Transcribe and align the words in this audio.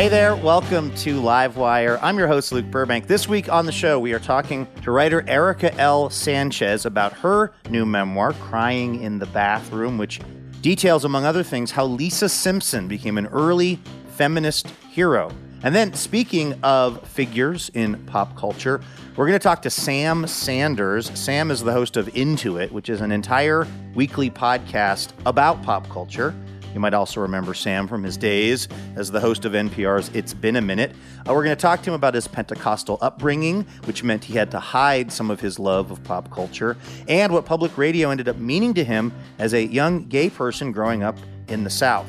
Hey 0.00 0.08
there, 0.08 0.34
welcome 0.34 0.94
to 0.94 1.20
Livewire. 1.20 1.98
I'm 2.00 2.16
your 2.16 2.26
host, 2.26 2.52
Luke 2.52 2.70
Burbank. 2.70 3.06
This 3.06 3.28
week 3.28 3.52
on 3.52 3.66
the 3.66 3.70
show, 3.70 4.00
we 4.00 4.14
are 4.14 4.18
talking 4.18 4.66
to 4.82 4.92
writer 4.92 5.22
Erika 5.28 5.74
L. 5.74 6.08
Sanchez 6.08 6.86
about 6.86 7.12
her 7.12 7.52
new 7.68 7.84
memoir, 7.84 8.32
Crying 8.32 9.02
in 9.02 9.18
the 9.18 9.26
Bathroom, 9.26 9.98
which 9.98 10.18
details, 10.62 11.04
among 11.04 11.26
other 11.26 11.42
things, 11.42 11.70
how 11.70 11.84
Lisa 11.84 12.30
Simpson 12.30 12.88
became 12.88 13.18
an 13.18 13.26
early 13.26 13.78
feminist 14.12 14.68
hero. 14.88 15.30
And 15.64 15.74
then, 15.74 15.92
speaking 15.92 16.58
of 16.62 17.06
figures 17.06 17.70
in 17.74 18.02
pop 18.06 18.34
culture, 18.38 18.80
we're 19.16 19.26
going 19.26 19.38
to 19.38 19.42
talk 19.42 19.60
to 19.60 19.70
Sam 19.70 20.26
Sanders. 20.26 21.10
Sam 21.12 21.50
is 21.50 21.60
the 21.62 21.72
host 21.72 21.98
of 21.98 22.08
Into 22.16 22.56
It, 22.56 22.72
which 22.72 22.88
is 22.88 23.02
an 23.02 23.12
entire 23.12 23.66
weekly 23.94 24.30
podcast 24.30 25.10
about 25.26 25.62
pop 25.62 25.86
culture. 25.90 26.34
You 26.72 26.80
might 26.80 26.94
also 26.94 27.20
remember 27.20 27.54
Sam 27.54 27.88
from 27.88 28.02
his 28.02 28.16
days 28.16 28.68
as 28.96 29.10
the 29.10 29.20
host 29.20 29.44
of 29.44 29.52
NPR's 29.52 30.10
It's 30.14 30.32
Been 30.32 30.56
a 30.56 30.60
Minute. 30.60 30.92
Uh, 31.28 31.34
we're 31.34 31.44
going 31.44 31.56
to 31.56 31.60
talk 31.60 31.82
to 31.82 31.90
him 31.90 31.94
about 31.94 32.14
his 32.14 32.28
Pentecostal 32.28 32.98
upbringing, 33.00 33.66
which 33.84 34.04
meant 34.04 34.24
he 34.24 34.34
had 34.34 34.50
to 34.52 34.60
hide 34.60 35.10
some 35.10 35.30
of 35.30 35.40
his 35.40 35.58
love 35.58 35.90
of 35.90 36.02
pop 36.04 36.30
culture, 36.30 36.76
and 37.08 37.32
what 37.32 37.44
public 37.44 37.76
radio 37.76 38.10
ended 38.10 38.28
up 38.28 38.36
meaning 38.36 38.72
to 38.74 38.84
him 38.84 39.12
as 39.38 39.52
a 39.52 39.64
young 39.64 40.06
gay 40.06 40.30
person 40.30 40.70
growing 40.70 41.02
up 41.02 41.16
in 41.48 41.64
the 41.64 41.70
South. 41.70 42.08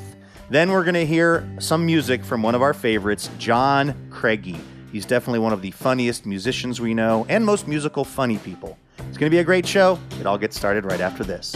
Then 0.49 0.71
we're 0.71 0.83
going 0.83 0.95
to 0.95 1.05
hear 1.05 1.47
some 1.59 1.85
music 1.85 2.23
from 2.23 2.43
one 2.43 2.55
of 2.55 2.61
our 2.61 2.73
favorites, 2.73 3.29
John 3.39 3.95
Craigie. 4.11 4.59
He's 4.91 5.05
definitely 5.05 5.39
one 5.39 5.53
of 5.53 5.61
the 5.61 5.71
funniest 5.71 6.25
musicians 6.25 6.81
we 6.81 6.93
know 6.93 7.25
and 7.29 7.45
most 7.45 7.67
musical 7.67 8.03
funny 8.03 8.37
people. 8.37 8.77
It's 9.07 9.17
going 9.17 9.29
to 9.29 9.35
be 9.35 9.39
a 9.39 9.43
great 9.43 9.65
show. 9.65 9.97
It 10.19 10.25
all 10.25 10.37
gets 10.37 10.57
started 10.57 10.85
right 10.85 10.99
after 10.99 11.23
this. 11.23 11.55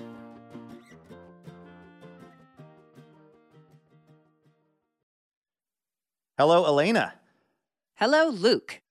Hello, 6.37 6.65
Elena. 6.65 7.15
Hello, 7.95 8.29
Luke. 8.29 8.81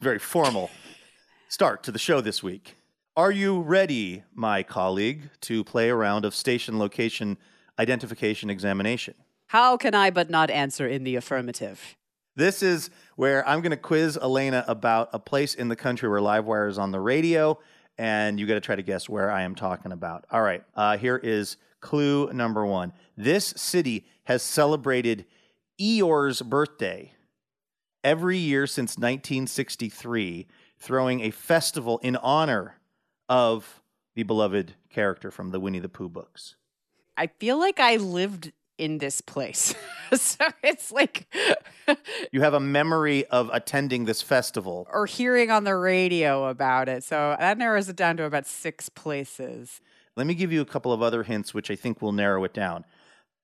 Very 0.00 0.18
formal 0.18 0.70
start 1.46 1.82
to 1.82 1.92
the 1.92 1.98
show 1.98 2.22
this 2.22 2.42
week. 2.42 2.76
Are 3.16 3.30
you 3.30 3.60
ready, 3.60 4.24
my 4.34 4.62
colleague, 4.62 5.28
to 5.42 5.62
play 5.62 5.90
a 5.90 5.94
round 5.94 6.24
of 6.24 6.34
station 6.34 6.78
location 6.78 7.36
identification 7.78 8.48
examination? 8.48 9.14
How 9.48 9.76
can 9.76 9.94
I 9.94 10.10
but 10.10 10.30
not 10.30 10.50
answer 10.50 10.88
in 10.88 11.04
the 11.04 11.16
affirmative? 11.16 11.96
This 12.34 12.62
is 12.62 12.88
where 13.14 13.46
I'm 13.46 13.60
going 13.60 13.72
to 13.72 13.76
quiz 13.76 14.16
Elena 14.16 14.64
about 14.66 15.10
a 15.12 15.18
place 15.18 15.54
in 15.54 15.68
the 15.68 15.76
country 15.76 16.08
where 16.08 16.20
Livewire 16.20 16.68
is 16.68 16.78
on 16.78 16.92
the 16.92 17.00
radio, 17.00 17.58
and 17.98 18.40
you 18.40 18.46
got 18.46 18.54
to 18.54 18.60
try 18.60 18.74
to 18.74 18.82
guess 18.82 19.06
where 19.06 19.30
I 19.30 19.42
am 19.42 19.54
talking 19.54 19.92
about. 19.92 20.24
All 20.30 20.40
right, 20.40 20.64
uh, 20.74 20.96
here 20.96 21.18
is 21.18 21.58
clue 21.80 22.32
number 22.32 22.64
one. 22.64 22.94
This 23.18 23.52
city 23.56 24.06
has 24.24 24.42
celebrated 24.42 25.26
Eeyore's 25.80 26.42
birthday 26.42 27.12
every 28.04 28.36
year 28.38 28.66
since 28.66 28.98
1963, 28.98 30.46
throwing 30.78 31.20
a 31.20 31.30
festival 31.30 31.98
in 31.98 32.16
honor 32.16 32.76
of 33.28 33.80
the 34.14 34.22
beloved 34.22 34.74
character 34.90 35.30
from 35.30 35.50
the 35.50 35.60
Winnie 35.60 35.78
the 35.78 35.88
Pooh 35.88 36.08
books. 36.08 36.56
I 37.16 37.28
feel 37.28 37.58
like 37.58 37.80
I 37.80 37.96
lived 37.96 38.52
in 38.76 38.98
this 38.98 39.20
place. 39.20 39.74
so 40.12 40.46
it's 40.62 40.90
like 40.90 41.32
You 42.32 42.40
have 42.42 42.54
a 42.54 42.60
memory 42.60 43.26
of 43.26 43.50
attending 43.52 44.04
this 44.04 44.22
festival. 44.22 44.86
or 44.92 45.06
hearing 45.06 45.50
on 45.50 45.64
the 45.64 45.76
radio 45.76 46.46
about 46.48 46.88
it. 46.88 47.04
So 47.04 47.36
that 47.38 47.58
narrows 47.58 47.88
it 47.88 47.96
down 47.96 48.16
to 48.18 48.24
about 48.24 48.46
six 48.46 48.88
places. 48.88 49.80
Let 50.16 50.26
me 50.26 50.34
give 50.34 50.52
you 50.52 50.60
a 50.60 50.66
couple 50.66 50.92
of 50.92 51.02
other 51.02 51.22
hints, 51.22 51.54
which 51.54 51.70
I 51.70 51.76
think 51.76 52.02
will 52.02 52.12
narrow 52.12 52.44
it 52.44 52.52
down. 52.52 52.84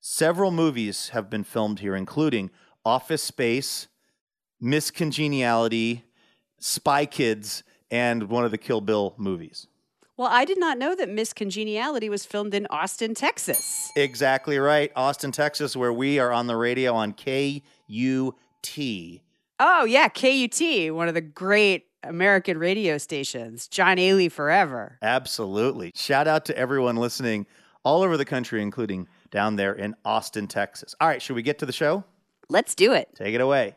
Several 0.09 0.53
movies 0.53 1.09
have 1.09 1.29
been 1.29 1.43
filmed 1.43 1.81
here, 1.81 1.97
including 1.97 2.51
Office 2.85 3.25
Space, 3.25 3.89
Miss 4.61 4.93
Congeniality, 4.93 6.05
Spy 6.61 7.07
Kids, 7.07 7.65
and 7.91 8.29
one 8.29 8.45
of 8.45 8.53
the 8.53 8.57
Kill 8.57 8.81
Bill 8.81 9.17
movies. 9.19 9.67
Well, 10.17 10.29
I 10.31 10.45
did 10.45 10.61
not 10.61 10.79
know 10.79 10.95
that 10.95 11.09
Miss 11.09 11.33
Congeniality 11.33 12.09
was 12.09 12.25
filmed 12.25 12.55
in 12.55 12.69
Austin, 12.71 13.15
Texas. 13.15 13.91
Exactly 13.97 14.59
right. 14.59 14.93
Austin, 14.95 15.33
Texas, 15.33 15.75
where 15.75 15.93
we 15.93 16.21
are 16.21 16.31
on 16.31 16.47
the 16.47 16.57
radio 16.57 16.95
on 16.95 17.13
KUT. 17.13 17.63
Oh, 19.59 19.85
yeah, 19.85 20.09
KUT, 20.09 20.95
one 20.95 21.09
of 21.09 21.15
the 21.15 21.21
great 21.21 21.87
American 22.05 22.59
radio 22.59 22.97
stations. 22.97 23.67
John 23.67 23.97
Aielli 23.97 24.31
forever. 24.31 24.99
Absolutely. 25.03 25.91
Shout 25.97 26.29
out 26.29 26.45
to 26.45 26.57
everyone 26.57 26.95
listening 26.95 27.49
all 27.85 28.05
over 28.05 28.17
the 28.17 28.25
country, 28.25 28.63
including 28.63 29.09
down 29.31 29.57
there 29.57 29.73
in 29.73 29.95
Austin, 30.05 30.47
Texas. 30.47 30.95
All 31.01 31.09
right, 31.09 31.21
should 31.21 31.37
we 31.37 31.43
get 31.43 31.59
to 31.61 31.67
the 31.67 31.73
show? 31.73 32.05
Let's 32.49 32.75
do 32.75 32.93
it. 32.93 33.09
Take 33.15 33.35
it 33.35 33.41
away. 33.41 33.77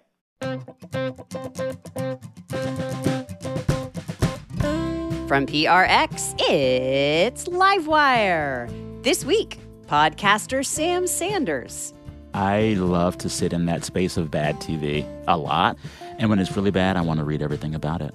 From 5.28 5.46
PRX, 5.46 6.36
it's 6.40 7.46
Livewire. 7.46 9.04
This 9.04 9.24
week, 9.24 9.60
podcaster 9.86 10.66
Sam 10.66 11.06
Sanders. 11.08 11.94
I 12.34 12.74
love 12.78 13.18
to 13.20 13.30
sit 13.30 13.54
in 13.54 13.66
that 13.66 13.84
space 13.84 14.18
of 14.18 14.32
bad 14.32 14.56
TV 14.58 15.06
a 15.28 15.38
lot. 15.38 15.78
And 16.18 16.30
when 16.30 16.40
it's 16.40 16.56
really 16.56 16.72
bad, 16.72 16.98
I 16.98 17.02
want 17.02 17.20
to 17.20 17.24
read 17.24 17.42
everything 17.42 17.76
about 17.76 18.02
it. 18.02 18.14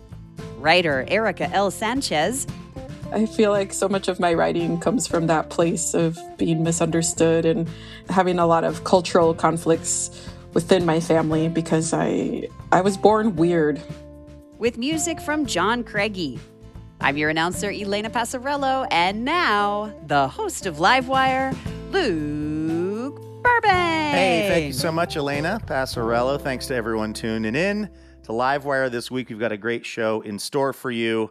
Writer 0.58 1.04
Erika 1.08 1.50
L. 1.50 1.70
Sanchez. 1.70 2.46
I 3.14 3.26
feel 3.26 3.52
like 3.52 3.72
so 3.72 3.88
much 3.88 4.08
of 4.08 4.18
my 4.18 4.34
writing 4.34 4.80
comes 4.80 5.06
from 5.06 5.28
that 5.28 5.48
place 5.48 5.94
of 5.94 6.18
being 6.36 6.64
misunderstood 6.64 7.46
and 7.46 7.68
having 8.10 8.40
a 8.40 8.46
lot 8.46 8.64
of 8.64 8.82
cultural 8.82 9.32
conflicts 9.32 10.10
within 10.52 10.84
my 10.84 10.98
family 10.98 11.48
because 11.48 11.92
I 11.92 12.48
I 12.72 12.80
was 12.80 12.96
born 12.96 13.36
weird. 13.36 13.80
With 14.58 14.78
music 14.78 15.20
from 15.20 15.46
John 15.46 15.84
Craigie. 15.84 16.40
I'm 17.00 17.16
your 17.16 17.30
announcer, 17.30 17.70
Elena 17.70 18.10
Passarello, 18.10 18.88
and 18.90 19.24
now 19.24 19.94
the 20.08 20.26
host 20.26 20.66
of 20.66 20.78
Livewire, 20.78 21.56
Luke 21.92 23.20
Burbank. 23.44 24.16
Hey, 24.16 24.46
thank 24.48 24.66
you 24.66 24.72
so 24.72 24.90
much, 24.90 25.16
Elena 25.16 25.60
Passarello. 25.64 26.40
Thanks 26.40 26.66
to 26.66 26.74
everyone 26.74 27.12
tuning 27.12 27.54
in 27.54 27.88
to 28.24 28.32
Livewire 28.32 28.90
this 28.90 29.08
week. 29.08 29.28
We've 29.28 29.38
got 29.38 29.52
a 29.52 29.56
great 29.56 29.86
show 29.86 30.20
in 30.22 30.36
store 30.40 30.72
for 30.72 30.90
you. 30.90 31.30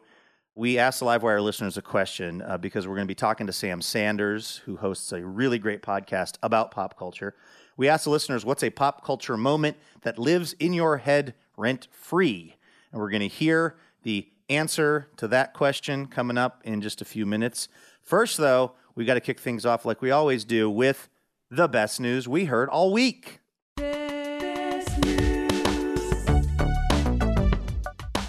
We 0.56 0.78
asked 0.78 1.00
the 1.00 1.08
Livewire 1.08 1.42
listeners 1.42 1.78
a 1.78 1.82
question 1.82 2.44
uh, 2.44 2.60
because 2.60 2.88
we're 2.88 2.94
going 2.94 3.08
to 3.08 3.12
be 3.12 3.16
talking 3.16 3.48
to 3.48 3.54
Sam 3.54 3.82
Sanders, 3.82 4.62
who 4.66 4.78
hosts 4.78 5.12
a 5.12 5.26
really 5.26 5.58
great 5.58 5.82
podcast 5.82 6.38
about 6.44 6.70
pop 6.70 6.96
culture. 6.96 7.34
We 7.76 7.90
asked 7.90 8.04
the 8.04 8.12
listeners, 8.12 8.46
what's 8.46 8.62
a 8.62 8.70
pop 8.70 9.04
culture 9.04 9.36
moment 9.36 9.78
that 10.04 10.20
lives 10.20 10.54
in 10.60 10.74
your 10.74 10.98
head 10.98 11.34
rent 11.58 11.88
free? 11.90 12.56
And 12.92 13.02
we're 13.02 13.10
going 13.10 13.22
to 13.22 13.28
hear 13.28 13.78
the 14.04 14.28
answer 14.48 15.08
to 15.18 15.28
that 15.30 15.56
question 15.56 16.06
coming 16.06 16.38
up 16.38 16.62
in 16.64 16.82
just 16.82 17.02
a 17.02 17.06
few 17.06 17.26
minutes. 17.26 17.68
First, 18.04 18.38
though, 18.38 18.74
we 18.94 19.06
got 19.06 19.16
to 19.16 19.22
kick 19.22 19.40
things 19.40 19.66
off 19.66 19.86
like 19.86 20.04
we 20.04 20.12
always 20.12 20.46
do 20.46 20.70
with 20.70 21.10
the 21.50 21.68
best 21.68 22.00
news 22.00 22.28
we 22.28 22.46
heard 22.46 22.70
all 22.70 22.94
week. 22.94 23.40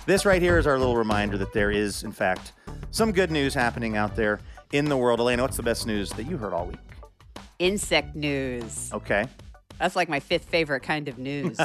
This 0.07 0.27
right 0.27 0.43
here 0.43 0.59
is 0.59 0.67
our 0.67 0.79
little 0.79 0.99
reminder 0.99 1.39
that 1.39 1.55
there 1.55 1.71
is, 1.71 2.03
in 2.03 2.13
fact, 2.13 2.53
some 2.91 3.11
good 3.11 3.31
news 3.31 3.55
happening 3.55 3.97
out 3.97 4.15
there 4.15 4.39
in 4.73 4.85
the 4.85 4.99
world. 4.99 5.19
Elena, 5.19 5.41
what's 5.41 5.57
the 5.57 5.63
best 5.63 5.87
news 5.87 6.11
that 6.11 6.25
you 6.25 6.37
heard 6.37 6.53
all 6.53 6.67
week? 6.67 6.77
Insect 7.59 8.15
news. 8.15 8.93
Okay. 8.93 9.27
That's 9.79 9.97
like 9.97 10.11
my 10.11 10.21
fifth 10.21 10.45
favorite 10.45 10.83
kind 10.83 11.09
of 11.09 11.17
news. 11.17 11.59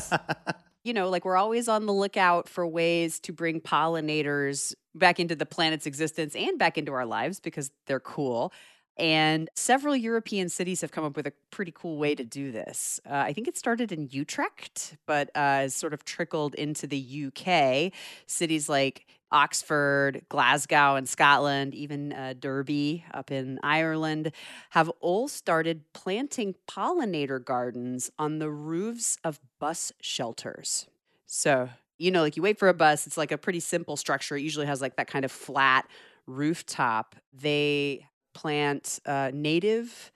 you 0.85 0.93
know, 0.93 1.09
like 1.09 1.25
we're 1.25 1.35
always 1.35 1.67
on 1.67 1.85
the 1.85 1.91
lookout 1.91 2.47
for 2.47 2.65
ways 2.65 3.19
to 3.21 3.33
bring 3.33 3.59
pollinators 3.59 4.73
back 4.95 5.19
into 5.19 5.35
the 5.35 5.45
planet's 5.45 5.85
existence 5.85 6.33
and 6.33 6.57
back 6.57 6.77
into 6.77 6.93
our 6.93 7.05
lives 7.05 7.41
because 7.41 7.71
they're 7.87 7.99
cool. 7.99 8.53
And 8.99 9.49
several 9.55 9.95
European 9.95 10.49
cities 10.49 10.81
have 10.81 10.91
come 10.91 11.05
up 11.05 11.15
with 11.15 11.25
a 11.25 11.31
pretty 11.51 11.71
cool 11.73 11.97
way 11.97 12.15
to 12.15 12.23
do 12.23 12.51
this. 12.51 12.99
Uh, 13.09 13.15
I 13.15 13.31
think 13.33 13.47
it 13.47 13.57
started 13.57 13.93
in 13.93 14.09
Utrecht, 14.11 14.97
but 15.05 15.29
uh, 15.35 15.39
has 15.39 15.73
sort 15.73 15.93
of 15.93 16.03
trickled 16.03 16.53
into 16.55 16.85
the 16.85 16.97
UK. 16.97 17.93
Cities 18.27 18.67
like 18.67 19.05
Oxford, 19.31 20.25
Glasgow 20.27 20.95
in 20.95 21.05
Scotland, 21.05 21.73
even 21.75 22.11
uh, 22.11 22.33
Derby 22.37 23.05
up 23.13 23.31
in 23.31 23.59
Ireland 23.63 24.33
have 24.71 24.89
all 24.99 25.29
started 25.29 25.83
planting 25.93 26.55
pollinator 26.67 27.43
gardens 27.43 28.11
on 28.19 28.39
the 28.39 28.49
roofs 28.49 29.17
of 29.23 29.39
bus 29.59 29.93
shelters. 30.01 30.87
So, 31.25 31.69
you 31.97 32.11
know, 32.11 32.21
like 32.21 32.35
you 32.35 32.43
wait 32.43 32.59
for 32.59 32.67
a 32.67 32.73
bus, 32.73 33.07
it's 33.07 33.17
like 33.17 33.31
a 33.31 33.37
pretty 33.37 33.59
simple 33.61 33.95
structure. 33.95 34.35
It 34.35 34.41
usually 34.41 34.65
has 34.65 34.81
like 34.81 34.97
that 34.97 35.07
kind 35.07 35.23
of 35.23 35.31
flat 35.31 35.87
rooftop. 36.25 37.15
They 37.31 38.08
plant 38.39 38.99
uh, 39.05 39.31
native 39.33 40.11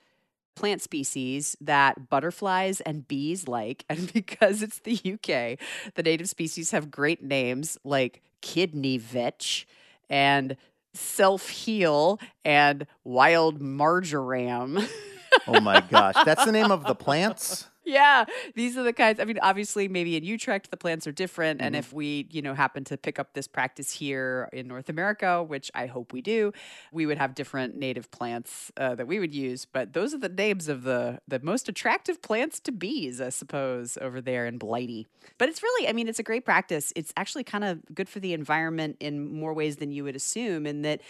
plant 0.55 0.81
species 0.81 1.57
that 1.59 2.09
butterflies 2.09 2.79
and 2.81 3.07
bees 3.07 3.47
like. 3.47 3.85
And 3.89 4.11
because 4.13 4.61
it's 4.61 4.79
the 4.79 4.93
UK, 4.95 5.59
the 5.95 6.03
native 6.03 6.29
species 6.29 6.71
have 6.71 6.89
great 6.89 7.21
names 7.21 7.77
like 7.83 8.21
kidney 8.41 8.97
vetch 8.97 9.67
and 10.09 10.55
self 10.93 11.49
heal 11.49 12.19
and 12.45 12.87
wild 13.03 13.61
marjoram. 13.61 14.79
Oh 15.47 15.59
my 15.59 15.81
gosh. 15.81 16.15
That's 16.23 16.45
the 16.45 16.51
name 16.51 16.71
of 16.71 16.85
the 16.85 16.95
plants? 17.05 17.67
Yeah, 17.85 18.25
these 18.55 18.77
are 18.77 18.83
the 18.83 18.93
kinds. 18.93 19.19
I 19.19 19.25
mean, 19.25 19.39
obviously, 19.41 19.87
maybe 19.87 20.15
in 20.15 20.23
Utrecht 20.23 20.71
the 20.71 20.77
plants 20.77 21.05
are 21.07 21.11
different, 21.11 21.61
and 21.61 21.75
Mhm. 21.75 21.79
if 21.79 21.91
we, 21.93 22.27
you 22.31 22.41
know, 22.41 22.53
happen 22.53 22.83
to 22.85 22.97
pick 22.97 23.19
up 23.19 23.33
this 23.33 23.47
practice 23.47 23.91
here 23.91 24.49
in 24.53 24.67
North 24.67 24.89
America, 24.89 25.43
which 25.43 25.69
I 25.73 25.85
hope 25.87 26.13
we 26.13 26.21
do, 26.21 26.53
we 26.91 27.05
would 27.05 27.17
have 27.17 27.35
different 27.35 27.75
native 27.75 28.09
plants 28.11 28.71
uh, 28.77 28.95
that 28.95 29.07
we 29.07 29.19
would 29.19 29.33
use. 29.35 29.65
But 29.65 29.93
those 29.93 30.13
are 30.13 30.17
the 30.19 30.29
names 30.29 30.67
of 30.69 30.83
the 30.83 31.19
the 31.27 31.39
most 31.39 31.67
attractive 31.69 32.21
plants 32.21 32.59
to 32.61 32.71
bees, 32.71 33.19
I 33.21 33.29
suppose, 33.29 33.97
over 34.01 34.21
there 34.21 34.45
in 34.45 34.57
Blighty. 34.57 35.07
But 35.37 35.49
it's 35.49 35.61
really, 35.63 35.87
I 35.87 35.93
mean, 35.93 36.07
it's 36.07 36.19
a 36.19 36.23
great 36.23 36.45
practice. 36.45 36.93
It's 36.95 37.13
actually 37.17 37.43
kind 37.43 37.63
of 37.63 37.81
good 37.93 38.09
for 38.09 38.19
the 38.19 38.33
environment 38.33 38.97
in 38.99 39.33
more 39.33 39.53
ways 39.53 39.77
than 39.77 39.91
you 39.91 40.03
would 40.03 40.15
assume, 40.15 40.65
in 40.65 40.81
that 40.83 41.01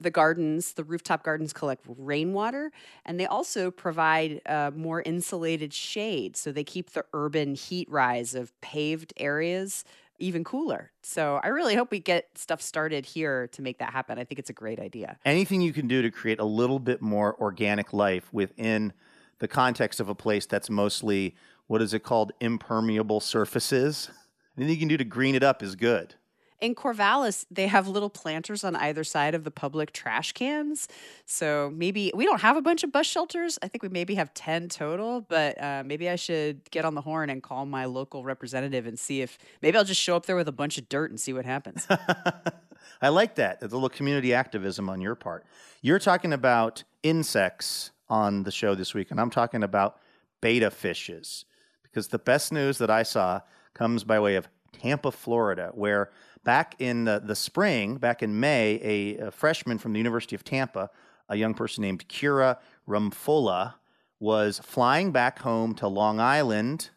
the 0.00 0.10
gardens, 0.10 0.72
the 0.72 0.84
rooftop 0.84 1.22
gardens 1.22 1.52
collect 1.52 1.84
rainwater, 1.86 2.72
and 3.04 3.20
they 3.20 3.26
also 3.26 3.70
provide 3.70 4.40
uh, 4.46 4.70
more 4.74 5.02
insulated 5.02 5.72
shade. 5.74 6.36
So 6.36 6.52
they 6.52 6.64
keep 6.64 6.90
the 6.90 7.04
urban 7.12 7.54
heat 7.54 7.88
rise 7.90 8.34
of 8.34 8.58
paved 8.60 9.12
areas 9.18 9.84
even 10.20 10.44
cooler. 10.44 10.92
So 11.02 11.40
I 11.42 11.48
really 11.48 11.74
hope 11.74 11.90
we 11.90 11.98
get 11.98 12.28
stuff 12.36 12.60
started 12.60 13.06
here 13.06 13.48
to 13.48 13.62
make 13.62 13.78
that 13.78 13.92
happen. 13.92 14.18
I 14.18 14.24
think 14.24 14.38
it's 14.38 14.50
a 14.50 14.54
great 14.54 14.78
idea. 14.78 15.16
Anything 15.24 15.62
you 15.62 15.72
can 15.72 15.88
do 15.88 16.02
to 16.02 16.10
create 16.10 16.38
a 16.38 16.44
little 16.44 16.78
bit 16.78 17.00
more 17.00 17.40
organic 17.40 17.92
life 17.92 18.32
within 18.32 18.92
the 19.38 19.48
context 19.48 19.98
of 20.00 20.08
a 20.08 20.14
place 20.14 20.46
that's 20.46 20.68
mostly, 20.68 21.34
what 21.66 21.80
is 21.82 21.94
it 21.94 22.02
called, 22.02 22.32
impermeable 22.40 23.20
surfaces. 23.20 24.10
Anything 24.56 24.74
you 24.74 24.78
can 24.78 24.88
do 24.88 24.96
to 24.98 25.04
green 25.04 25.34
it 25.34 25.42
up 25.42 25.62
is 25.62 25.74
good. 25.74 26.14
In 26.60 26.74
Corvallis, 26.74 27.46
they 27.50 27.68
have 27.68 27.88
little 27.88 28.10
planters 28.10 28.64
on 28.64 28.76
either 28.76 29.02
side 29.02 29.34
of 29.34 29.44
the 29.44 29.50
public 29.50 29.92
trash 29.92 30.32
cans. 30.32 30.88
So 31.24 31.72
maybe 31.74 32.12
we 32.14 32.26
don't 32.26 32.42
have 32.42 32.56
a 32.56 32.62
bunch 32.62 32.84
of 32.84 32.92
bus 32.92 33.06
shelters. 33.06 33.58
I 33.62 33.68
think 33.68 33.82
we 33.82 33.88
maybe 33.88 34.14
have 34.16 34.34
10 34.34 34.68
total, 34.68 35.22
but 35.22 35.60
uh, 35.62 35.82
maybe 35.86 36.10
I 36.10 36.16
should 36.16 36.70
get 36.70 36.84
on 36.84 36.94
the 36.94 37.00
horn 37.00 37.30
and 37.30 37.42
call 37.42 37.64
my 37.64 37.86
local 37.86 38.24
representative 38.24 38.86
and 38.86 38.98
see 38.98 39.22
if 39.22 39.38
maybe 39.62 39.78
I'll 39.78 39.84
just 39.84 40.00
show 40.00 40.16
up 40.16 40.26
there 40.26 40.36
with 40.36 40.48
a 40.48 40.52
bunch 40.52 40.76
of 40.76 40.88
dirt 40.90 41.10
and 41.10 41.18
see 41.18 41.32
what 41.32 41.46
happens. 41.46 41.86
I 43.02 43.08
like 43.08 43.36
that. 43.36 43.62
A 43.62 43.66
little 43.66 43.88
community 43.88 44.34
activism 44.34 44.90
on 44.90 45.00
your 45.00 45.14
part. 45.14 45.46
You're 45.80 45.98
talking 45.98 46.32
about 46.32 46.84
insects 47.02 47.90
on 48.10 48.42
the 48.42 48.50
show 48.50 48.74
this 48.74 48.92
week, 48.92 49.10
and 49.10 49.18
I'm 49.18 49.30
talking 49.30 49.62
about 49.62 49.98
betta 50.42 50.70
fishes 50.70 51.46
because 51.82 52.08
the 52.08 52.18
best 52.18 52.52
news 52.52 52.78
that 52.78 52.90
I 52.90 53.02
saw 53.02 53.40
comes 53.72 54.04
by 54.04 54.20
way 54.20 54.36
of 54.36 54.48
Tampa, 54.72 55.10
Florida, 55.10 55.70
where 55.74 56.10
back 56.44 56.74
in 56.78 57.04
the, 57.04 57.20
the 57.24 57.36
spring, 57.36 57.96
back 57.96 58.22
in 58.22 58.38
May, 58.40 58.80
a, 58.82 59.26
a 59.26 59.30
freshman 59.30 59.78
from 59.78 59.92
the 59.92 59.98
University 59.98 60.34
of 60.34 60.44
Tampa, 60.44 60.90
a 61.28 61.36
young 61.36 61.54
person 61.54 61.82
named 61.82 62.08
Kira 62.08 62.56
Rumfola, 62.88 63.74
was 64.18 64.58
flying 64.58 65.12
back 65.12 65.40
home 65.40 65.74
to 65.76 65.88
Long 65.88 66.20
Island 66.20 66.90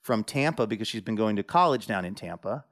from 0.00 0.24
Tampa 0.24 0.66
because 0.66 0.88
she's 0.88 1.00
been 1.00 1.16
going 1.16 1.36
to 1.36 1.42
college 1.42 1.86
down 1.86 2.04
in 2.04 2.14
Tampa 2.14 2.64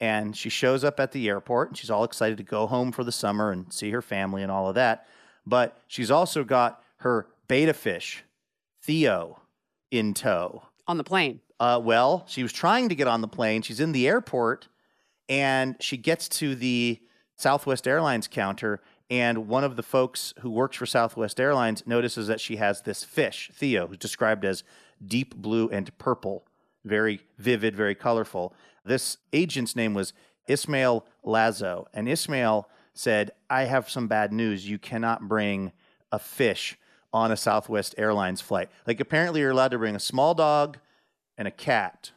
and 0.00 0.36
she 0.36 0.48
shows 0.50 0.84
up 0.84 1.00
at 1.00 1.12
the 1.12 1.28
airport 1.28 1.68
and 1.68 1.76
she's 1.76 1.90
all 1.90 2.04
excited 2.04 2.36
to 2.36 2.44
go 2.44 2.66
home 2.66 2.92
for 2.92 3.02
the 3.04 3.12
summer 3.12 3.50
and 3.50 3.72
see 3.72 3.90
her 3.90 4.02
family 4.02 4.42
and 4.42 4.52
all 4.52 4.68
of 4.68 4.74
that. 4.74 5.06
But 5.46 5.78
she's 5.86 6.10
also 6.10 6.44
got 6.44 6.82
her 6.98 7.28
betta 7.48 7.72
fish, 7.72 8.24
Theo, 8.82 9.40
in 9.90 10.14
tow. 10.14 10.62
on 10.86 10.98
the 10.98 11.04
plane. 11.04 11.40
Uh, 11.58 11.80
well, 11.82 12.24
she 12.28 12.42
was 12.42 12.52
trying 12.52 12.88
to 12.88 12.94
get 12.94 13.06
on 13.06 13.22
the 13.22 13.28
plane. 13.28 13.62
She's 13.62 13.80
in 13.80 13.92
the 13.92 14.06
airport 14.06 14.68
and 15.28 15.76
she 15.80 15.96
gets 15.96 16.28
to 16.28 16.54
the 16.54 17.00
Southwest 17.36 17.86
Airlines 17.86 18.28
counter. 18.28 18.80
And 19.08 19.46
one 19.46 19.62
of 19.62 19.76
the 19.76 19.82
folks 19.82 20.34
who 20.40 20.50
works 20.50 20.76
for 20.76 20.86
Southwest 20.86 21.38
Airlines 21.38 21.86
notices 21.86 22.26
that 22.26 22.40
she 22.40 22.56
has 22.56 22.82
this 22.82 23.04
fish, 23.04 23.50
Theo, 23.54 23.86
who's 23.86 23.98
described 23.98 24.44
as 24.44 24.64
deep 25.04 25.36
blue 25.36 25.68
and 25.68 25.96
purple, 25.98 26.44
very 26.84 27.20
vivid, 27.38 27.76
very 27.76 27.94
colorful. 27.94 28.52
This 28.84 29.18
agent's 29.32 29.76
name 29.76 29.94
was 29.94 30.12
Ismail 30.48 31.06
Lazo. 31.22 31.86
And 31.94 32.08
Ismail 32.08 32.68
said, 32.94 33.30
I 33.48 33.64
have 33.64 33.88
some 33.90 34.08
bad 34.08 34.32
news. 34.32 34.68
You 34.68 34.78
cannot 34.78 35.28
bring 35.28 35.72
a 36.10 36.18
fish 36.18 36.76
on 37.12 37.30
a 37.30 37.36
Southwest 37.36 37.94
Airlines 37.98 38.40
flight. 38.40 38.70
Like, 38.86 39.00
apparently, 39.00 39.40
you're 39.40 39.50
allowed 39.50 39.70
to 39.70 39.78
bring 39.78 39.96
a 39.96 40.00
small 40.00 40.34
dog 40.34 40.78
and 41.38 41.46
a 41.46 41.52
cat, 41.52 42.10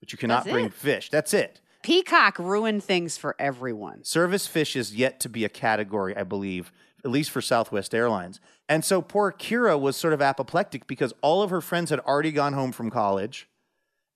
but 0.00 0.12
you 0.12 0.18
cannot 0.18 0.44
That's 0.44 0.52
bring 0.52 0.66
it? 0.66 0.74
fish. 0.74 1.10
That's 1.10 1.32
it. 1.32 1.60
Peacock 1.86 2.36
ruined 2.40 2.82
things 2.82 3.16
for 3.16 3.36
everyone. 3.38 4.02
Service 4.02 4.48
fish 4.48 4.74
is 4.74 4.96
yet 4.96 5.20
to 5.20 5.28
be 5.28 5.44
a 5.44 5.48
category, 5.48 6.16
I 6.16 6.24
believe, 6.24 6.72
at 7.04 7.12
least 7.12 7.30
for 7.30 7.40
Southwest 7.40 7.94
Airlines. 7.94 8.40
And 8.68 8.84
so 8.84 9.00
poor 9.00 9.30
Kira 9.30 9.78
was 9.78 9.96
sort 9.96 10.12
of 10.12 10.20
apoplectic 10.20 10.88
because 10.88 11.14
all 11.22 11.42
of 11.42 11.50
her 11.50 11.60
friends 11.60 11.90
had 11.90 12.00
already 12.00 12.32
gone 12.32 12.54
home 12.54 12.72
from 12.72 12.90
college. 12.90 13.48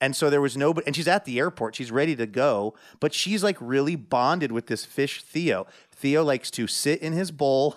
And 0.01 0.17
so 0.17 0.31
there 0.31 0.41
was 0.41 0.57
nobody, 0.57 0.85
and 0.85 0.97
she's 0.97 1.07
at 1.07 1.27
the 1.27 1.39
airport. 1.39 1.77
She's 1.77 1.93
ready 1.93 2.17
to 2.17 2.27
go, 2.27 2.75
but 2.99 3.15
she's 3.15 3.45
like 3.45 3.57
really 3.61 3.95
bonded 3.95 4.51
with 4.51 4.67
this 4.67 4.85
fish, 4.85 5.23
Theo. 5.23 5.69
Theo 5.93 6.25
likes 6.25 6.51
to 6.51 6.67
sit 6.67 7.01
in 7.01 7.13
his 7.13 7.31
bowl 7.31 7.77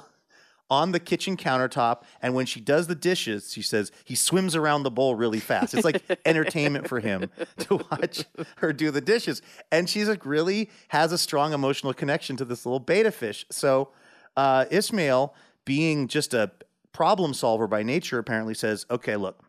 on 0.74 0.92
the 0.92 1.00
kitchen 1.00 1.38
countertop. 1.38 2.02
And 2.20 2.34
when 2.34 2.48
she 2.48 2.60
does 2.60 2.88
the 2.88 2.96
dishes, 2.96 3.54
she 3.54 3.62
says 3.62 3.92
he 4.04 4.16
swims 4.16 4.56
around 4.56 4.82
the 4.82 4.90
bowl 4.90 5.14
really 5.14 5.40
fast. 5.40 5.76
It's 5.76 5.86
like 5.86 6.02
entertainment 6.26 6.90
for 6.90 7.00
him 7.00 7.30
to 7.60 7.76
watch 7.92 8.26
her 8.58 8.74
do 8.74 8.90
the 8.90 9.00
dishes. 9.00 9.44
And 9.72 9.88
she's 9.88 10.10
like 10.10 10.26
really 10.26 10.72
has 10.88 11.12
a 11.12 11.18
strong 11.20 11.54
emotional 11.54 11.94
connection 11.94 12.36
to 12.38 12.46
this 12.46 12.66
little 12.66 12.80
betta 12.80 13.12
fish. 13.12 13.46
So 13.52 13.90
uh, 14.36 14.66
Ismail, 14.72 15.36
being 15.64 16.08
just 16.08 16.34
a 16.34 16.52
problem 16.92 17.36
solver 17.36 17.68
by 17.68 17.84
nature, 17.84 18.18
apparently 18.18 18.56
says, 18.56 18.88
okay, 18.90 19.16
look, 19.16 19.44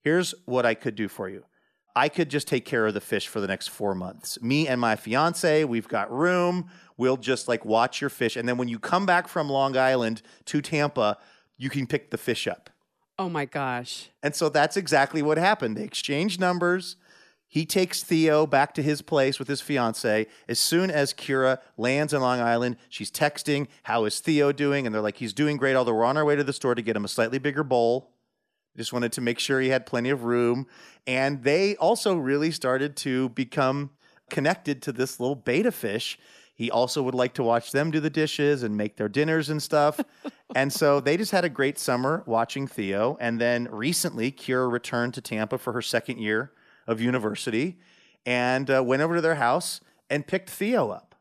here's 0.00 0.34
what 0.46 0.64
I 0.64 0.72
could 0.72 0.94
do 0.94 1.08
for 1.08 1.28
you. 1.28 1.44
I 1.96 2.08
could 2.08 2.28
just 2.28 2.48
take 2.48 2.64
care 2.64 2.86
of 2.86 2.94
the 2.94 3.00
fish 3.00 3.28
for 3.28 3.40
the 3.40 3.46
next 3.46 3.68
four 3.68 3.94
months. 3.94 4.40
Me 4.42 4.66
and 4.66 4.80
my 4.80 4.96
fiance, 4.96 5.64
we've 5.64 5.86
got 5.86 6.10
room. 6.12 6.68
We'll 6.96 7.16
just 7.16 7.46
like 7.46 7.64
watch 7.64 8.00
your 8.00 8.10
fish. 8.10 8.36
And 8.36 8.48
then 8.48 8.58
when 8.58 8.68
you 8.68 8.78
come 8.78 9.06
back 9.06 9.28
from 9.28 9.48
Long 9.48 9.76
Island 9.76 10.22
to 10.46 10.60
Tampa, 10.60 11.18
you 11.56 11.70
can 11.70 11.86
pick 11.86 12.10
the 12.10 12.18
fish 12.18 12.48
up. 12.48 12.70
Oh 13.16 13.28
my 13.28 13.44
gosh. 13.44 14.10
And 14.22 14.34
so 14.34 14.48
that's 14.48 14.76
exactly 14.76 15.22
what 15.22 15.38
happened. 15.38 15.76
They 15.76 15.84
exchanged 15.84 16.40
numbers. 16.40 16.96
He 17.46 17.64
takes 17.64 18.02
Theo 18.02 18.46
back 18.46 18.74
to 18.74 18.82
his 18.82 19.00
place 19.00 19.38
with 19.38 19.46
his 19.46 19.60
fiance. 19.60 20.26
As 20.48 20.58
soon 20.58 20.90
as 20.90 21.14
Kira 21.14 21.58
lands 21.76 22.12
in 22.12 22.20
Long 22.20 22.40
Island, 22.40 22.76
she's 22.88 23.12
texting, 23.12 23.68
How 23.84 24.04
is 24.06 24.18
Theo 24.18 24.50
doing? 24.50 24.86
And 24.86 24.92
they're 24.92 25.02
like, 25.02 25.18
He's 25.18 25.32
doing 25.32 25.56
great, 25.56 25.76
although 25.76 25.94
we're 25.94 26.04
on 26.04 26.16
our 26.16 26.24
way 26.24 26.34
to 26.34 26.42
the 26.42 26.52
store 26.52 26.74
to 26.74 26.82
get 26.82 26.96
him 26.96 27.04
a 27.04 27.08
slightly 27.08 27.38
bigger 27.38 27.62
bowl. 27.62 28.13
Just 28.76 28.92
wanted 28.92 29.12
to 29.12 29.20
make 29.20 29.38
sure 29.38 29.60
he 29.60 29.68
had 29.68 29.86
plenty 29.86 30.10
of 30.10 30.24
room. 30.24 30.66
And 31.06 31.42
they 31.42 31.76
also 31.76 32.16
really 32.16 32.50
started 32.50 32.96
to 32.98 33.28
become 33.30 33.90
connected 34.30 34.82
to 34.82 34.92
this 34.92 35.20
little 35.20 35.36
betta 35.36 35.70
fish. 35.70 36.18
He 36.54 36.70
also 36.70 37.02
would 37.02 37.14
like 37.14 37.34
to 37.34 37.42
watch 37.42 37.72
them 37.72 37.90
do 37.90 38.00
the 38.00 38.10
dishes 38.10 38.62
and 38.62 38.76
make 38.76 38.96
their 38.96 39.08
dinners 39.08 39.50
and 39.50 39.62
stuff. 39.62 40.00
and 40.54 40.72
so 40.72 41.00
they 41.00 41.16
just 41.16 41.32
had 41.32 41.44
a 41.44 41.48
great 41.48 41.78
summer 41.78 42.22
watching 42.26 42.66
Theo. 42.66 43.16
And 43.20 43.40
then 43.40 43.68
recently, 43.70 44.30
Kira 44.30 44.70
returned 44.70 45.14
to 45.14 45.20
Tampa 45.20 45.58
for 45.58 45.72
her 45.72 45.82
second 45.82 46.18
year 46.18 46.52
of 46.86 47.00
university 47.00 47.78
and 48.24 48.70
uh, 48.70 48.82
went 48.84 49.02
over 49.02 49.16
to 49.16 49.20
their 49.20 49.34
house 49.36 49.80
and 50.08 50.26
picked 50.26 50.50
Theo 50.50 50.90
up. 50.90 51.14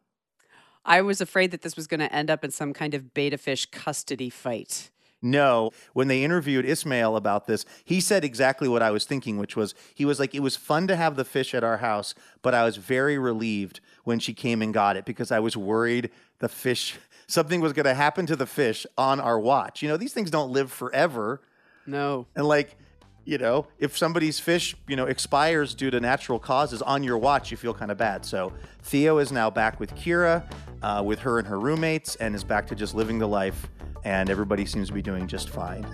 I 0.85 1.01
was 1.01 1.21
afraid 1.21 1.51
that 1.51 1.61
this 1.61 1.75
was 1.75 1.87
going 1.87 2.01
to 2.01 2.13
end 2.13 2.29
up 2.29 2.43
in 2.43 2.51
some 2.51 2.73
kind 2.73 2.93
of 2.93 3.13
betta 3.13 3.37
fish 3.37 3.65
custody 3.67 4.29
fight. 4.29 4.91
No, 5.23 5.71
when 5.93 6.09
they 6.09 6.21
interviewed 6.21 6.65
Ismail 6.65 7.15
about 7.15 7.47
this, 7.47 7.65
he 7.85 8.01
said 8.01 8.25
exactly 8.25 8.67
what 8.67 8.83
I 8.83 8.91
was 8.91 9.05
thinking, 9.05 9.37
which 9.37 9.55
was 9.55 9.73
he 9.95 10.03
was 10.03 10.19
like, 10.19 10.35
it 10.35 10.41
was 10.41 10.57
fun 10.57 10.85
to 10.87 10.97
have 10.97 11.15
the 11.15 11.23
fish 11.23 11.55
at 11.55 11.63
our 11.63 11.77
house, 11.77 12.13
but 12.41 12.53
I 12.53 12.65
was 12.65 12.75
very 12.75 13.17
relieved 13.17 13.79
when 14.03 14.19
she 14.19 14.33
came 14.33 14.61
and 14.61 14.73
got 14.73 14.97
it 14.97 15.05
because 15.05 15.31
I 15.31 15.39
was 15.39 15.55
worried 15.55 16.11
the 16.39 16.49
fish, 16.49 16.97
something 17.27 17.61
was 17.61 17.71
going 17.71 17.85
to 17.85 17.93
happen 17.93 18.25
to 18.25 18.35
the 18.35 18.45
fish 18.45 18.85
on 18.97 19.21
our 19.21 19.39
watch. 19.39 19.81
You 19.81 19.87
know, 19.87 19.95
these 19.95 20.11
things 20.11 20.29
don't 20.29 20.51
live 20.51 20.69
forever. 20.69 21.41
No. 21.87 22.27
And 22.35 22.45
like, 22.45 22.75
you 23.23 23.37
know, 23.37 23.67
if 23.79 23.97
somebody's 23.97 24.41
fish, 24.41 24.75
you 24.89 24.97
know, 24.97 25.05
expires 25.05 25.73
due 25.73 25.89
to 25.89 26.01
natural 26.01 26.37
causes 26.37 26.81
on 26.81 27.01
your 27.01 27.17
watch, 27.17 27.49
you 27.49 27.55
feel 27.55 27.73
kind 27.73 27.91
of 27.91 27.97
bad. 27.97 28.25
So 28.25 28.51
Theo 28.81 29.19
is 29.19 29.31
now 29.31 29.49
back 29.49 29.79
with 29.79 29.95
Kira, 29.95 30.43
uh, 30.81 31.01
with 31.05 31.19
her 31.19 31.39
and 31.39 31.47
her 31.47 31.57
roommates, 31.57 32.17
and 32.17 32.35
is 32.35 32.43
back 32.43 32.67
to 32.67 32.75
just 32.75 32.93
living 32.93 33.19
the 33.19 33.27
life 33.27 33.69
and 34.05 34.29
everybody 34.29 34.65
seems 34.65 34.87
to 34.87 34.93
be 34.93 35.01
doing 35.01 35.27
just 35.27 35.49
fine. 35.49 35.85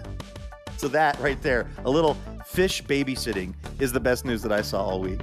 So, 0.78 0.88
that 0.89 1.20
right 1.20 1.42
there, 1.42 1.70
a 1.84 1.89
little 1.89 2.16
fish 2.46 2.84
babysitting, 2.84 3.54
is 3.80 3.92
the 3.92 4.00
best 4.00 4.25
news 4.25 4.42
that 4.44 4.51
I 4.51 4.62
saw 4.62 4.84
all 4.84 5.01
week. 5.01 5.20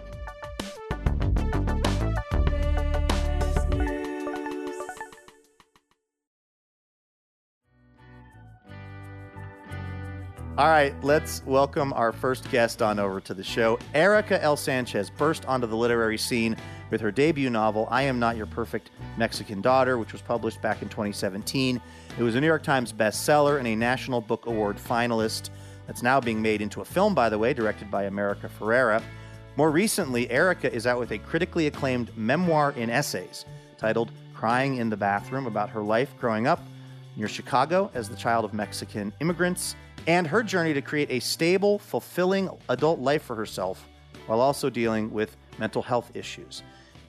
All 10.58 10.68
right, 10.68 10.94
let's 11.04 11.44
welcome 11.44 11.92
our 11.92 12.12
first 12.12 12.50
guest 12.50 12.80
on 12.80 12.98
over 12.98 13.20
to 13.20 13.34
the 13.34 13.44
show. 13.44 13.78
Erika 13.92 14.42
L. 14.42 14.56
Sanchez 14.56 15.10
burst 15.10 15.44
onto 15.44 15.66
the 15.66 15.76
literary 15.76 16.16
scene 16.16 16.56
with 16.90 17.02
her 17.02 17.12
debut 17.12 17.50
novel, 17.50 17.86
I 17.90 18.04
Am 18.04 18.18
Not 18.18 18.38
Your 18.38 18.46
Perfect 18.46 18.90
Mexican 19.18 19.60
Daughter, 19.60 19.98
which 19.98 20.14
was 20.14 20.22
published 20.22 20.62
back 20.62 20.80
in 20.80 20.88
2017. 20.88 21.78
It 22.18 22.22
was 22.22 22.36
a 22.36 22.40
New 22.40 22.46
York 22.46 22.62
Times 22.62 22.90
bestseller 22.90 23.58
and 23.58 23.68
a 23.68 23.76
National 23.76 24.22
Book 24.22 24.46
Award 24.46 24.78
finalist. 24.78 25.50
That's 25.86 26.02
now 26.02 26.22
being 26.22 26.40
made 26.40 26.62
into 26.62 26.80
a 26.80 26.86
film, 26.86 27.14
by 27.14 27.28
the 27.28 27.38
way, 27.38 27.52
directed 27.52 27.90
by 27.90 28.04
America 28.04 28.48
Ferrera. 28.58 29.02
More 29.56 29.70
recently, 29.70 30.30
Erika 30.30 30.72
is 30.72 30.86
out 30.86 30.98
with 30.98 31.10
a 31.10 31.18
critically 31.18 31.66
acclaimed 31.66 32.16
memoir 32.16 32.72
in 32.78 32.88
essays 32.88 33.44
titled 33.76 34.10
Crying 34.32 34.78
in 34.78 34.88
the 34.88 34.96
Bathroom 34.96 35.46
about 35.46 35.68
her 35.68 35.82
life 35.82 36.14
growing 36.18 36.46
up 36.46 36.62
near 37.14 37.28
Chicago 37.28 37.90
as 37.92 38.08
the 38.08 38.16
child 38.16 38.46
of 38.46 38.54
Mexican 38.54 39.12
immigrants 39.20 39.76
and 40.06 40.26
her 40.26 40.42
journey 40.42 40.72
to 40.75 40.82
create 40.82 41.10
a 41.10 41.20
stable, 41.20 41.78
fulfilling 41.78 42.48
adult 42.68 43.00
life 43.00 43.22
for 43.22 43.34
herself 43.34 43.88
while 44.26 44.40
also 44.40 44.70
dealing 44.70 45.10
with 45.10 45.36
mental 45.58 45.82
health 45.82 46.10
issues. 46.14 46.62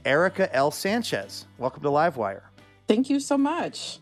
Erika 0.06 0.54
L. 0.56 0.72
Sanchez, 0.72 1.48
welcome 1.58 1.84
to 1.84 1.90
Livewire. 1.90 2.44
Thank 2.88 3.10
you 3.10 3.20
so 3.20 3.38
much. 3.38 4.00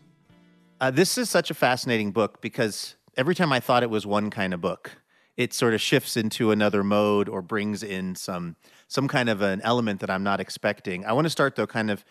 Uh, 0.80 0.90
this 0.90 1.18
is 1.18 1.28
such 1.28 1.50
a 1.50 1.54
fascinating 1.54 2.12
book 2.12 2.40
because 2.40 2.96
every 3.16 3.34
time 3.34 3.52
I 3.52 3.60
thought 3.60 3.82
it 3.82 3.90
was 3.90 4.06
one 4.06 4.30
kind 4.30 4.54
of 4.54 4.60
book, 4.60 4.92
it 5.36 5.52
sort 5.52 5.74
of 5.74 5.80
shifts 5.80 6.16
into 6.16 6.50
another 6.50 6.84
mode 6.84 7.28
or 7.28 7.42
brings 7.42 7.82
in 7.82 8.14
some 8.14 8.56
some 8.88 9.08
kind 9.08 9.28
of 9.28 9.42
an 9.42 9.60
element 9.62 10.00
that 10.00 10.10
I'm 10.10 10.22
not 10.22 10.38
expecting. 10.38 11.04
I 11.04 11.12
want 11.12 11.24
to 11.24 11.30
start 11.30 11.56
though, 11.56 11.66
kind 11.66 11.90
of 11.90 12.04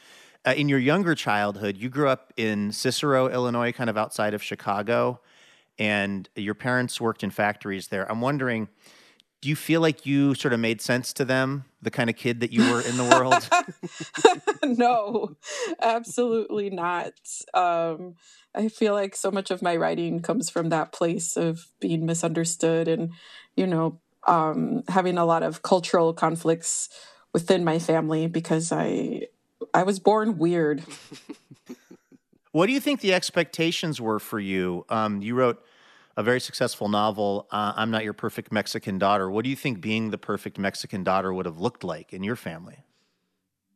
uh, 0.46 0.54
in 0.58 0.68
your 0.68 0.80
younger 0.80 1.16
childhood. 1.16 1.78
You 1.78 1.90
grew 1.90 2.10
up 2.10 2.34
in 2.38 2.72
Cicero, 2.72 3.30
Illinois, 3.30 3.72
kind 3.72 3.90
of 3.90 3.98
outside 3.98 4.34
of 4.34 4.44
Chicago, 4.44 5.22
and 5.78 6.30
your 6.36 6.54
parents 6.54 7.00
worked 7.00 7.24
in 7.24 7.32
factories 7.32 7.88
there. 7.88 8.10
I'm 8.10 8.22
wondering. 8.22 8.68
Do 9.42 9.50
you 9.50 9.56
feel 9.56 9.80
like 9.80 10.08
you 10.08 10.34
sort 10.34 10.54
of 10.54 10.60
made 10.60 10.82
sense 10.82 11.14
to 11.14 11.26
them, 11.26 11.66
the 11.80 11.92
kind 11.92 12.10
of 12.10 12.16
kid 12.16 12.40
that 12.40 12.52
you 12.52 12.68
were 12.72 12.82
in 12.82 12.98
the 12.98 13.04
world? 13.04 13.48
no, 14.80 15.36
absolutely 15.80 16.72
not. 16.72 17.14
Um, 17.54 18.16
I 18.56 18.70
feel 18.70 18.94
like 18.94 19.16
so 19.16 19.30
much 19.30 19.52
of 19.52 19.62
my 19.62 19.76
writing 19.76 20.20
comes 20.22 20.50
from 20.50 20.70
that 20.70 20.92
place 20.92 21.38
of 21.38 21.68
being 21.80 22.08
misunderstood 22.08 22.88
and, 22.88 23.12
you 23.56 23.68
know, 23.68 24.00
um, 24.26 24.84
having 24.88 25.20
a 25.20 25.26
lot 25.26 25.44
of 25.44 25.62
cultural 25.62 26.12
conflicts 26.12 26.90
within 27.32 27.64
my 27.64 27.78
family 27.78 28.26
because 28.28 28.72
I 28.72 29.28
I 29.74 29.84
was 29.84 30.00
born 30.00 30.38
weird. 30.38 30.84
what 32.56 32.68
do 32.68 32.72
you 32.72 32.80
think 32.80 33.02
the 33.02 33.14
expectations 33.14 34.00
were 34.00 34.18
for 34.18 34.40
you? 34.40 34.86
Um, 34.88 35.22
you 35.22 35.36
wrote 35.36 35.62
a 36.16 36.24
very 36.24 36.40
successful 36.40 36.88
novel, 36.88 37.50
uh, 37.52 37.74
I'm 37.76 37.92
Not 37.92 38.06
Your 38.06 38.14
Perfect 38.14 38.50
Mexican 38.50 38.98
Daughter. 38.98 39.30
What 39.30 39.44
do 39.44 39.50
you 39.50 39.58
think 39.58 39.82
being 39.82 40.10
the 40.10 40.18
perfect 40.18 40.58
Mexican 40.58 41.04
daughter 41.04 41.34
would 41.34 41.46
have 41.46 41.60
looked 41.60 41.84
like 41.84 42.14
in 42.14 42.24
your 42.24 42.38
family? 42.38 42.86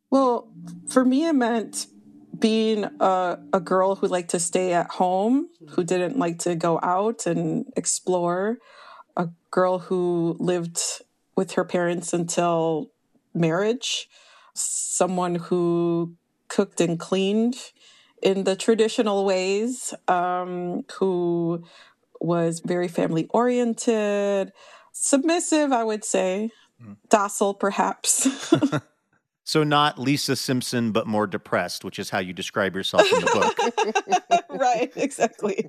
Well, 0.08 0.50
for 0.88 1.04
me, 1.04 1.26
it 1.26 1.34
meant 1.34 1.88
being 2.38 2.84
a, 3.00 3.38
a 3.52 3.60
girl 3.60 3.96
who 3.96 4.06
liked 4.06 4.30
to 4.30 4.40
stay 4.40 4.72
at 4.72 4.88
home, 4.92 5.50
who 5.68 5.84
didn't 5.84 6.18
like 6.18 6.38
to 6.38 6.54
go 6.54 6.80
out 6.82 7.26
and 7.26 7.70
explore, 7.76 8.60
a 9.14 9.28
girl 9.50 9.78
who 9.78 10.38
lived 10.40 10.80
with 11.36 11.52
her 11.52 11.66
parents 11.66 12.14
until 12.14 12.92
marriage, 13.34 14.08
someone 14.54 15.34
who 15.34 16.14
cooked 16.48 16.80
and 16.80 16.98
cleaned 16.98 17.72
in 18.22 18.44
the 18.44 18.56
traditional 18.56 19.24
ways, 19.24 19.94
um, 20.08 20.84
who 20.98 21.64
was 22.20 22.60
very 22.60 22.88
family 22.88 23.26
oriented, 23.30 24.52
submissive, 24.92 25.72
I 25.72 25.84
would 25.84 26.04
say, 26.04 26.50
mm. 26.82 26.96
docile, 27.08 27.54
perhaps. 27.54 28.28
So 29.50 29.64
not 29.64 29.98
Lisa 29.98 30.36
Simpson, 30.36 30.92
but 30.92 31.08
more 31.08 31.26
depressed, 31.26 31.84
which 31.84 31.98
is 31.98 32.08
how 32.08 32.20
you 32.20 32.32
describe 32.32 32.76
yourself 32.76 33.02
in 33.12 33.20
the 33.20 33.26
book. 33.26 34.44
right, 34.60 34.92
exactly. 34.94 35.68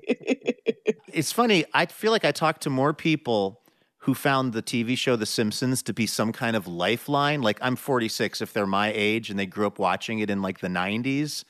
it's 1.12 1.32
funny. 1.32 1.64
I 1.74 1.86
feel 1.86 2.12
like 2.12 2.24
I 2.24 2.30
talk 2.30 2.60
to 2.60 2.70
more 2.70 2.94
people 2.94 3.60
who 3.98 4.14
found 4.14 4.52
the 4.52 4.62
TV 4.62 4.96
show 4.96 5.16
The 5.16 5.26
Simpsons 5.26 5.82
to 5.82 5.92
be 5.92 6.06
some 6.06 6.32
kind 6.32 6.54
of 6.54 6.68
lifeline. 6.68 7.42
Like 7.42 7.58
I'm 7.60 7.74
46 7.74 8.40
if 8.40 8.52
they're 8.52 8.68
my 8.68 8.92
age 8.94 9.30
and 9.30 9.36
they 9.36 9.46
grew 9.46 9.66
up 9.66 9.80
watching 9.80 10.20
it 10.20 10.30
in 10.30 10.42
like 10.42 10.60
the 10.60 10.68
90s. 10.68 11.44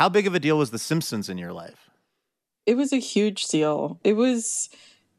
How 0.00 0.08
big 0.08 0.26
of 0.26 0.34
a 0.34 0.40
deal 0.40 0.56
was 0.56 0.70
The 0.70 0.78
Simpsons 0.78 1.28
in 1.28 1.36
your 1.36 1.52
life? 1.52 1.90
It 2.64 2.74
was 2.74 2.90
a 2.90 2.96
huge 2.96 3.46
deal. 3.48 4.00
It 4.02 4.14
was 4.14 4.70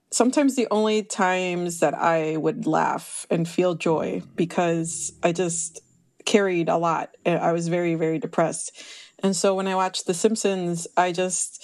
sometimes 0.09 0.55
the 0.55 0.67
only 0.71 1.03
times 1.03 1.81
that 1.81 1.93
I 1.93 2.37
would 2.37 2.65
laugh 2.65 3.27
and 3.29 3.47
feel 3.47 3.75
joy 3.75 4.23
because 4.35 5.13
I 5.21 5.33
just 5.33 5.83
carried 6.25 6.67
a 6.67 6.77
lot. 6.77 7.15
I 7.27 7.51
was 7.51 7.67
very, 7.67 7.93
very 7.93 8.17
depressed. 8.17 8.71
And 9.19 9.35
so 9.35 9.53
when 9.53 9.67
I 9.67 9.75
watched 9.75 10.07
The 10.07 10.15
Simpsons, 10.15 10.87
I 10.97 11.11
just 11.11 11.63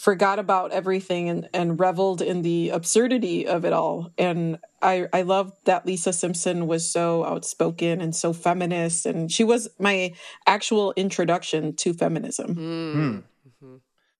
forgot 0.00 0.38
about 0.38 0.72
everything 0.72 1.28
and, 1.28 1.46
and 1.52 1.78
reveled 1.78 2.22
in 2.22 2.40
the 2.40 2.70
absurdity 2.70 3.46
of 3.46 3.66
it 3.66 3.72
all. 3.74 4.10
And 4.16 4.58
I, 4.80 5.08
I 5.12 5.20
loved 5.22 5.52
that 5.66 5.84
Lisa 5.84 6.14
Simpson 6.14 6.66
was 6.66 6.90
so 6.90 7.22
outspoken 7.26 8.00
and 8.00 8.16
so 8.16 8.32
feminist. 8.32 9.04
And 9.04 9.30
she 9.30 9.44
was 9.44 9.68
my 9.78 10.14
actual 10.46 10.94
introduction 10.96 11.76
to 11.76 11.92
feminism. 11.92 12.54
Mm. 12.54 13.22
Mm-hmm. 13.46 13.76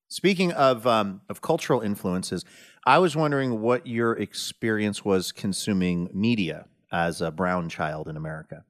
Speaking 0.08 0.52
of, 0.52 0.86
um, 0.86 1.22
of 1.30 1.40
cultural 1.40 1.80
influences, 1.80 2.44
I 2.84 2.98
was 2.98 3.16
wondering 3.16 3.62
what 3.62 3.86
your 3.86 4.12
experience 4.12 5.02
was 5.02 5.32
consuming 5.32 6.10
media 6.12 6.66
as 6.92 7.22
a 7.22 7.30
brown 7.30 7.70
child 7.70 8.06
in 8.06 8.18
America. 8.18 8.64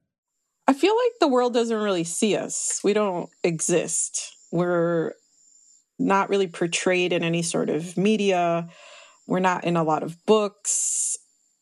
I 0.69 0.75
feel 0.75 0.95
like 0.95 1.13
the 1.19 1.27
world 1.27 1.55
doesn't 1.55 1.77
really 1.77 2.05
see 2.05 2.37
us. 2.37 2.81
We 2.85 2.93
don't 2.93 3.29
exist. 3.43 4.37
We're 4.53 5.15
not 6.01 6.29
really 6.29 6.49
portrayed 6.49 7.13
in 7.13 7.23
any 7.23 7.43
sort 7.43 7.71
of 7.71 7.97
media. 7.97 8.69
We're 9.27 9.41
not 9.41 9.65
in 9.65 9.77
a 9.77 9.85
lot 9.85 10.03
of 10.03 10.25
books. 10.27 11.17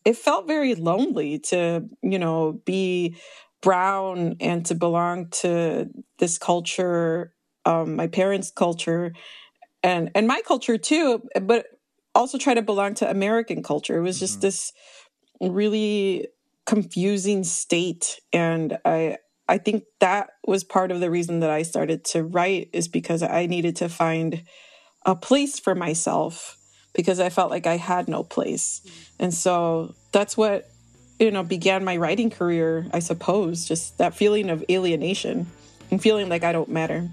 It 0.05 0.17
felt 0.17 0.47
very 0.47 0.75
lonely 0.75 1.39
to, 1.51 1.85
you 2.03 2.19
know, 2.19 2.61
be 2.65 3.17
brown 3.61 4.37
and 4.41 4.65
to 4.67 4.75
belong 4.75 5.29
to 5.29 5.91
this 6.19 6.39
culture, 6.39 7.35
um, 7.65 7.97
my 7.97 8.07
parents' 8.07 8.51
culture, 8.51 9.13
and 9.83 10.11
and 10.15 10.27
my 10.27 10.41
culture 10.47 10.79
too, 10.79 11.23
but 11.43 11.67
also 12.15 12.39
try 12.39 12.55
to 12.55 12.63
belong 12.63 12.95
to 12.95 13.11
American 13.11 13.63
culture. 13.63 13.99
It 13.99 14.03
was 14.03 14.19
just 14.19 14.35
mm-hmm. 14.35 14.47
this 14.47 14.73
really 15.41 16.29
confusing 16.69 17.45
state 17.45 18.21
and 18.31 18.77
i 18.85 19.17
i 19.49 19.59
think 19.59 19.85
that 20.01 20.31
was 20.47 20.65
part 20.65 20.91
of 20.91 21.01
the 21.01 21.11
reason 21.11 21.41
that 21.41 21.51
i 21.51 21.63
started 21.63 22.05
to 22.05 22.23
write 22.23 22.69
is 22.73 22.89
because 22.89 23.23
i 23.23 23.47
needed 23.47 23.77
to 23.77 23.89
find 23.89 24.43
a 25.05 25.15
place 25.15 25.59
for 25.59 25.75
myself 25.75 26.57
because 26.95 27.21
i 27.21 27.29
felt 27.29 27.51
like 27.51 27.67
i 27.67 27.77
had 27.77 28.09
no 28.09 28.23
place 28.23 28.81
and 29.19 29.33
so 29.33 29.95
that's 30.13 30.37
what 30.37 30.69
you 31.19 31.31
know 31.31 31.43
began 31.43 31.85
my 31.85 31.97
writing 31.97 32.31
career 32.31 32.87
i 32.93 32.99
suppose 32.99 33.67
just 33.67 33.99
that 33.99 34.15
feeling 34.15 34.51
of 34.51 34.65
alienation 34.71 35.47
and 35.91 36.03
feeling 36.03 36.29
like 36.29 36.45
i 36.45 36.53
don't 36.53 36.69
matter 36.69 37.09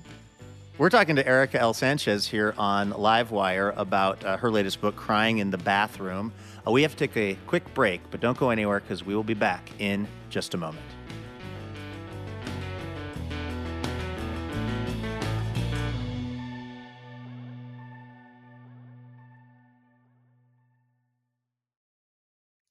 we're 0.78 0.90
talking 0.90 1.16
to 1.16 1.26
Erika 1.26 1.58
L. 1.58 1.74
Sanchez 1.74 2.28
here 2.28 2.54
on 2.58 2.92
Livewire 2.92 3.74
about 3.78 4.26
uh, 4.26 4.36
her 4.36 4.52
latest 4.52 4.82
book, 4.82 4.98
Crying 4.98 5.38
in 5.38 5.50
the 5.50 5.58
Bathroom. 5.58 6.34
Uh, 6.68 6.72
we 6.72 6.82
have 6.82 6.92
to 6.98 7.08
take 7.08 7.16
a 7.16 7.38
quick 7.48 7.74
break, 7.74 8.02
but 8.12 8.20
don't 8.20 8.38
go 8.38 8.50
anywhere 8.50 8.82
because 8.82 9.02
we 9.02 9.16
will 9.16 9.24
be 9.24 9.34
back 9.34 9.72
in 9.80 10.06
just 10.30 10.54
a 10.54 10.58
moment. 10.58 10.86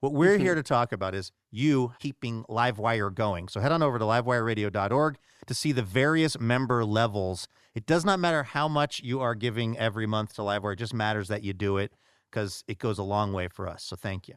What 0.00 0.12
we're 0.14 0.34
Mm-hmm. 0.34 0.42
here 0.42 0.54
to 0.54 0.62
talk 0.62 0.92
about 0.92 1.14
is 1.14 1.30
you 1.50 1.92
keeping 1.98 2.44
Livewire 2.44 3.14
going. 3.14 3.48
So 3.48 3.60
head 3.60 3.70
on 3.72 3.82
over 3.82 3.98
to 3.98 4.04
livewireradio.org 4.04 5.18
to 5.46 5.54
see 5.54 5.72
the 5.72 5.82
various 5.82 6.40
member 6.40 6.84
levels. 6.84 7.46
It 7.74 7.86
does 7.86 8.04
not 8.04 8.18
matter 8.18 8.42
how 8.42 8.66
much 8.66 9.00
you 9.02 9.20
are 9.20 9.34
giving 9.34 9.76
every 9.78 10.06
month 10.06 10.34
to 10.34 10.42
Livewire, 10.42 10.72
it 10.72 10.78
just 10.78 10.94
matters 10.94 11.28
that 11.28 11.42
you 11.42 11.52
do 11.52 11.76
it 11.76 11.92
because 12.30 12.64
it 12.66 12.78
goes 12.78 12.98
a 12.98 13.02
long 13.02 13.32
way 13.32 13.48
for 13.48 13.68
us. 13.68 13.82
So 13.84 13.94
thank 13.96 14.26
you. 14.26 14.36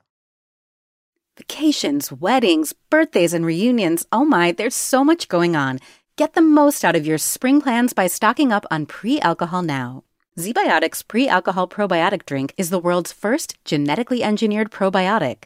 Vacations, 1.37 2.11
weddings, 2.11 2.73
birthdays, 2.89 3.33
and 3.33 3.45
reunions. 3.45 4.05
Oh 4.11 4.25
my, 4.25 4.51
there's 4.51 4.75
so 4.75 5.03
much 5.03 5.27
going 5.29 5.55
on. 5.55 5.79
Get 6.15 6.33
the 6.33 6.41
most 6.41 6.85
out 6.85 6.95
of 6.95 7.07
your 7.07 7.17
spring 7.17 7.59
plans 7.61 7.93
by 7.93 8.05
stocking 8.07 8.51
up 8.51 8.65
on 8.69 8.85
pre 8.85 9.19
alcohol 9.21 9.63
now. 9.63 10.03
ZBiotics 10.37 11.07
pre 11.07 11.27
alcohol 11.27 11.67
probiotic 11.67 12.25
drink 12.25 12.53
is 12.57 12.69
the 12.69 12.79
world's 12.79 13.11
first 13.11 13.63
genetically 13.65 14.23
engineered 14.23 14.69
probiotic. 14.71 15.45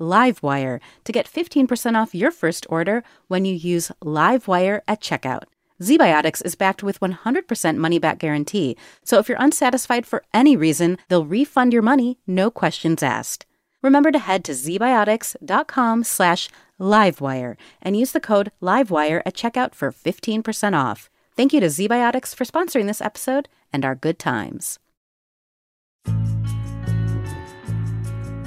livewire 0.00 0.80
to 1.04 1.12
get 1.12 1.30
15% 1.30 1.94
off 1.94 2.14
your 2.14 2.30
first 2.32 2.66
order 2.68 3.04
when 3.28 3.44
you 3.44 3.54
use 3.54 3.92
livewire 4.02 4.80
at 4.88 5.00
checkout. 5.00 5.44
ZBiotics 5.80 6.44
is 6.44 6.56
backed 6.56 6.82
with 6.82 7.00
100% 7.00 7.76
money 7.76 7.98
back 7.98 8.18
guarantee, 8.18 8.76
so 9.04 9.18
if 9.18 9.28
you're 9.28 9.38
unsatisfied 9.40 10.06
for 10.06 10.24
any 10.34 10.56
reason, 10.56 10.98
they'll 11.08 11.24
refund 11.24 11.72
your 11.72 11.82
money, 11.82 12.18
no 12.26 12.50
questions 12.50 13.02
asked. 13.02 13.46
Remember 13.82 14.10
to 14.10 14.18
head 14.18 14.44
to 14.44 14.52
zbiotics.com 14.52 16.04
slash 16.04 16.50
livewire 16.78 17.56
and 17.80 17.96
use 17.96 18.12
the 18.12 18.20
code 18.20 18.52
livewire 18.60 19.22
at 19.24 19.34
checkout 19.34 19.74
for 19.74 19.90
15% 19.90 20.74
off. 20.74 21.08
Thank 21.34 21.52
you 21.52 21.60
to 21.60 21.66
ZBiotics 21.66 22.34
for 22.34 22.44
sponsoring 22.44 22.86
this 22.86 23.00
episode 23.00 23.48
and 23.72 23.84
our 23.84 23.94
good 23.94 24.18
times. 24.18 24.78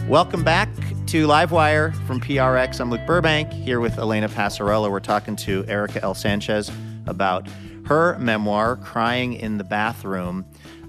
Welcome 0.08 0.44
back 0.44 0.70
to 1.14 1.28
Livewire 1.28 1.94
from 2.08 2.20
PRX. 2.20 2.80
I'm 2.80 2.90
Luke 2.90 3.06
Burbank 3.06 3.54
here 3.54 3.80
with 3.80 4.00
Elena 4.00 4.28
Passarello. 4.28 4.90
We're 4.90 5.00
talking 5.00 5.36
to 5.36 5.64
Erika 5.68 6.02
L. 6.02 6.16
Sanchez 6.16 6.72
about 7.06 7.48
her 7.86 8.18
memoir, 8.18 8.78
Crying 8.78 9.34
in 9.36 9.60
the 9.60 9.64
Bathroom. 9.64 10.44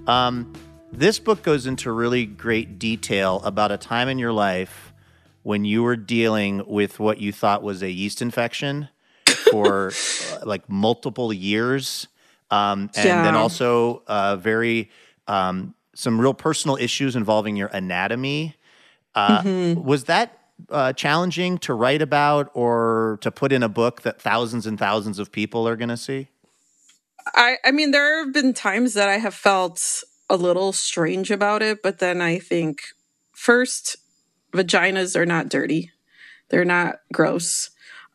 Um, 0.06 0.50
this 0.90 1.18
book 1.18 1.42
goes 1.42 1.66
into 1.66 1.92
really 1.92 2.24
great 2.24 2.78
detail 2.78 3.42
about 3.44 3.70
a 3.70 3.76
time 3.76 4.08
in 4.08 4.18
your 4.18 4.32
life 4.32 4.94
when 5.42 5.66
you 5.66 5.82
were 5.82 5.94
dealing 5.94 6.62
with 6.66 6.98
what 6.98 7.18
you 7.18 7.30
thought 7.30 7.62
was 7.62 7.82
a 7.82 7.90
yeast 7.90 8.22
infection 8.22 8.88
for 9.50 9.92
uh, 10.32 10.46
like 10.46 10.66
multiple 10.70 11.34
years. 11.34 12.08
Um, 12.50 12.88
and 12.96 13.26
then 13.26 13.34
also 13.34 14.02
uh, 14.06 14.36
very 14.36 14.90
um, 15.28 15.74
some 15.94 16.18
real 16.18 16.32
personal 16.32 16.78
issues 16.78 17.14
involving 17.14 17.56
your 17.56 17.68
anatomy. 17.68 18.56
Uh, 19.14 19.74
Was 19.76 20.04
that 20.04 20.38
uh, 20.70 20.92
challenging 20.92 21.58
to 21.58 21.74
write 21.74 22.02
about 22.02 22.50
or 22.54 23.18
to 23.20 23.30
put 23.30 23.52
in 23.52 23.62
a 23.62 23.68
book 23.68 24.02
that 24.02 24.20
thousands 24.20 24.66
and 24.66 24.78
thousands 24.78 25.18
of 25.18 25.32
people 25.32 25.66
are 25.68 25.76
going 25.76 25.88
to 25.88 25.96
see? 25.96 26.28
I, 27.34 27.56
I 27.64 27.70
mean, 27.70 27.90
there 27.90 28.24
have 28.24 28.32
been 28.32 28.52
times 28.52 28.94
that 28.94 29.08
I 29.08 29.18
have 29.18 29.34
felt 29.34 30.02
a 30.28 30.36
little 30.36 30.72
strange 30.72 31.30
about 31.30 31.62
it, 31.62 31.82
but 31.82 31.98
then 31.98 32.20
I 32.20 32.38
think 32.38 32.82
first, 33.32 33.96
vaginas 34.52 35.16
are 35.16 35.26
not 35.26 35.48
dirty, 35.48 35.90
they're 36.50 36.64
not 36.64 36.96
gross. 37.12 37.70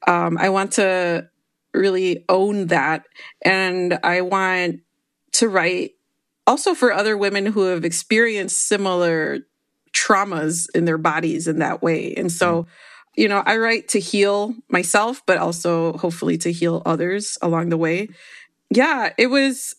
Um, 0.08 0.38
I 0.38 0.50
want 0.50 0.74
to 0.74 1.30
really 1.74 2.26
own 2.30 2.68
that. 2.68 3.06
And 3.44 4.00
I 4.04 4.22
want 4.22 4.82
to 5.34 5.50
write 5.50 5.92
also 6.48 6.74
for 6.74 6.92
other 6.92 7.18
women 7.18 7.48
who 7.48 7.66
have 7.66 7.86
experienced 7.86 8.68
similar 8.68 9.40
traumas 10.00 10.68
in 10.74 10.86
their 10.86 10.98
bodies 10.98 11.48
in 11.48 11.60
that 11.60 11.82
way. 11.82 12.14
And 12.16 12.32
so, 12.32 12.64
mm. 12.64 12.68
you 13.16 13.28
know, 13.28 13.44
I 13.46 13.58
write 13.58 13.90
to 13.90 14.00
heal 14.00 14.56
myself, 14.70 15.22
but 15.26 15.38
also 15.38 15.94
hopefully 15.94 16.38
to 16.40 16.52
heal 16.52 16.82
others 16.86 17.38
along 17.42 17.70
the 17.70 17.78
way. 17.78 18.10
Yeah, 18.70 19.14
it 19.18 19.28
was, 19.28 19.76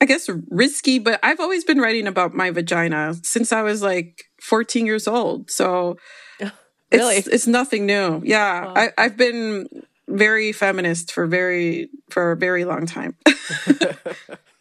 I 0.00 0.06
guess, 0.06 0.28
risky, 0.48 0.98
but 0.98 1.20
I've 1.22 1.40
always 1.40 1.64
been 1.64 1.78
writing 1.78 2.06
about 2.06 2.34
my 2.34 2.50
vagina 2.50 3.14
since 3.22 3.52
I 3.52 3.62
was 3.62 3.82
like 3.82 4.24
14 4.40 4.86
years 4.86 5.06
old. 5.06 5.50
So 5.50 5.96
Really? 6.92 7.16
it's, 7.16 7.26
it's 7.26 7.46
nothing 7.46 7.86
new. 7.86 8.20
Yeah, 8.24 8.72
I, 8.74 8.90
I've 8.98 9.16
been 9.16 9.66
very 10.08 10.52
feminist 10.52 11.12
for 11.12 11.26
very 11.26 11.88
for 12.10 12.32
a 12.32 12.36
very 12.36 12.64
long 12.64 12.86
time. 12.86 13.16